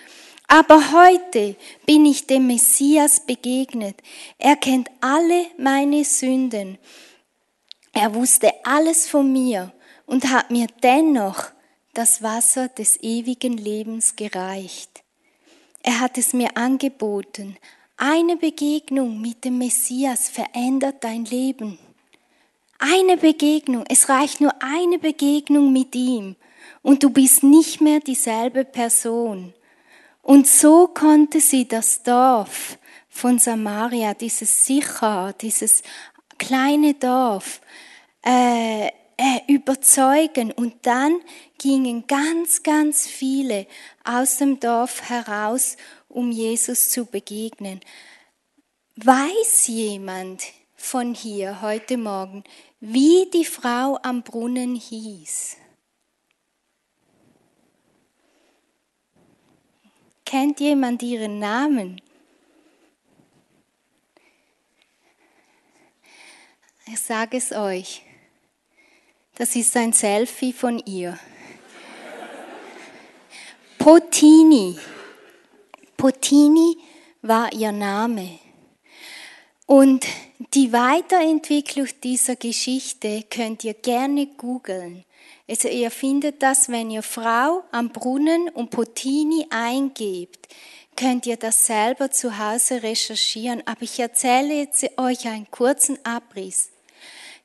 Aber 0.48 0.92
heute 0.92 1.56
bin 1.86 2.04
ich 2.04 2.26
dem 2.26 2.46
Messias 2.46 3.20
begegnet. 3.20 3.96
Er 4.36 4.56
kennt 4.56 4.90
alle 5.00 5.46
meine 5.56 6.04
Sünden. 6.04 6.76
Er 7.94 8.14
wusste 8.14 8.52
alles 8.64 9.08
von 9.08 9.32
mir 9.32 9.72
und 10.04 10.30
hat 10.30 10.50
mir 10.50 10.66
dennoch 10.82 11.46
das 11.94 12.22
Wasser 12.22 12.68
des 12.68 13.02
ewigen 13.02 13.56
Lebens 13.56 14.16
gereicht. 14.16 15.02
Er 15.82 16.00
hat 16.00 16.18
es 16.18 16.34
mir 16.34 16.54
angeboten, 16.54 17.56
eine 17.96 18.36
Begegnung 18.36 19.22
mit 19.22 19.46
dem 19.46 19.56
Messias 19.56 20.28
verändert 20.28 20.96
dein 21.02 21.24
Leben. 21.24 21.78
Eine 22.78 23.16
Begegnung, 23.16 23.84
es 23.88 24.08
reicht 24.08 24.40
nur 24.40 24.52
eine 24.62 24.98
Begegnung 24.98 25.72
mit 25.72 25.94
ihm 25.94 26.36
und 26.82 27.02
du 27.02 27.10
bist 27.10 27.42
nicht 27.42 27.80
mehr 27.80 28.00
dieselbe 28.00 28.64
Person. 28.64 29.54
Und 30.22 30.46
so 30.46 30.88
konnte 30.88 31.40
sie 31.40 31.68
das 31.68 32.02
Dorf 32.02 32.78
von 33.08 33.38
Samaria, 33.38 34.14
dieses 34.14 34.66
Sicher, 34.66 35.34
dieses 35.40 35.82
kleine 36.38 36.94
Dorf, 36.94 37.60
äh, 38.24 38.86
äh, 39.16 39.40
überzeugen. 39.48 40.50
Und 40.52 40.74
dann 40.86 41.20
gingen 41.58 42.06
ganz, 42.06 42.62
ganz 42.62 43.06
viele 43.06 43.66
aus 44.02 44.38
dem 44.38 44.58
Dorf 44.60 45.08
heraus 45.08 45.76
um 46.08 46.30
Jesus 46.30 46.90
zu 46.90 47.06
begegnen. 47.06 47.80
Weiß 48.96 49.66
jemand 49.66 50.44
von 50.76 51.14
hier 51.14 51.62
heute 51.62 51.96
Morgen, 51.96 52.44
wie 52.80 53.30
die 53.32 53.44
Frau 53.44 53.98
am 54.02 54.22
Brunnen 54.22 54.74
hieß? 54.74 55.56
Kennt 60.24 60.60
jemand 60.60 61.02
ihren 61.02 61.38
Namen? 61.38 62.00
Ich 66.86 67.00
sage 67.00 67.36
es 67.36 67.52
euch. 67.52 68.02
Das 69.36 69.56
ist 69.56 69.76
ein 69.76 69.92
Selfie 69.92 70.52
von 70.52 70.78
ihr. 70.86 71.18
Potini. 73.78 74.78
Potini 75.96 76.76
war 77.22 77.52
ihr 77.52 77.72
Name. 77.72 78.38
Und 79.66 80.06
die 80.38 80.72
Weiterentwicklung 80.72 81.88
dieser 82.02 82.34
Geschichte 82.34 83.24
könnt 83.30 83.62
ihr 83.62 83.74
gerne 83.74 84.26
googeln. 84.26 85.04
Also 85.48 85.68
ihr 85.68 85.90
findet 85.90 86.42
das, 86.42 86.68
wenn 86.68 86.90
ihr 86.90 87.02
Frau 87.02 87.62
am 87.70 87.90
Brunnen 87.90 88.48
und 88.48 88.70
Potini 88.70 89.46
eingebt, 89.50 90.48
könnt 90.96 91.26
ihr 91.26 91.36
das 91.36 91.66
selber 91.66 92.10
zu 92.10 92.38
Hause 92.38 92.82
recherchieren, 92.82 93.62
aber 93.66 93.82
ich 93.82 94.00
erzähle 94.00 94.54
jetzt 94.54 94.84
euch 94.98 95.26
einen 95.26 95.50
kurzen 95.50 95.98
Abriss. 96.04 96.70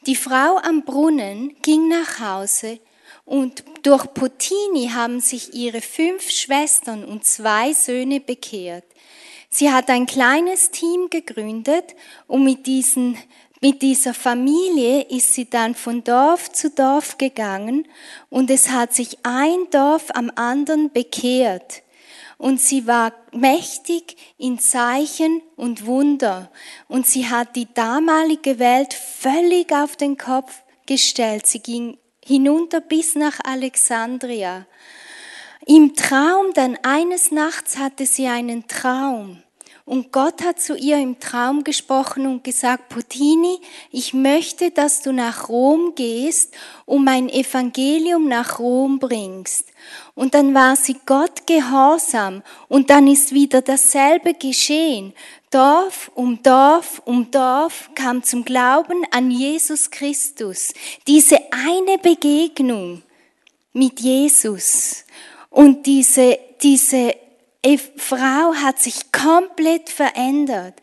Die 0.05 0.15
Frau 0.15 0.57
am 0.57 0.83
Brunnen 0.83 1.55
ging 1.61 1.89
nach 1.89 2.19
Hause 2.19 2.79
und 3.25 3.63
durch 3.83 4.11
Potini 4.13 4.89
haben 4.93 5.19
sich 5.19 5.53
ihre 5.53 5.81
fünf 5.81 6.29
Schwestern 6.31 7.03
und 7.03 7.25
zwei 7.25 7.73
Söhne 7.73 8.19
bekehrt. 8.19 8.85
Sie 9.49 9.71
hat 9.71 9.89
ein 9.89 10.05
kleines 10.05 10.71
Team 10.71 11.09
gegründet 11.09 11.95
und 12.27 12.43
mit 12.43 12.67
diesen 12.67 13.17
mit 13.61 13.81
dieser 13.81 14.13
Familie 14.13 15.01
ist 15.01 15.33
sie 15.33 15.49
dann 15.49 15.75
von 15.75 16.01
Dorf 16.05 16.49
zu 16.49 16.69
Dorf 16.69 17.17
gegangen 17.17 17.85
und 18.29 18.49
es 18.49 18.69
hat 18.69 18.93
sich 18.93 19.17
ein 19.23 19.69
Dorf 19.69 20.05
am 20.13 20.31
anderen 20.35 20.93
bekehrt. 20.93 21.83
Und 22.37 22.61
sie 22.61 22.87
war 22.87 23.11
mächtig 23.33 24.15
in 24.37 24.59
Zeichen 24.59 25.41
und 25.57 25.85
Wunder. 25.85 26.49
Und 26.87 27.05
sie 27.05 27.27
hat 27.27 27.57
die 27.57 27.67
damalige 27.73 28.59
Welt 28.59 28.93
völlig 28.93 29.73
auf 29.73 29.97
den 29.97 30.17
Kopf 30.17 30.63
gestellt. 30.85 31.47
Sie 31.47 31.59
ging 31.59 31.97
hinunter 32.23 32.79
bis 32.79 33.15
nach 33.15 33.41
Alexandria. 33.43 34.65
Im 35.71 35.93
Traum, 35.93 36.51
dann 36.55 36.79
eines 36.81 37.29
Nachts 37.29 37.77
hatte 37.77 38.07
sie 38.07 38.25
einen 38.25 38.67
Traum. 38.67 39.43
Und 39.85 40.11
Gott 40.11 40.43
hat 40.43 40.59
zu 40.59 40.75
ihr 40.75 40.97
im 40.97 41.19
Traum 41.19 41.63
gesprochen 41.63 42.25
und 42.25 42.43
gesagt, 42.43 42.89
Potini, 42.89 43.59
ich 43.91 44.15
möchte, 44.15 44.71
dass 44.71 45.03
du 45.03 45.11
nach 45.11 45.47
Rom 45.47 45.93
gehst 45.93 46.55
und 46.87 47.03
mein 47.03 47.29
Evangelium 47.29 48.27
nach 48.27 48.57
Rom 48.57 48.97
bringst. 48.97 49.65
Und 50.15 50.33
dann 50.33 50.55
war 50.55 50.75
sie 50.75 50.95
Gott 51.05 51.45
gehorsam 51.45 52.41
und 52.67 52.89
dann 52.89 53.05
ist 53.05 53.31
wieder 53.31 53.61
dasselbe 53.61 54.33
geschehen. 54.33 55.13
Dorf 55.51 56.09
um 56.15 56.41
Dorf 56.41 56.99
um 57.05 57.29
Dorf 57.29 57.91
kam 57.93 58.23
zum 58.23 58.43
Glauben 58.43 59.05
an 59.11 59.29
Jesus 59.29 59.91
Christus. 59.91 60.73
Diese 61.05 61.37
eine 61.51 61.99
Begegnung 61.99 63.03
mit 63.71 63.99
Jesus 63.99 65.05
und 65.49 65.85
diese, 65.85 66.37
diese 66.61 67.15
Frau 67.97 68.53
hat 68.55 68.79
sich 68.79 69.11
komplett 69.11 69.89
verändert. 69.89 70.75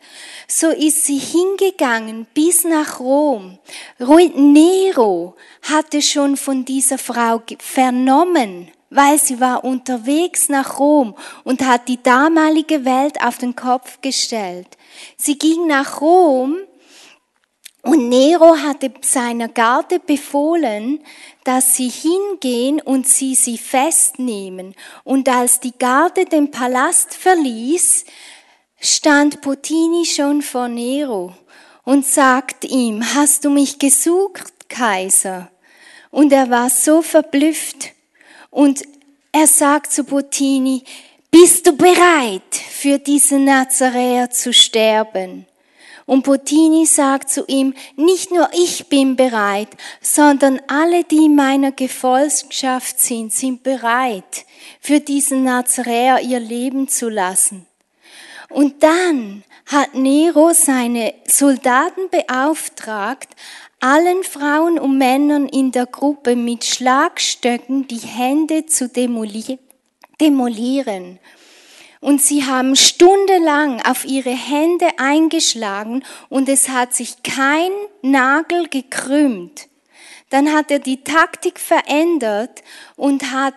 So 0.47 0.69
ist 0.69 1.05
sie 1.05 1.17
hingegangen 1.17 2.27
bis 2.33 2.63
nach 2.63 2.99
Rom. 2.99 3.57
Nero 3.99 5.35
hatte 5.63 6.01
schon 6.01 6.37
von 6.37 6.65
dieser 6.65 6.99
Frau 6.99 7.41
vernommen, 7.57 8.69
weil 8.91 9.19
sie 9.19 9.39
war 9.39 9.63
unterwegs 9.63 10.49
nach 10.49 10.77
Rom 10.77 11.15
und 11.43 11.65
hat 11.65 11.87
die 11.87 12.01
damalige 12.01 12.85
Welt 12.85 13.21
auf 13.23 13.39
den 13.39 13.55
Kopf 13.55 13.99
gestellt. 14.01 14.77
Sie 15.17 15.37
ging 15.39 15.65
nach 15.65 15.99
Om 15.99 16.57
und 17.83 18.09
Nero 18.09 18.57
hatte 18.57 18.91
seiner 19.01 19.47
Garde 19.47 19.99
befohlen, 19.99 20.99
dass 21.43 21.75
sie 21.75 21.89
hingehen 21.89 22.81
und 22.81 23.07
sie 23.07 23.35
sie 23.35 23.57
festnehmen. 23.57 24.75
Und 25.03 25.29
als 25.29 25.59
die 25.59 25.77
Garde 25.77 26.25
den 26.25 26.51
Palast 26.51 27.13
verließ, 27.13 28.05
stand 28.79 29.41
Potini 29.41 30.05
schon 30.05 30.41
vor 30.41 30.67
Nero 30.67 31.33
und 31.83 32.05
sagt 32.05 32.65
ihm, 32.65 33.03
hast 33.15 33.45
du 33.45 33.49
mich 33.49 33.79
gesucht, 33.79 34.69
Kaiser? 34.69 35.49
Und 36.11 36.33
er 36.33 36.49
war 36.49 36.69
so 36.69 37.01
verblüfft 37.01 37.93
und 38.49 38.83
er 39.31 39.47
sagt 39.47 39.93
zu 39.93 40.03
Potini, 40.03 40.83
bist 41.31 41.67
du 41.67 41.73
bereit, 41.73 42.55
für 42.55 42.97
diesen 42.97 43.45
Nazaräer 43.45 44.29
zu 44.29 44.51
sterben? 44.51 45.45
Und 46.07 46.23
Bottini 46.23 46.85
sagt 46.85 47.29
zu 47.29 47.43
ihm, 47.47 47.73
nicht 47.97 48.31
nur 48.31 48.49
ich 48.53 48.87
bin 48.87 49.17
bereit, 49.17 49.67
sondern 50.01 50.61
alle, 50.67 51.03
die 51.03 51.25
in 51.25 51.35
meiner 51.35 51.73
Gefolgschaft 51.73 52.99
sind, 53.01 53.33
sind 53.33 53.61
bereit, 53.61 54.45
für 54.79 55.01
diesen 55.01 55.43
Nazaräer 55.43 56.21
ihr 56.21 56.39
Leben 56.39 56.87
zu 56.87 57.09
lassen. 57.09 57.67
Und 58.49 58.83
dann 58.83 59.43
hat 59.65 59.95
Nero 59.95 60.53
seine 60.53 61.13
Soldaten 61.25 62.09
beauftragt, 62.09 63.27
allen 63.81 64.23
Frauen 64.23 64.79
und 64.79 64.97
Männern 64.97 65.49
in 65.49 65.73
der 65.73 65.87
Gruppe 65.87 66.37
mit 66.37 66.63
Schlagstöcken 66.63 67.85
die 67.89 67.99
Hände 67.99 68.65
zu 68.65 68.87
demolieren. 68.87 69.59
Und 72.07 72.21
sie 72.21 72.45
haben 72.45 72.77
stundenlang 72.77 73.81
auf 73.85 74.05
ihre 74.05 74.29
Hände 74.29 74.87
eingeschlagen 74.97 76.05
und 76.29 76.47
es 76.47 76.69
hat 76.69 76.93
sich 76.93 77.21
kein 77.21 77.69
Nagel 78.01 78.69
gekrümmt. 78.69 79.67
Dann 80.29 80.53
hat 80.53 80.71
er 80.71 80.79
die 80.79 81.03
Taktik 81.03 81.59
verändert 81.59 82.63
und 82.95 83.33
hat 83.33 83.55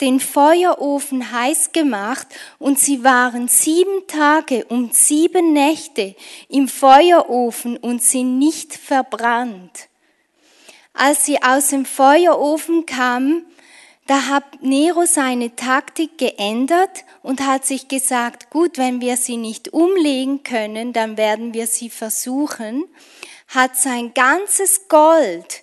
den 0.00 0.18
Feuerofen 0.18 1.30
heiß 1.30 1.72
gemacht 1.72 2.26
und 2.58 2.78
sie 2.78 3.04
waren 3.04 3.48
sieben 3.48 4.06
Tage 4.06 4.64
und 4.64 4.94
sieben 4.94 5.52
Nächte 5.52 6.14
im 6.48 6.68
Feuerofen 6.68 7.76
und 7.76 8.02
sind 8.02 8.38
nicht 8.38 8.72
verbrannt. 8.72 9.90
Als 10.94 11.26
sie 11.26 11.42
aus 11.42 11.68
dem 11.68 11.84
Feuerofen 11.84 12.86
kamen, 12.86 13.44
da 14.06 14.26
hat 14.28 14.62
Nero 14.62 15.04
seine 15.04 15.54
Taktik 15.54 16.16
geändert 16.16 17.04
und 17.24 17.40
hat 17.40 17.64
sich 17.64 17.88
gesagt, 17.88 18.50
gut, 18.50 18.76
wenn 18.76 19.00
wir 19.00 19.16
sie 19.16 19.38
nicht 19.38 19.72
umlegen 19.72 20.42
können, 20.42 20.92
dann 20.92 21.16
werden 21.16 21.54
wir 21.54 21.66
sie 21.66 21.88
versuchen, 21.88 22.84
hat 23.48 23.78
sein 23.78 24.12
ganzes 24.12 24.88
Gold, 24.88 25.62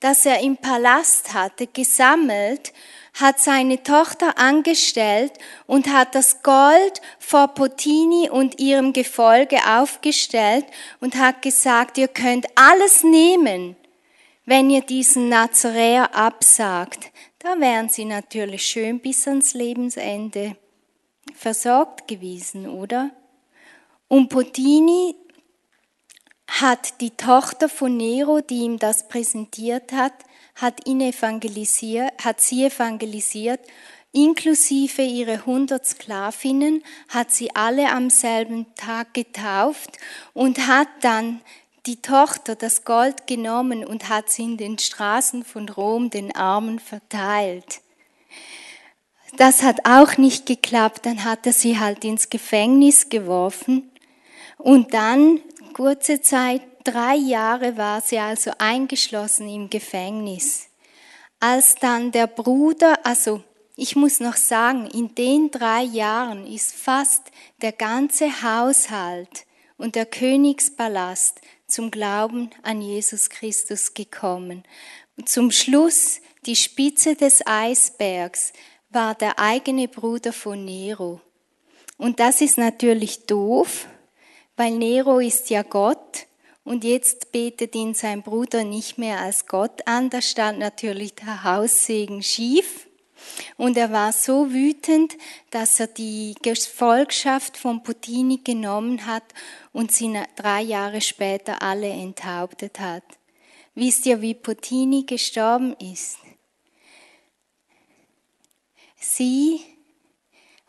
das 0.00 0.24
er 0.24 0.40
im 0.40 0.56
Palast 0.56 1.34
hatte, 1.34 1.66
gesammelt, 1.66 2.72
hat 3.12 3.38
seine 3.40 3.82
Tochter 3.82 4.38
angestellt 4.38 5.32
und 5.66 5.92
hat 5.92 6.14
das 6.14 6.42
Gold 6.42 7.02
vor 7.18 7.48
Potini 7.48 8.30
und 8.30 8.58
ihrem 8.58 8.94
Gefolge 8.94 9.58
aufgestellt 9.68 10.64
und 11.00 11.16
hat 11.16 11.42
gesagt, 11.42 11.98
ihr 11.98 12.08
könnt 12.08 12.46
alles 12.54 13.04
nehmen, 13.04 13.76
wenn 14.46 14.70
ihr 14.70 14.80
diesen 14.80 15.28
Nazaräer 15.28 16.14
absagt. 16.14 17.12
Da 17.38 17.60
wären 17.60 17.90
sie 17.90 18.06
natürlich 18.06 18.64
schön 18.64 18.98
bis 18.98 19.28
ans 19.28 19.52
Lebensende 19.52 20.56
versorgt 21.42 22.06
gewesen, 22.06 22.68
oder? 22.68 23.10
Und 24.06 24.28
Potini 24.28 25.16
hat 26.46 27.00
die 27.00 27.10
Tochter 27.10 27.68
von 27.68 27.96
Nero, 27.96 28.40
die 28.40 28.60
ihm 28.60 28.78
das 28.78 29.08
präsentiert 29.08 29.92
hat, 29.92 30.12
hat 30.54 30.86
ihn 30.86 31.00
evangelisiert, 31.00 32.12
hat 32.22 32.40
sie 32.40 32.66
evangelisiert, 32.66 33.60
inklusive 34.12 35.02
ihre 35.02 35.32
100 35.32 35.84
Sklavinnen, 35.84 36.84
hat 37.08 37.32
sie 37.32 37.54
alle 37.56 37.90
am 37.90 38.08
selben 38.08 38.72
Tag 38.76 39.12
getauft 39.12 39.98
und 40.34 40.68
hat 40.68 40.88
dann 41.00 41.40
die 41.86 42.00
Tochter 42.00 42.54
das 42.54 42.84
Gold 42.84 43.26
genommen 43.26 43.84
und 43.84 44.08
hat 44.08 44.30
sie 44.30 44.44
in 44.44 44.56
den 44.58 44.78
Straßen 44.78 45.44
von 45.44 45.68
Rom 45.68 46.10
den 46.10 46.36
Armen 46.36 46.78
verteilt. 46.78 47.80
Das 49.36 49.62
hat 49.62 49.86
auch 49.86 50.18
nicht 50.18 50.46
geklappt, 50.46 51.06
dann 51.06 51.24
hat 51.24 51.46
er 51.46 51.52
sie 51.52 51.78
halt 51.78 52.04
ins 52.04 52.28
Gefängnis 52.28 53.08
geworfen 53.08 53.90
und 54.58 54.94
dann, 54.94 55.40
kurze 55.72 56.20
Zeit, 56.20 56.62
drei 56.84 57.16
Jahre 57.16 57.76
war 57.76 58.00
sie 58.00 58.18
also 58.18 58.52
eingeschlossen 58.58 59.48
im 59.48 59.70
Gefängnis. 59.70 60.68
Als 61.40 61.76
dann 61.76 62.12
der 62.12 62.26
Bruder, 62.26 63.04
also 63.04 63.42
ich 63.74 63.96
muss 63.96 64.20
noch 64.20 64.36
sagen, 64.36 64.86
in 64.86 65.14
den 65.14 65.50
drei 65.50 65.82
Jahren 65.82 66.46
ist 66.46 66.74
fast 66.74 67.22
der 67.62 67.72
ganze 67.72 68.42
Haushalt 68.42 69.46
und 69.78 69.96
der 69.96 70.06
Königspalast 70.06 71.40
zum 71.66 71.90
Glauben 71.90 72.50
an 72.62 72.82
Jesus 72.82 73.30
Christus 73.30 73.94
gekommen. 73.94 74.62
Und 75.16 75.28
zum 75.28 75.50
Schluss, 75.50 76.20
die 76.44 76.54
Spitze 76.54 77.16
des 77.16 77.46
Eisbergs, 77.46 78.52
war 78.94 79.14
der 79.14 79.38
eigene 79.38 79.88
Bruder 79.88 80.32
von 80.32 80.64
Nero. 80.64 81.20
Und 81.96 82.20
das 82.20 82.40
ist 82.40 82.58
natürlich 82.58 83.26
doof, 83.26 83.86
weil 84.56 84.72
Nero 84.72 85.18
ist 85.18 85.50
ja 85.50 85.62
Gott 85.62 86.26
und 86.64 86.84
jetzt 86.84 87.32
betet 87.32 87.74
ihn 87.74 87.94
sein 87.94 88.22
Bruder 88.22 88.64
nicht 88.64 88.98
mehr 88.98 89.20
als 89.20 89.46
Gott 89.46 89.86
an. 89.86 90.10
Da 90.10 90.20
stand 90.20 90.58
natürlich 90.58 91.14
der 91.14 91.44
Haussegen 91.44 92.22
schief. 92.22 92.88
Und 93.56 93.76
er 93.76 93.92
war 93.92 94.12
so 94.12 94.52
wütend, 94.52 95.16
dass 95.50 95.78
er 95.78 95.86
die 95.86 96.34
Gefolgschaft 96.42 97.56
von 97.56 97.82
Putini 97.82 98.38
genommen 98.38 99.06
hat 99.06 99.22
und 99.72 99.92
sie 99.92 100.12
drei 100.34 100.62
Jahre 100.62 101.00
später 101.00 101.62
alle 101.62 101.88
enthauptet 101.88 102.80
hat. 102.80 103.04
Wisst 103.74 104.06
ihr, 104.06 104.20
wie 104.20 104.34
Putini 104.34 105.04
gestorben 105.04 105.74
ist? 105.78 106.18
Sie 109.04 109.60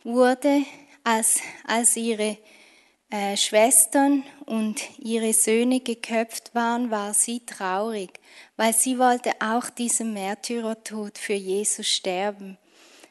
wurde 0.02 0.64
als, 1.04 1.38
als 1.64 1.96
ihre 1.96 2.36
äh, 3.08 3.36
Schwestern 3.36 4.24
und 4.44 4.80
ihre 4.98 5.32
Söhne 5.32 5.78
geköpft 5.78 6.52
waren, 6.52 6.90
war 6.90 7.14
sie 7.14 7.46
traurig, 7.46 8.10
weil 8.56 8.74
sie 8.74 8.98
wollte 8.98 9.30
auch 9.38 9.70
diesen 9.70 10.12
Märtyrertod 10.14 11.16
für 11.16 11.34
Jesus 11.34 11.86
sterben. 11.86 12.58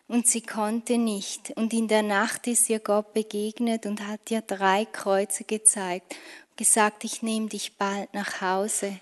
Und 0.10 0.28
sie 0.28 0.42
konnte 0.42 0.98
nicht. 0.98 1.52
Und 1.56 1.72
in 1.72 1.88
der 1.88 2.04
Nacht 2.04 2.46
ist 2.48 2.70
ihr 2.70 2.80
Gott 2.80 3.14
begegnet 3.14 3.86
und 3.86 4.06
hat 4.06 4.30
ihr 4.30 4.42
drei 4.42 4.84
Kreuze 4.84 5.46
gezeigt, 5.46 6.18
gesagt, 6.58 7.06
ich 7.06 7.24
nehme 7.24 7.48
dich 7.48 7.78
bald 7.78 8.14
nach 8.14 8.42
Hause. 8.42 9.00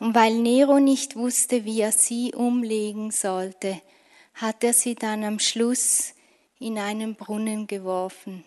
Und 0.00 0.16
weil 0.16 0.34
Nero 0.34 0.80
nicht 0.80 1.14
wusste, 1.14 1.64
wie 1.64 1.82
er 1.82 1.92
sie 1.92 2.34
umlegen 2.34 3.12
sollte, 3.12 3.80
hat 4.36 4.62
er 4.62 4.72
sie 4.72 4.94
dann 4.94 5.24
am 5.24 5.38
Schluss 5.38 6.14
in 6.58 6.78
einen 6.78 7.14
Brunnen 7.14 7.66
geworfen. 7.66 8.44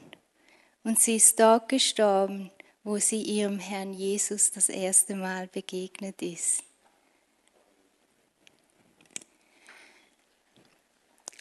Und 0.83 0.99
sie 0.99 1.15
ist 1.15 1.39
dort 1.39 1.67
gestorben, 1.69 2.51
wo 2.83 2.97
sie 2.97 3.21
ihrem 3.21 3.59
Herrn 3.59 3.93
Jesus 3.93 4.51
das 4.51 4.69
erste 4.69 5.15
Mal 5.15 5.47
begegnet 5.47 6.21
ist. 6.21 6.63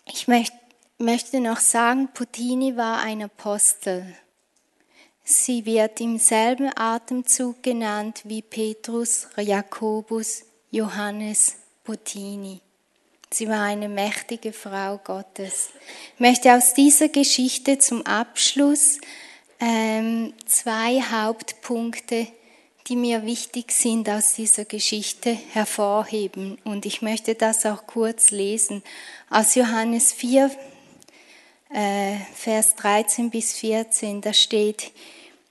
Ich 0.07 0.27
möchte 0.27 1.41
noch 1.41 1.61
sagen, 1.61 2.09
Putini 2.13 2.77
war 2.77 3.01
ein 3.01 3.23
Apostel. 3.23 4.17
Sie 5.23 5.67
wird 5.67 6.01
im 6.01 6.19
selben 6.19 6.71
Atemzug 6.75 7.63
genannt 7.63 8.23
wie 8.25 8.41
Petrus, 8.41 9.29
Jakobus, 9.37 10.45
Johannes, 10.71 11.57
Putini. 11.85 12.63
Sie 13.31 13.47
war 13.49 13.63
eine 13.63 13.89
mächtige 13.89 14.55
Frau 14.55 14.99
Gottes. 14.99 15.69
Ich 16.15 16.21
möchte 16.21 16.55
aus 16.55 16.73
dieser 16.73 17.09
Geschichte 17.09 17.79
zum 17.79 18.07
Abschluss 18.07 18.99
ähm, 19.61 20.33
zwei 20.47 21.03
Hauptpunkte, 21.03 22.27
die 22.87 22.97
mir 22.97 23.27
wichtig 23.27 23.73
sind, 23.73 24.09
aus 24.09 24.33
dieser 24.33 24.65
Geschichte 24.65 25.37
hervorheben. 25.53 26.57
Und 26.65 26.87
ich 26.87 27.03
möchte 27.03 27.35
das 27.35 27.67
auch 27.67 27.87
kurz 27.87 28.31
lesen. 28.31 28.83
Aus 29.29 29.55
Johannes 29.55 30.15
4, 30.15 30.51
äh, 31.75 32.15
Vers 32.35 32.77
13 32.77 33.29
bis 33.29 33.53
14, 33.53 34.23
da 34.23 34.33
steht, 34.33 34.91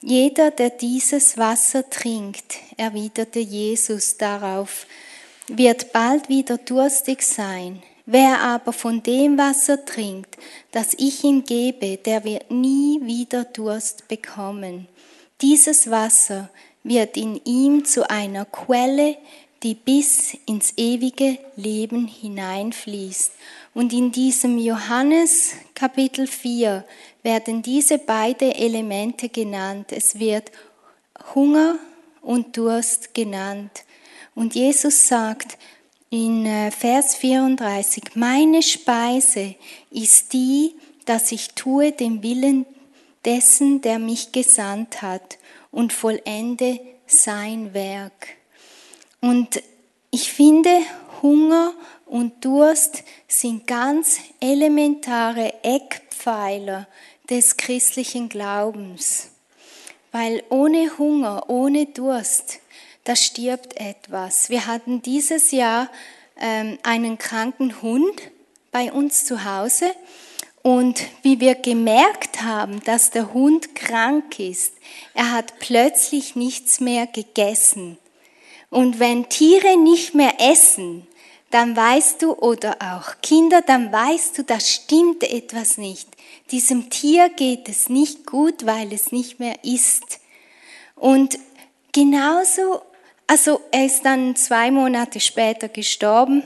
jeder, 0.01 0.49
der 0.49 0.71
dieses 0.71 1.37
Wasser 1.37 1.87
trinkt, 1.89 2.55
erwiderte 2.77 3.39
Jesus 3.39 4.17
darauf, 4.17 4.87
wird 5.47 5.93
bald 5.93 6.29
wieder 6.29 6.57
durstig 6.57 7.21
sein. 7.21 7.81
Wer 8.05 8.39
aber 8.41 8.71
von 8.71 9.03
dem 9.03 9.37
Wasser 9.37 9.83
trinkt, 9.83 10.37
das 10.71 10.93
ich 10.97 11.23
ihm 11.23 11.43
gebe, 11.43 11.97
der 11.97 12.23
wird 12.23 12.51
nie 12.51 12.99
wieder 13.03 13.43
Durst 13.43 14.07
bekommen. 14.07 14.87
Dieses 15.41 15.91
Wasser 15.91 16.49
wird 16.83 17.17
in 17.17 17.41
ihm 17.43 17.83
zu 17.83 18.09
einer 18.09 18.45
Quelle, 18.45 19.17
die 19.63 19.75
bis 19.75 20.37
ins 20.45 20.73
ewige 20.77 21.37
Leben 21.55 22.07
hineinfließt. 22.07 23.33
Und 23.73 23.91
in 23.91 24.11
diesem 24.11 24.57
Johannes 24.57 25.53
Kapitel 25.75 26.27
4 26.27 26.85
werden 27.23 27.61
diese 27.61 27.97
beiden 27.97 28.51
Elemente 28.51 29.29
genannt. 29.29 29.91
Es 29.91 30.19
wird 30.19 30.51
Hunger 31.35 31.75
und 32.21 32.55
Durst 32.55 33.13
genannt. 33.13 33.83
Und 34.37 34.53
Jesus 34.53 35.07
sagt 35.07 35.57
in 36.11 36.45
äh, 36.45 36.69
Vers 36.69 37.15
34, 37.15 38.03
meine 38.13 38.61
Speise 38.61 39.55
ist 39.89 40.31
die, 40.31 40.75
dass 41.05 41.31
ich 41.31 41.55
tue 41.55 41.91
den 41.91 42.21
Willen 42.21 42.67
dessen, 43.25 43.81
der 43.81 43.97
mich 43.97 44.31
gesandt 44.33 45.01
hat 45.01 45.39
und 45.71 45.91
vollende 45.91 46.79
sein 47.07 47.73
Werk. 47.73 48.27
Und 49.21 49.63
ich 50.11 50.31
finde, 50.31 50.81
Hunger 51.23 51.73
und 52.05 52.45
Durst 52.45 53.05
sind 53.27 53.65
ganz 53.65 54.19
elementare 54.39 55.51
Eckpfeiler 55.63 56.87
des 57.27 57.57
christlichen 57.57 58.29
Glaubens. 58.29 59.31
Weil 60.11 60.43
ohne 60.49 60.95
Hunger, 60.99 61.49
ohne 61.49 61.87
Durst, 61.87 62.59
da 63.07 63.15
stirbt 63.15 63.77
etwas. 63.77 64.49
Wir 64.49 64.67
hatten 64.67 65.01
dieses 65.01 65.51
Jahr 65.51 65.89
ähm, 66.39 66.77
einen 66.83 67.17
kranken 67.17 67.81
Hund 67.81 68.21
bei 68.71 68.91
uns 68.91 69.25
zu 69.25 69.45
Hause 69.45 69.93
und 70.61 71.01
wie 71.21 71.39
wir 71.39 71.55
gemerkt 71.55 72.41
haben, 72.43 72.83
dass 72.83 73.11
der 73.11 73.33
Hund 73.33 73.75
krank 73.75 74.37
ist, 74.39 74.73
er 75.13 75.31
hat 75.31 75.59
plötzlich 75.59 76.35
nichts 76.35 76.81
mehr 76.81 77.07
gegessen. 77.07 77.97
Und 78.69 78.99
wenn 78.99 79.29
Tiere 79.29 79.77
nicht 79.77 80.13
mehr 80.13 80.33
essen, 80.39 81.07
dann 81.49 81.77
weißt 81.77 82.21
du, 82.21 82.33
oder 82.33 82.75
auch 82.81 83.21
Kinder, 83.21 83.61
dann 83.61 83.93
weißt 83.93 84.37
du, 84.37 84.43
da 84.43 84.59
stimmt 84.59 85.23
etwas 85.23 85.77
nicht. 85.77 86.09
Diesem 86.51 86.89
Tier 86.89 87.29
geht 87.29 87.69
es 87.69 87.87
nicht 87.87 88.25
gut, 88.25 88.65
weil 88.65 88.91
es 88.91 89.13
nicht 89.13 89.39
mehr 89.39 89.63
isst. 89.63 90.19
Und 90.95 91.39
genauso, 91.93 92.81
also 93.27 93.61
er 93.71 93.85
ist 93.85 94.03
dann 94.03 94.35
zwei 94.37 94.71
Monate 94.71 95.19
später 95.19 95.67
gestorben, 95.67 96.43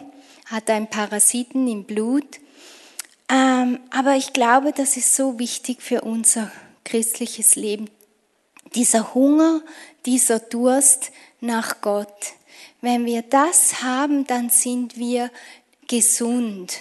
hat 0.47 0.69
einen 0.69 0.87
Parasiten 0.87 1.67
im 1.67 1.83
Blut. 1.83 2.39
Ähm, 3.29 3.79
aber 3.91 4.15
ich 4.15 4.33
glaube, 4.33 4.73
das 4.73 4.97
ist 4.97 5.15
so 5.15 5.39
wichtig 5.39 5.81
für 5.81 6.01
unser 6.01 6.51
christliches 6.83 7.55
Leben. 7.55 7.89
Dieser 8.73 9.13
Hunger, 9.13 9.61
dieser 10.05 10.39
Durst 10.39 11.11
nach 11.39 11.81
Gott. 11.81 12.33
Wenn 12.81 13.05
wir 13.05 13.21
das 13.21 13.83
haben, 13.83 14.25
dann 14.25 14.49
sind 14.49 14.97
wir 14.97 15.29
gesund. 15.87 16.79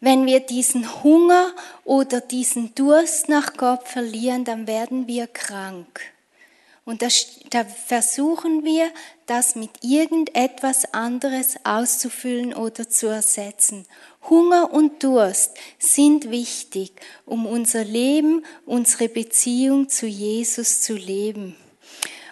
Wenn 0.00 0.26
wir 0.26 0.40
diesen 0.40 1.02
Hunger 1.02 1.52
oder 1.84 2.20
diesen 2.20 2.74
Durst 2.74 3.28
nach 3.28 3.54
Gott 3.54 3.88
verlieren, 3.88 4.44
dann 4.44 4.66
werden 4.66 5.08
wir 5.08 5.26
krank. 5.26 6.13
Und 6.84 7.00
das, 7.00 7.26
da 7.50 7.64
versuchen 7.64 8.64
wir, 8.64 8.90
das 9.26 9.56
mit 9.56 9.70
irgendetwas 9.82 10.92
anderes 10.92 11.56
auszufüllen 11.64 12.52
oder 12.52 12.88
zu 12.88 13.06
ersetzen. 13.06 13.86
Hunger 14.28 14.72
und 14.72 15.02
Durst 15.02 15.52
sind 15.78 16.30
wichtig, 16.30 16.92
um 17.24 17.46
unser 17.46 17.84
Leben, 17.84 18.44
unsere 18.66 19.08
Beziehung 19.08 19.88
zu 19.88 20.06
Jesus 20.06 20.82
zu 20.82 20.94
leben. 20.94 21.56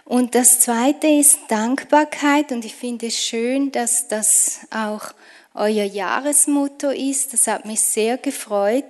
Und 0.04 0.34
das 0.34 0.60
zweite 0.60 1.06
ist 1.06 1.38
Dankbarkeit. 1.48 2.52
Und 2.52 2.64
ich 2.64 2.74
finde 2.74 3.06
es 3.06 3.18
schön, 3.18 3.72
dass 3.72 4.08
das 4.08 4.60
auch 4.70 5.14
euer 5.54 5.84
Jahresmotto 5.84 6.90
ist. 6.90 7.32
Das 7.32 7.46
hat 7.46 7.64
mich 7.64 7.80
sehr 7.80 8.18
gefreut, 8.18 8.84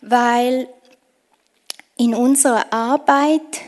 weil 0.00 0.68
in 1.96 2.14
unserer 2.14 2.72
Arbeit, 2.72 3.60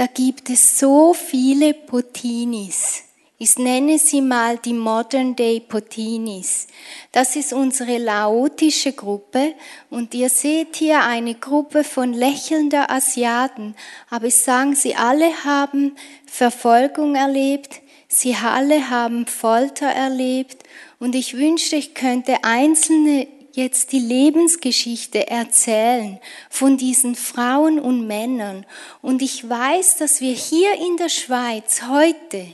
da 0.00 0.06
gibt 0.06 0.48
es 0.48 0.78
so 0.78 1.12
viele 1.12 1.74
Potinis. 1.74 3.02
Ich 3.36 3.58
nenne 3.58 3.98
sie 3.98 4.22
mal 4.22 4.56
die 4.56 4.72
Modern 4.72 5.36
Day 5.36 5.60
Potinis. 5.60 6.68
Das 7.12 7.36
ist 7.36 7.52
unsere 7.52 7.98
laotische 7.98 8.94
Gruppe 8.94 9.52
und 9.90 10.14
ihr 10.14 10.30
seht 10.30 10.76
hier 10.76 11.02
eine 11.02 11.34
Gruppe 11.34 11.84
von 11.84 12.14
lächelnder 12.14 12.90
Asiaten, 12.90 13.74
aber 14.08 14.28
ich 14.28 14.36
sage, 14.36 14.74
sie 14.74 14.94
alle 14.94 15.44
haben 15.44 15.94
Verfolgung 16.24 17.14
erlebt, 17.14 17.82
sie 18.08 18.34
alle 18.34 18.88
haben 18.88 19.26
Folter 19.26 19.88
erlebt 19.88 20.62
und 20.98 21.14
ich 21.14 21.36
wünschte, 21.36 21.76
ich 21.76 21.92
könnte 21.92 22.42
einzelne 22.42 23.28
jetzt 23.52 23.92
die 23.92 23.98
Lebensgeschichte 23.98 25.28
erzählen 25.28 26.18
von 26.48 26.76
diesen 26.76 27.14
Frauen 27.14 27.78
und 27.78 28.06
Männern. 28.06 28.66
Und 29.02 29.22
ich 29.22 29.48
weiß, 29.48 29.96
dass 29.96 30.20
wir 30.20 30.32
hier 30.32 30.74
in 30.74 30.96
der 30.96 31.08
Schweiz 31.08 31.82
heute 31.88 32.46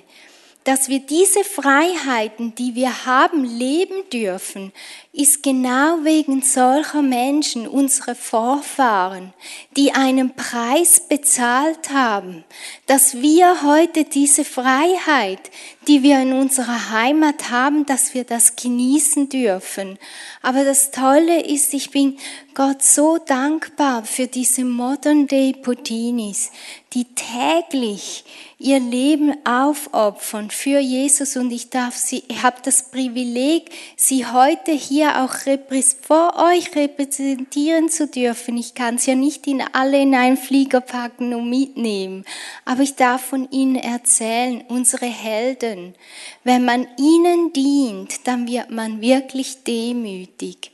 dass 0.67 0.89
wir 0.89 0.99
diese 0.99 1.45
Freiheiten, 1.45 2.57
die 2.57 2.75
wir 2.75 3.07
haben, 3.07 3.45
leben 3.45 4.03
dürfen, 4.13 4.73
ist 5.17 5.43
genau 5.43 6.05
wegen 6.05 6.43
solcher 6.43 7.01
Menschen, 7.01 7.67
unsere 7.67 8.15
Vorfahren, 8.15 9.33
die 9.75 9.93
einen 9.93 10.37
Preis 10.37 11.01
bezahlt 11.09 11.89
haben, 11.91 12.45
dass 12.85 13.23
wir 13.23 13.63
heute 13.63 14.05
diese 14.05 14.45
Freiheit, 14.45 15.41
die 15.89 16.03
wir 16.03 16.21
in 16.21 16.35
unserer 16.35 16.91
Heimat 16.91 17.51
haben, 17.51 17.87
dass 17.87 18.13
wir 18.13 18.25
das 18.25 18.57
genießen 18.57 19.31
dürfen. 19.31 19.99
Aber 20.43 20.65
das 20.65 20.91
Tolle 20.91 21.47
ist, 21.47 21.73
ich 21.73 21.91
bin 21.91 22.19
Gott 22.55 22.83
so 22.83 23.17
dankbar 23.17 24.05
für 24.05 24.27
diese 24.27 24.65
Modern 24.65 25.27
Day 25.27 25.55
Putinis, 25.55 26.51
die 26.93 27.05
täglich 27.15 28.25
ihr 28.59 28.81
Leben 28.81 29.35
aufopfern 29.47 30.51
für 30.51 30.79
Jesus 30.79 31.37
und 31.37 31.51
ich 31.51 31.69
darf 31.69 31.95
sie, 31.95 32.25
ich 32.29 32.43
habe 32.43 32.57
das 32.63 32.91
Privileg, 32.91 33.71
sie 33.97 34.25
heute 34.25 34.73
hier 34.73 35.06
hier 35.07 35.25
auch 35.25 35.35
vor 36.03 36.37
euch 36.51 36.75
repräsentieren 36.75 37.89
zu 37.89 38.07
dürfen. 38.07 38.57
Ich 38.57 38.75
kann 38.75 38.97
es 38.97 39.07
ja 39.07 39.15
nicht 39.15 39.47
in 39.47 39.63
alle 39.73 40.01
in 40.01 40.15
einen 40.15 40.37
Flieger 40.37 40.81
packen 40.81 41.35
und 41.35 41.49
mitnehmen, 41.49 42.25
aber 42.65 42.83
ich 42.83 42.95
darf 42.95 43.23
von 43.23 43.51
ihnen 43.51 43.77
erzählen, 43.77 44.63
unsere 44.69 45.07
Helden. 45.07 45.95
Wenn 46.45 46.65
man 46.65 46.87
ihnen 46.99 47.53
dient, 47.53 48.27
dann 48.27 48.49
wird 48.49 48.71
man 48.71 49.01
wirklich 49.01 49.65
demütig. 49.65 50.73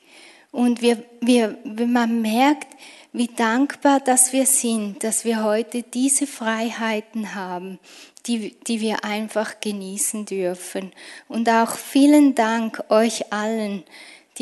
Und 0.50 0.82
wir, 0.82 1.02
wir, 1.20 1.56
man 1.64 2.20
merkt, 2.20 2.68
wie 3.14 3.28
dankbar, 3.28 4.00
dass 4.00 4.32
wir 4.32 4.46
sind, 4.46 5.04
dass 5.04 5.24
wir 5.24 5.44
heute 5.44 5.82
diese 5.82 6.26
Freiheiten 6.26 7.34
haben, 7.34 7.78
die, 8.26 8.54
die 8.66 8.80
wir 8.80 9.04
einfach 9.04 9.60
genießen 9.60 10.24
dürfen. 10.24 10.92
Und 11.28 11.48
auch 11.48 11.76
vielen 11.76 12.34
Dank 12.34 12.84
euch 12.88 13.32
allen, 13.32 13.84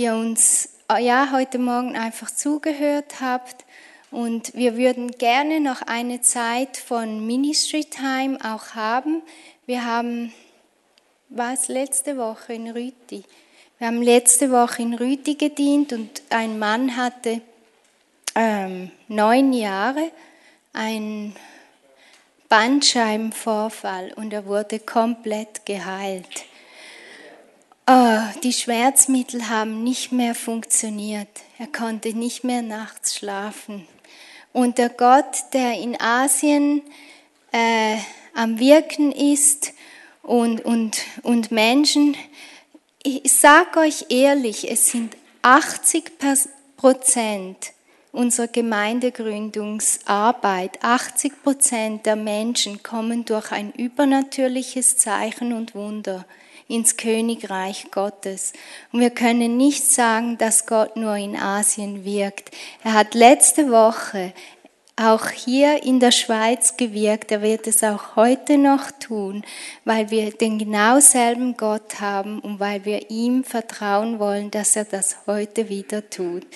die 0.01 0.09
uns 0.09 0.71
ja 0.99 1.29
heute 1.31 1.59
Morgen 1.59 1.95
einfach 1.95 2.31
zugehört 2.31 3.21
habt. 3.21 3.67
Und 4.11 4.55
wir 4.55 4.79
würden 4.79 5.11
gerne 5.11 5.61
noch 5.61 5.83
eine 5.83 6.23
Zeit 6.23 6.79
von 6.79 7.27
Ministry 7.27 7.85
Time 7.85 8.39
auch 8.43 8.75
haben. 8.75 9.21
Wir 9.67 9.85
haben, 9.85 10.33
was 11.29 11.69
letzte 11.69 12.17
Woche 12.17 12.55
in 12.55 12.71
Rüti? 12.71 13.25
Wir 13.77 13.89
haben 13.89 14.01
letzte 14.01 14.51
Woche 14.51 14.81
in 14.81 14.95
Rüti 14.95 15.35
gedient 15.35 15.93
und 15.93 16.23
ein 16.31 16.59
Mann 16.59 16.97
hatte 16.97 17.43
ähm, 18.35 18.91
neun 19.07 19.53
Jahre 19.53 20.11
einen 20.73 21.37
Bandscheibenvorfall 22.49 24.15
und 24.17 24.33
er 24.33 24.47
wurde 24.47 24.79
komplett 24.81 25.67
geheilt. 25.67 26.47
Oh, 27.93 28.21
die 28.45 28.53
Schmerzmittel 28.53 29.49
haben 29.49 29.83
nicht 29.83 30.13
mehr 30.13 30.37
funktioniert. 30.37 31.27
Er 31.59 31.67
konnte 31.67 32.17
nicht 32.17 32.45
mehr 32.45 32.63
nachts 32.63 33.17
schlafen. 33.17 33.85
Und 34.53 34.79
der 34.79 34.91
Gott, 34.91 35.35
der 35.55 35.73
in 35.73 36.01
Asien 36.01 36.83
äh, 37.51 37.97
am 38.33 38.61
Wirken 38.61 39.11
ist 39.11 39.73
und, 40.23 40.65
und, 40.65 40.99
und 41.25 41.51
Menschen, 41.51 42.17
ich 43.03 43.33
sage 43.33 43.81
euch 43.81 44.05
ehrlich, 44.09 44.71
es 44.71 44.93
sind 44.93 45.17
80 45.43 46.13
Prozent 46.77 47.73
unserer 48.13 48.47
Gemeindegründungsarbeit, 48.47 50.85
80 50.85 51.43
Prozent 51.43 52.07
der 52.07 52.15
Menschen 52.15 52.85
kommen 52.85 53.25
durch 53.25 53.51
ein 53.51 53.73
übernatürliches 53.73 54.97
Zeichen 54.97 55.53
und 55.53 55.75
Wunder 55.75 56.25
ins 56.71 56.97
Königreich 56.97 57.91
Gottes. 57.91 58.53
Und 58.93 59.01
wir 59.01 59.11
können 59.11 59.57
nicht 59.57 59.85
sagen, 59.85 60.39
dass 60.39 60.67
Gott 60.67 60.97
nur 60.97 61.17
in 61.17 61.37
Asien 61.37 62.05
wirkt. 62.05 62.51
Er 62.85 62.95
hat 62.95 63.15
letzte 63.15 63.71
Woche 63.71 64.33
auch 64.97 65.31
hier 65.31 65.83
in 65.83 65.99
der 65.99 66.11
Schweiz 66.11 66.77
gewirkt. 66.77 67.33
Er 67.33 67.43
wird 67.43 67.67
es 67.67 67.83
auch 67.83 68.17
heute 68.17 68.59
noch 68.59 68.91
tun, 68.91 69.43
weil 69.85 70.11
wir 70.11 70.31
den 70.31 70.59
genau 70.59 71.01
selben 71.01 71.57
Gott 71.57 72.01
haben 72.01 72.39
und 72.39 72.61
weil 72.61 72.85
wir 72.85 73.11
ihm 73.11 73.43
vertrauen 73.43 74.19
wollen, 74.19 74.51
dass 74.51 74.77
er 74.77 74.85
das 74.85 75.17
heute 75.27 75.69
wieder 75.69 76.09
tut. 76.11 76.47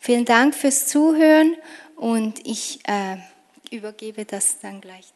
Vielen 0.00 0.24
Dank 0.24 0.54
fürs 0.54 0.88
Zuhören 0.88 1.56
und 1.96 2.46
ich 2.46 2.80
äh, 2.86 3.16
übergebe 3.70 4.24
das 4.24 4.58
dann 4.60 4.80
gleich. 4.80 5.14